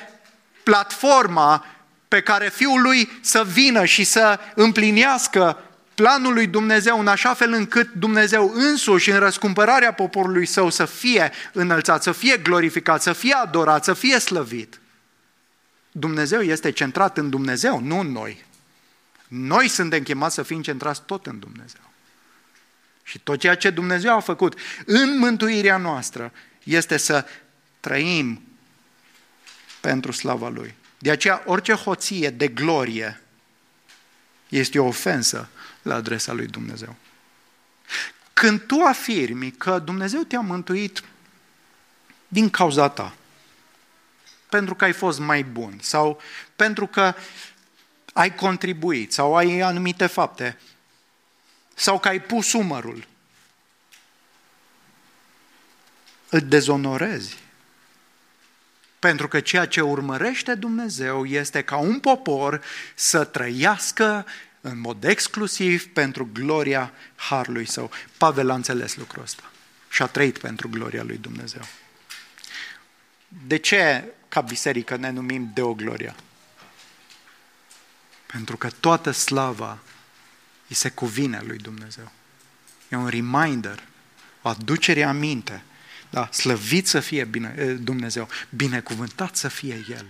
platforma 0.63 1.65
pe 2.07 2.21
care 2.21 2.49
Fiul 2.49 2.81
lui 2.81 3.19
să 3.21 3.43
vină 3.43 3.85
și 3.85 4.03
să 4.03 4.39
împlinească 4.55 5.57
planul 5.95 6.33
lui 6.33 6.47
Dumnezeu 6.47 6.99
în 6.99 7.07
așa 7.07 7.33
fel 7.33 7.53
încât 7.53 7.93
Dumnezeu 7.93 8.51
însuși 8.53 9.09
în 9.11 9.19
răscumpărarea 9.19 9.93
poporului 9.93 10.45
său 10.45 10.69
să 10.69 10.85
fie 10.85 11.31
înălțat, 11.51 12.03
să 12.03 12.11
fie 12.11 12.37
glorificat, 12.37 13.01
să 13.01 13.13
fie 13.13 13.33
adorat, 13.33 13.83
să 13.83 13.93
fie 13.93 14.19
slăvit. 14.19 14.79
Dumnezeu 15.91 16.41
este 16.41 16.71
centrat 16.71 17.17
în 17.17 17.29
Dumnezeu, 17.29 17.79
nu 17.79 17.99
în 17.99 18.11
noi. 18.11 18.45
Noi 19.35 19.67
suntem 19.67 20.03
chemați 20.03 20.35
să 20.35 20.43
fim 20.43 20.61
centrați 20.61 21.01
tot 21.05 21.25
în 21.25 21.39
Dumnezeu. 21.39 21.91
Și 23.03 23.19
tot 23.19 23.39
ceea 23.39 23.55
ce 23.55 23.69
Dumnezeu 23.69 24.15
a 24.15 24.19
făcut 24.19 24.59
în 24.85 25.17
mântuirea 25.17 25.77
noastră 25.77 26.31
este 26.63 26.97
să 26.97 27.25
trăim 27.79 28.41
pentru 29.81 30.11
slava 30.11 30.49
Lui. 30.49 30.75
De 30.97 31.11
aceea, 31.11 31.43
orice 31.45 31.73
hoție 31.73 32.29
de 32.29 32.47
glorie 32.47 33.21
este 34.49 34.79
o 34.79 34.85
ofensă 34.85 35.49
la 35.81 35.95
adresa 35.95 36.33
lui 36.33 36.47
Dumnezeu. 36.47 36.95
Când 38.33 38.61
tu 38.61 38.79
afirmi 38.79 39.51
că 39.51 39.79
Dumnezeu 39.79 40.21
te-a 40.21 40.39
mântuit 40.39 41.03
din 42.27 42.49
cauza 42.49 42.89
ta, 42.89 43.15
pentru 44.49 44.75
că 44.75 44.83
ai 44.83 44.93
fost 44.93 45.19
mai 45.19 45.43
bun 45.43 45.77
sau 45.81 46.21
pentru 46.55 46.87
că 46.87 47.13
ai 48.13 48.35
contribuit 48.35 49.13
sau 49.13 49.35
ai 49.35 49.59
anumite 49.59 50.05
fapte 50.05 50.57
sau 51.73 51.99
că 51.99 52.07
ai 52.07 52.21
pus 52.21 52.53
umărul. 52.53 53.07
îl 56.33 56.39
dezonorezi. 56.39 57.37
Pentru 58.99 59.27
că 59.27 59.39
ceea 59.39 59.65
ce 59.65 59.81
urmărește 59.81 60.55
Dumnezeu 60.55 61.25
este 61.25 61.61
ca 61.61 61.77
un 61.77 61.99
popor 61.99 62.61
să 62.95 63.23
trăiască 63.23 64.25
în 64.61 64.79
mod 64.79 65.03
exclusiv 65.03 65.87
pentru 65.87 66.29
gloria 66.33 66.93
Harului 67.15 67.65
Său. 67.65 67.91
Pavel 68.17 68.49
a 68.49 68.53
înțeles 68.53 68.95
lucrul 68.95 69.23
ăsta 69.23 69.51
și 69.89 70.01
a 70.01 70.05
trăit 70.05 70.37
pentru 70.37 70.69
gloria 70.69 71.03
lui 71.03 71.17
Dumnezeu. 71.17 71.61
De 73.47 73.57
ce 73.57 74.03
ca 74.27 74.41
biserică 74.41 74.95
ne 74.95 75.09
numim 75.09 75.51
Deo 75.53 75.73
Gloria? 75.73 76.15
Pentru 78.33 78.57
că 78.57 78.69
toată 78.79 79.11
slava 79.11 79.77
îi 80.67 80.75
se 80.75 80.89
cuvine 80.89 81.41
lui 81.45 81.57
Dumnezeu. 81.57 82.11
E 82.89 82.95
un 82.95 83.07
reminder, 83.07 83.83
o 84.41 84.49
aducere 84.49 85.03
aminte. 85.03 85.63
Da, 86.09 86.29
slăvit 86.31 86.87
să 86.87 86.99
fie 86.99 87.23
bine, 87.23 87.77
Dumnezeu, 87.81 88.27
binecuvântat 88.49 89.35
să 89.35 89.47
fie 89.47 89.85
El. 89.89 90.05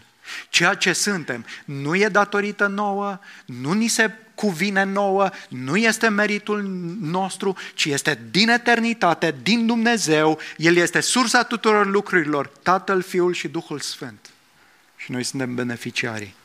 Ceea 0.49 0.73
ce 0.73 0.93
suntem 0.93 1.45
nu 1.65 1.95
e 1.95 2.07
datorită 2.07 2.67
nouă, 2.67 3.19
nu 3.45 3.73
ni 3.73 3.87
se 3.87 4.17
cuvine 4.35 4.83
nouă, 4.83 5.29
nu 5.49 5.77
este 5.77 6.07
meritul 6.07 6.63
nostru, 7.01 7.57
ci 7.73 7.85
este 7.85 8.19
din 8.31 8.49
eternitate, 8.49 9.35
din 9.41 9.65
Dumnezeu. 9.65 10.39
El 10.57 10.75
este 10.75 10.99
sursa 10.99 11.43
tuturor 11.43 11.87
lucrurilor, 11.87 12.47
Tatăl, 12.47 13.01
Fiul 13.01 13.33
și 13.33 13.47
Duhul 13.47 13.79
Sfânt. 13.79 14.29
Și 14.95 15.11
noi 15.11 15.23
suntem 15.23 15.55
beneficiarii. 15.55 16.35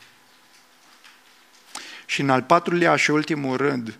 Și 2.09 2.21
în 2.21 2.29
al 2.29 2.41
patrulea 2.41 2.95
și 2.95 3.11
ultimul 3.11 3.57
rând, 3.57 3.97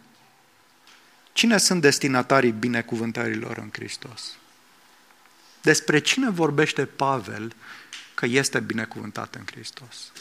cine 1.34 1.58
sunt 1.58 1.82
destinatarii 1.82 2.52
binecuvântărilor 2.52 3.58
în 3.58 3.70
Hristos? 3.72 4.38
Despre 5.62 6.00
cine 6.00 6.30
vorbește 6.30 6.86
Pavel 6.86 7.56
că 8.14 8.26
este 8.26 8.60
binecuvântat 8.60 9.36
în 9.36 9.46
Hristos? 9.52 10.12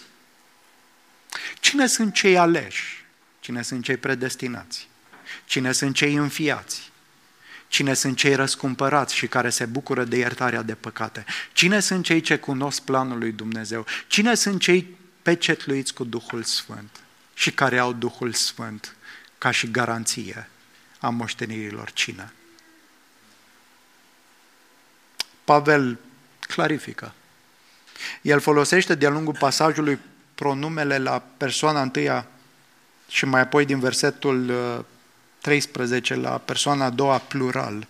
Cine 1.60 1.86
sunt 1.86 2.14
cei 2.14 2.38
aleși? 2.38 3.04
Cine 3.40 3.62
sunt 3.62 3.84
cei 3.84 3.96
predestinați? 3.96 4.88
Cine 5.44 5.72
sunt 5.72 5.94
cei 5.94 6.14
înfiați? 6.14 6.90
Cine 7.68 7.94
sunt 7.94 8.16
cei 8.16 8.34
răscumpărați 8.34 9.14
și 9.14 9.26
care 9.26 9.50
se 9.50 9.64
bucură 9.64 10.04
de 10.04 10.16
iertarea 10.16 10.62
de 10.62 10.74
păcate? 10.74 11.24
Cine 11.52 11.80
sunt 11.80 12.04
cei 12.04 12.20
ce 12.20 12.38
cunosc 12.38 12.82
planul 12.82 13.18
lui 13.18 13.32
Dumnezeu? 13.32 13.86
Cine 14.06 14.34
sunt 14.34 14.60
cei 14.60 14.96
pecetluiți 15.22 15.94
cu 15.94 16.04
Duhul 16.04 16.42
Sfânt 16.42 17.00
și 17.38 17.50
care 17.50 17.78
au 17.78 17.92
Duhul 17.92 18.32
Sfânt 18.32 18.96
ca 19.38 19.50
și 19.50 19.70
garanție 19.70 20.48
a 21.00 21.08
moștenirilor? 21.08 21.92
Cine? 21.92 22.32
Pavel 25.44 25.98
clarifică. 26.40 27.12
El 28.22 28.40
folosește 28.40 28.94
de-a 28.94 29.10
lungul 29.10 29.36
pasajului 29.38 29.98
pronumele 30.34 30.98
la 30.98 31.22
persoana 31.36 31.82
întâia 31.82 32.26
și 33.08 33.24
mai 33.24 33.40
apoi 33.40 33.64
din 33.64 33.80
versetul 33.80 34.52
13 35.40 36.14
uh, 36.14 36.22
la 36.22 36.38
persoana 36.38 36.84
a 36.84 36.90
doua 36.90 37.18
plural. 37.18 37.86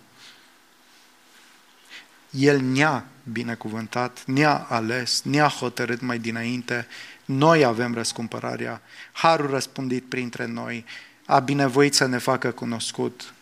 El 2.29 2.59
ne-a 2.61 3.05
binecuvântat, 3.23 4.25
ne-a 4.25 4.57
ales, 4.57 5.21
ne-a 5.21 5.47
hotărât 5.47 6.01
mai 6.01 6.19
dinainte, 6.19 6.87
noi 7.25 7.63
avem 7.63 7.93
răscumpărarea, 7.93 8.81
harul 9.11 9.49
răspundit 9.49 10.03
printre 10.03 10.45
noi, 10.45 10.85
a 11.25 11.39
binevoit 11.39 11.93
să 11.93 12.05
ne 12.05 12.17
facă 12.17 12.51
cunoscut. 12.51 13.33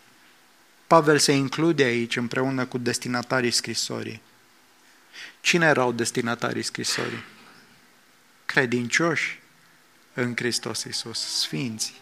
Pavel 0.86 1.18
se 1.18 1.32
include 1.32 1.82
aici 1.82 2.16
împreună 2.16 2.64
cu 2.64 2.78
destinatarii 2.78 3.50
scrisorii. 3.50 4.22
Cine 5.40 5.66
erau 5.66 5.92
destinatarii 5.92 6.62
scrisorii? 6.62 7.24
Credincioși 8.46 9.40
în 10.14 10.36
Hristos 10.36 10.84
Iisus, 10.84 11.18
sfinți. 11.18 11.94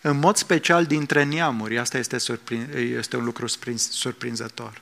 În 0.00 0.18
mod 0.18 0.36
special 0.36 0.86
dintre 0.86 1.22
neamuri, 1.22 1.78
asta 1.78 1.98
este, 1.98 2.18
surprin, 2.18 2.70
este 2.76 3.16
un 3.16 3.24
lucru 3.24 3.46
surprinzător. 3.76 4.80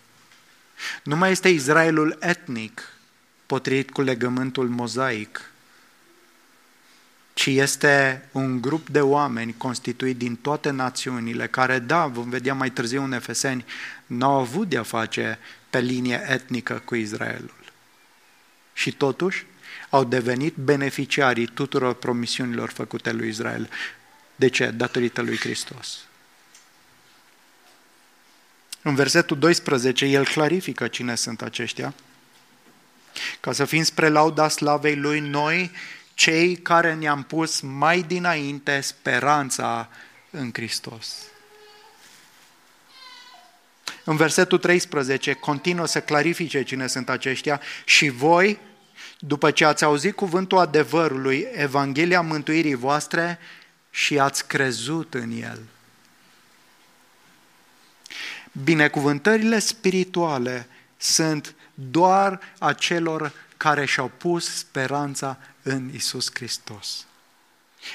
Nu 1.02 1.16
mai 1.16 1.30
este 1.30 1.48
Israelul 1.48 2.16
etnic, 2.20 2.88
potrivit 3.46 3.90
cu 3.90 4.02
legământul 4.02 4.68
mozaic, 4.68 5.50
ci 7.34 7.46
este 7.46 8.28
un 8.32 8.60
grup 8.60 8.88
de 8.88 9.00
oameni 9.00 9.54
constituit 9.56 10.16
din 10.16 10.36
toate 10.36 10.70
națiunile, 10.70 11.46
care, 11.46 11.78
da, 11.78 12.06
vom 12.06 12.28
vedea 12.28 12.54
mai 12.54 12.70
târziu 12.70 13.02
în 13.02 13.12
Efeseni, 13.12 13.64
n-au 14.06 14.38
avut 14.38 14.68
de-a 14.68 14.82
face 14.82 15.38
pe 15.70 15.80
linie 15.80 16.26
etnică 16.28 16.82
cu 16.84 16.94
Israelul. 16.94 17.54
Și 18.72 18.92
totuși, 18.92 19.46
au 19.90 20.04
devenit 20.04 20.54
beneficiarii 20.54 21.46
tuturor 21.46 21.94
promisiunilor 21.94 22.70
făcute 22.70 23.12
lui 23.12 23.28
Israel. 23.28 23.68
De 24.36 24.48
ce? 24.48 24.66
Datorită 24.70 25.22
lui 25.22 25.36
Hristos. 25.36 25.98
În 28.86 28.94
versetul 28.94 29.38
12, 29.38 30.04
el 30.04 30.24
clarifică 30.24 30.88
cine 30.88 31.14
sunt 31.14 31.42
aceștia. 31.42 31.94
Ca 33.40 33.52
să 33.52 33.64
fim 33.64 33.82
spre 33.82 34.08
lauda 34.08 34.48
slavei 34.48 34.96
lui 34.96 35.20
noi, 35.20 35.70
cei 36.14 36.56
care 36.56 36.94
ne-am 36.94 37.22
pus 37.22 37.60
mai 37.60 38.02
dinainte 38.02 38.80
speranța 38.80 39.88
în 40.30 40.50
Hristos. 40.52 41.16
În 44.04 44.16
versetul 44.16 44.58
13 44.58 45.32
continuă 45.32 45.86
să 45.86 46.00
clarifice 46.00 46.62
cine 46.62 46.86
sunt 46.86 47.08
aceștia 47.08 47.60
și 47.84 48.08
voi, 48.08 48.58
după 49.18 49.50
ce 49.50 49.64
ați 49.64 49.84
auzit 49.84 50.14
cuvântul 50.14 50.58
adevărului, 50.58 51.46
Evanghelia 51.52 52.20
mântuirii 52.20 52.74
voastre 52.74 53.38
și 53.90 54.18
ați 54.18 54.46
crezut 54.46 55.14
în 55.14 55.30
el. 55.30 55.60
Binecuvântările 58.62 59.58
spirituale 59.58 60.68
sunt 60.96 61.54
doar 61.74 62.40
a 62.58 62.72
celor 62.72 63.32
care 63.56 63.84
și-au 63.84 64.10
pus 64.16 64.56
speranța 64.56 65.38
în 65.62 65.90
Isus 65.94 66.30
Hristos. 66.34 67.06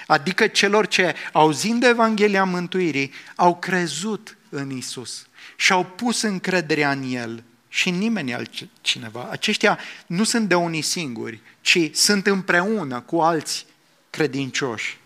Adică 0.08 0.48
celor 0.48 0.88
ce, 0.88 1.16
auzind 1.32 1.84
Evanghelia 1.84 2.44
mântuirii, 2.44 3.12
au 3.36 3.56
crezut 3.56 4.38
în 4.50 4.70
Isus 4.70 5.28
și 5.56 5.72
au 5.72 5.86
pus 5.86 6.22
încrederea 6.22 6.92
în 6.92 7.14
El 7.14 7.44
și 7.68 7.90
nimeni 7.90 8.34
altcineva. 8.34 9.28
Aceștia 9.32 9.80
nu 10.06 10.24
sunt 10.24 10.48
de 10.48 10.56
unii 10.56 10.82
singuri, 10.82 11.42
ci 11.62 11.90
sunt 11.94 12.28
împreună 12.28 13.00
cu 13.00 13.20
alți 13.20 13.66
credincioși 14.10 14.98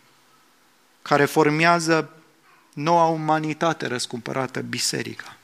care 1.01 1.25
formează 1.25 2.09
noua 2.73 3.05
umanitate 3.05 3.87
răscumpărată, 3.87 4.61
biserica. 4.61 5.37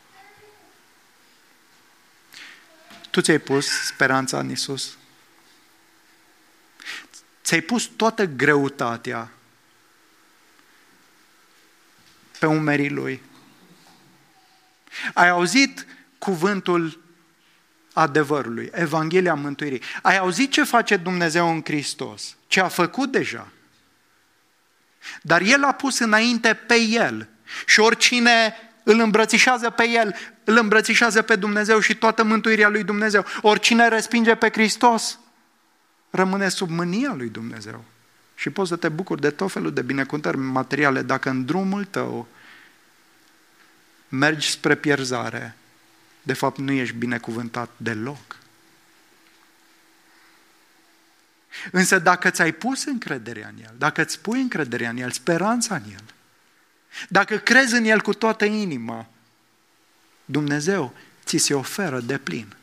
Tu 3.09 3.21
ți-ai 3.21 3.39
pus 3.39 3.67
speranța 3.85 4.39
în 4.39 4.49
Isus? 4.49 4.97
Ți-ai 7.43 7.61
pus 7.61 7.83
toată 7.95 8.25
greutatea 8.25 9.31
pe 12.39 12.45
umerii 12.45 12.89
Lui. 12.89 13.21
Ai 15.13 15.29
auzit 15.29 15.85
cuvântul 16.17 17.03
adevărului, 17.93 18.69
Evanghelia 18.73 19.33
mântuirii. 19.33 19.81
Ai 20.01 20.17
auzit 20.17 20.51
ce 20.51 20.63
face 20.63 20.97
Dumnezeu 20.97 21.49
în 21.51 21.61
Hristos, 21.63 22.35
ce 22.47 22.59
a 22.59 22.67
făcut 22.67 23.11
deja. 23.11 23.47
Dar 25.21 25.41
El 25.41 25.63
a 25.63 25.73
pus 25.73 25.99
înainte 25.99 26.53
pe 26.53 26.75
El. 26.75 27.29
Și 27.65 27.79
oricine 27.79 28.55
îl 28.91 28.99
îmbrățișează 28.99 29.69
pe 29.69 29.87
El, 29.89 30.15
îl 30.43 30.57
îmbrățișează 30.57 31.21
pe 31.21 31.35
Dumnezeu 31.35 31.79
și 31.79 31.95
toată 31.95 32.23
mântuirea 32.23 32.69
lui 32.69 32.83
Dumnezeu. 32.83 33.25
Oricine 33.41 33.87
respinge 33.87 34.35
pe 34.35 34.49
Hristos, 34.49 35.19
rămâne 36.09 36.49
sub 36.49 36.69
mânia 36.69 37.13
lui 37.13 37.29
Dumnezeu. 37.29 37.83
Și 38.35 38.49
poți 38.49 38.69
să 38.69 38.75
te 38.75 38.89
bucuri 38.89 39.21
de 39.21 39.29
tot 39.29 39.51
felul 39.51 39.73
de 39.73 39.81
binecuvântări 39.81 40.37
materiale 40.37 41.01
dacă 41.01 41.29
în 41.29 41.45
drumul 41.45 41.85
tău 41.85 42.27
mergi 44.09 44.49
spre 44.49 44.75
pierzare, 44.75 45.55
de 46.21 46.33
fapt 46.33 46.57
nu 46.57 46.71
ești 46.71 46.95
binecuvântat 46.95 47.69
deloc. 47.77 48.37
Însă 51.71 51.99
dacă 51.99 52.29
ți-ai 52.29 52.51
pus 52.51 52.85
încrederea 52.85 53.47
în 53.47 53.63
El, 53.63 53.73
dacă 53.77 54.01
îți 54.01 54.19
pui 54.19 54.41
încrederea 54.41 54.89
în 54.89 54.97
El, 54.97 55.11
speranța 55.11 55.75
în 55.75 55.83
El, 55.91 56.03
dacă 57.09 57.37
crezi 57.37 57.73
în 57.73 57.83
El 57.83 58.01
cu 58.01 58.13
toată 58.13 58.45
inima, 58.45 59.07
Dumnezeu 60.25 60.95
ți 61.23 61.37
se 61.37 61.53
oferă 61.53 61.99
de 61.99 62.17
plin. 62.17 62.55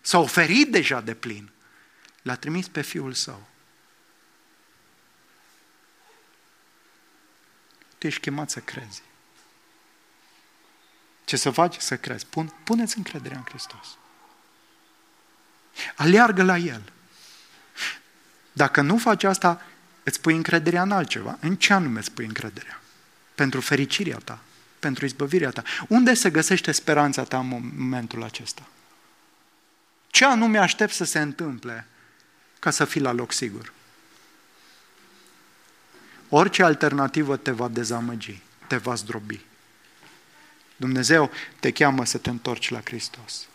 S-a 0.00 0.18
oferit 0.18 0.70
deja 0.70 1.00
de 1.00 1.14
plin. 1.14 1.50
L-a 2.22 2.34
trimis 2.34 2.68
pe 2.68 2.82
Fiul 2.82 3.12
Său. 3.12 3.46
Tu 7.98 8.06
ești 8.06 8.20
chemat 8.20 8.50
să 8.50 8.60
crezi. 8.60 9.02
Ce 11.24 11.36
să 11.36 11.50
faci? 11.50 11.76
Să 11.78 11.96
crezi. 11.96 12.26
Pun, 12.26 12.52
puneți 12.64 12.96
încrederea 12.96 13.36
în 13.36 13.44
Hristos. 13.44 13.98
Aleargă 15.96 16.42
la 16.42 16.56
El. 16.56 16.92
Dacă 18.52 18.80
nu 18.80 18.98
faci 18.98 19.24
asta, 19.24 19.62
îți 20.02 20.20
pui 20.20 20.34
încrederea 20.34 20.82
în 20.82 20.92
altceva. 20.92 21.38
În 21.40 21.56
ce 21.56 21.72
anume 21.72 21.98
îți 21.98 22.10
pui 22.10 22.24
încrederea? 22.24 22.80
Pentru 23.36 23.60
fericirea 23.60 24.18
ta, 24.24 24.38
pentru 24.78 25.04
izbăvirea 25.04 25.50
ta. 25.50 25.62
Unde 25.88 26.14
se 26.14 26.30
găsește 26.30 26.72
speranța 26.72 27.24
ta 27.24 27.38
în 27.38 27.48
momentul 27.76 28.22
acesta? 28.22 28.68
Ce 30.06 30.24
anume 30.24 30.58
aștept 30.58 30.92
să 30.92 31.04
se 31.04 31.20
întâmple 31.20 31.86
ca 32.58 32.70
să 32.70 32.84
fii 32.84 33.00
la 33.00 33.12
loc 33.12 33.32
sigur? 33.32 33.72
Orice 36.28 36.62
alternativă 36.62 37.36
te 37.36 37.50
va 37.50 37.68
dezamăgi, 37.68 38.42
te 38.66 38.76
va 38.76 38.94
zdrobi. 38.94 39.40
Dumnezeu 40.76 41.30
te 41.60 41.70
cheamă 41.70 42.04
să 42.04 42.18
te 42.18 42.30
întorci 42.30 42.70
la 42.70 42.80
Hristos. 42.84 43.46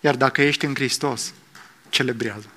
Iar 0.00 0.16
dacă 0.16 0.42
ești 0.42 0.64
în 0.64 0.74
Hristos, 0.74 1.32
celebrează. 1.88 2.48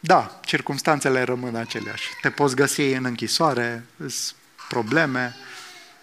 Da, 0.00 0.40
circumstanțele 0.44 1.22
rămân 1.22 1.54
aceleași. 1.54 2.08
Te 2.20 2.30
poți 2.30 2.54
găsi 2.54 2.82
în 2.82 3.04
închisoare, 3.04 3.86
îs 3.96 4.34
probleme, 4.68 5.36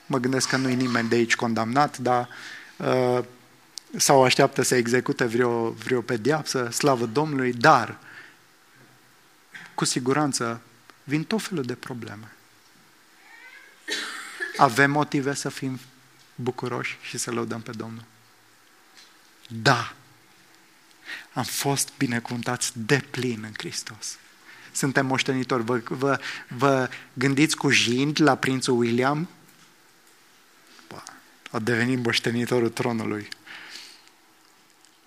mă 0.06 0.18
gândesc 0.18 0.50
că 0.50 0.58
nu-i 0.58 0.76
nimeni 0.76 1.10
de 1.10 1.16
aici 1.16 1.36
condamnat, 1.36 1.98
dar 1.98 2.30
uh, 2.78 3.20
sau 3.98 4.24
așteaptă 4.24 4.62
să 4.62 4.76
execute 4.76 5.26
vreo, 5.26 5.70
vreo 5.70 6.02
pediapsă, 6.02 6.70
slavă 6.70 7.06
Domnului, 7.06 7.54
dar 7.54 7.98
cu 9.74 9.86
siguranță 9.86 10.62
vin 11.04 11.24
tot 11.24 11.42
felul 11.42 11.64
de 11.64 11.76
probleme. 11.76 12.32
Avem 14.58 14.92
motive 14.92 15.34
să 15.34 15.50
fim 15.50 15.80
bucuroși 16.36 16.98
și 17.02 17.18
să 17.18 17.32
lăudăm 17.32 17.62
pe 17.62 17.72
Domnul. 17.72 18.04
Da, 19.48 19.94
am 21.36 21.44
fost 21.44 21.90
binecuvântați 21.98 22.72
de 22.74 23.00
plin 23.10 23.44
în 23.44 23.54
Hristos. 23.58 24.18
Suntem 24.72 25.06
moștenitori. 25.06 25.64
Vă, 25.64 25.82
vă, 25.88 26.20
vă 26.48 26.90
gândiți 27.14 27.58
cu 27.58 27.70
jind 27.70 28.22
la 28.22 28.36
prințul 28.36 28.78
William? 28.78 29.30
Bă, 30.88 31.04
a 31.52 31.60
devenit 31.60 32.04
moștenitorul 32.04 32.70
tronului. 32.70 33.28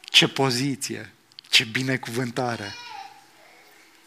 Ce 0.00 0.28
poziție, 0.28 1.12
ce 1.48 1.64
binecuvântare. 1.64 2.74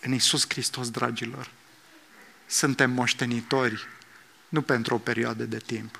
În 0.01 0.13
Isus 0.13 0.45
Hristos, 0.47 0.89
dragilor, 0.89 1.51
suntem 2.47 2.91
moștenitori 2.91 3.87
nu 4.49 4.61
pentru 4.61 4.95
o 4.95 4.97
perioadă 4.97 5.43
de 5.43 5.57
timp, 5.57 5.99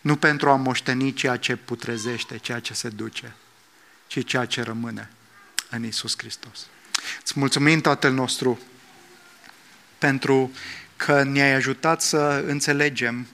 nu 0.00 0.16
pentru 0.16 0.50
a 0.50 0.56
moșteni 0.56 1.12
ceea 1.12 1.36
ce 1.36 1.56
putrezește, 1.56 2.38
ceea 2.38 2.60
ce 2.60 2.74
se 2.74 2.88
duce, 2.88 3.34
ci 4.06 4.24
ceea 4.24 4.44
ce 4.44 4.62
rămâne 4.62 5.10
în 5.70 5.84
Isus 5.84 6.14
Hristos. 6.16 6.66
Îți 7.22 7.38
mulțumim, 7.38 7.80
Tatăl 7.80 8.12
nostru, 8.12 8.60
pentru 9.98 10.52
că 10.96 11.22
ne-ai 11.22 11.52
ajutat 11.52 12.02
să 12.02 12.44
înțelegem 12.46 13.26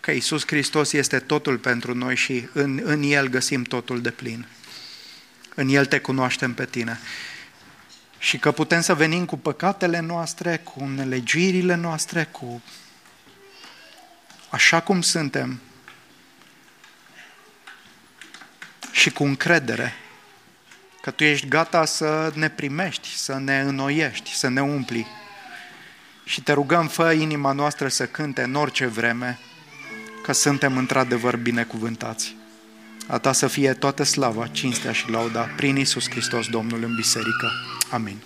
că 0.00 0.10
Isus 0.10 0.42
Hristos 0.46 0.92
este 0.92 1.18
totul 1.18 1.58
pentru 1.58 1.94
noi 1.94 2.16
și 2.16 2.48
în, 2.52 2.80
în 2.84 3.02
El 3.02 3.28
găsim 3.28 3.62
totul 3.62 4.00
de 4.00 4.10
plin. 4.10 4.46
În 5.54 5.68
El 5.68 5.86
te 5.86 6.00
cunoaștem 6.00 6.54
pe 6.54 6.66
tine. 6.66 7.00
Și 8.18 8.38
că 8.38 8.52
putem 8.52 8.80
să 8.80 8.94
venim 8.94 9.24
cu 9.24 9.38
păcatele 9.38 10.00
noastre, 10.00 10.56
cu 10.56 10.84
nelegirile 10.84 11.74
noastre, 11.74 12.28
cu 12.30 12.62
așa 14.48 14.80
cum 14.80 15.00
suntem 15.00 15.60
și 18.92 19.10
cu 19.10 19.24
încredere 19.24 19.94
că 21.02 21.10
Tu 21.10 21.24
ești 21.24 21.48
gata 21.48 21.84
să 21.84 22.32
ne 22.34 22.48
primești, 22.48 23.08
să 23.16 23.38
ne 23.38 23.60
înnoiești, 23.60 24.34
să 24.34 24.48
ne 24.48 24.62
umpli. 24.62 25.06
Și 26.24 26.42
te 26.42 26.52
rugăm, 26.52 26.86
fă 26.86 27.12
inima 27.12 27.52
noastră 27.52 27.88
să 27.88 28.06
cânte 28.06 28.42
în 28.42 28.54
orice 28.54 28.86
vreme, 28.86 29.38
că 30.22 30.32
suntem 30.32 30.76
într-adevăr 30.76 31.36
binecuvântați. 31.36 32.36
A 33.06 33.18
Ta 33.18 33.32
să 33.32 33.46
fie 33.46 33.72
toată 33.72 34.02
slava, 34.02 34.46
cinstea 34.46 34.92
și 34.92 35.10
lauda 35.10 35.40
prin 35.40 35.76
Isus 35.76 36.10
Hristos, 36.10 36.46
Domnul, 36.46 36.82
în 36.82 36.94
biserică. 36.94 37.50
Amin. 37.90 38.16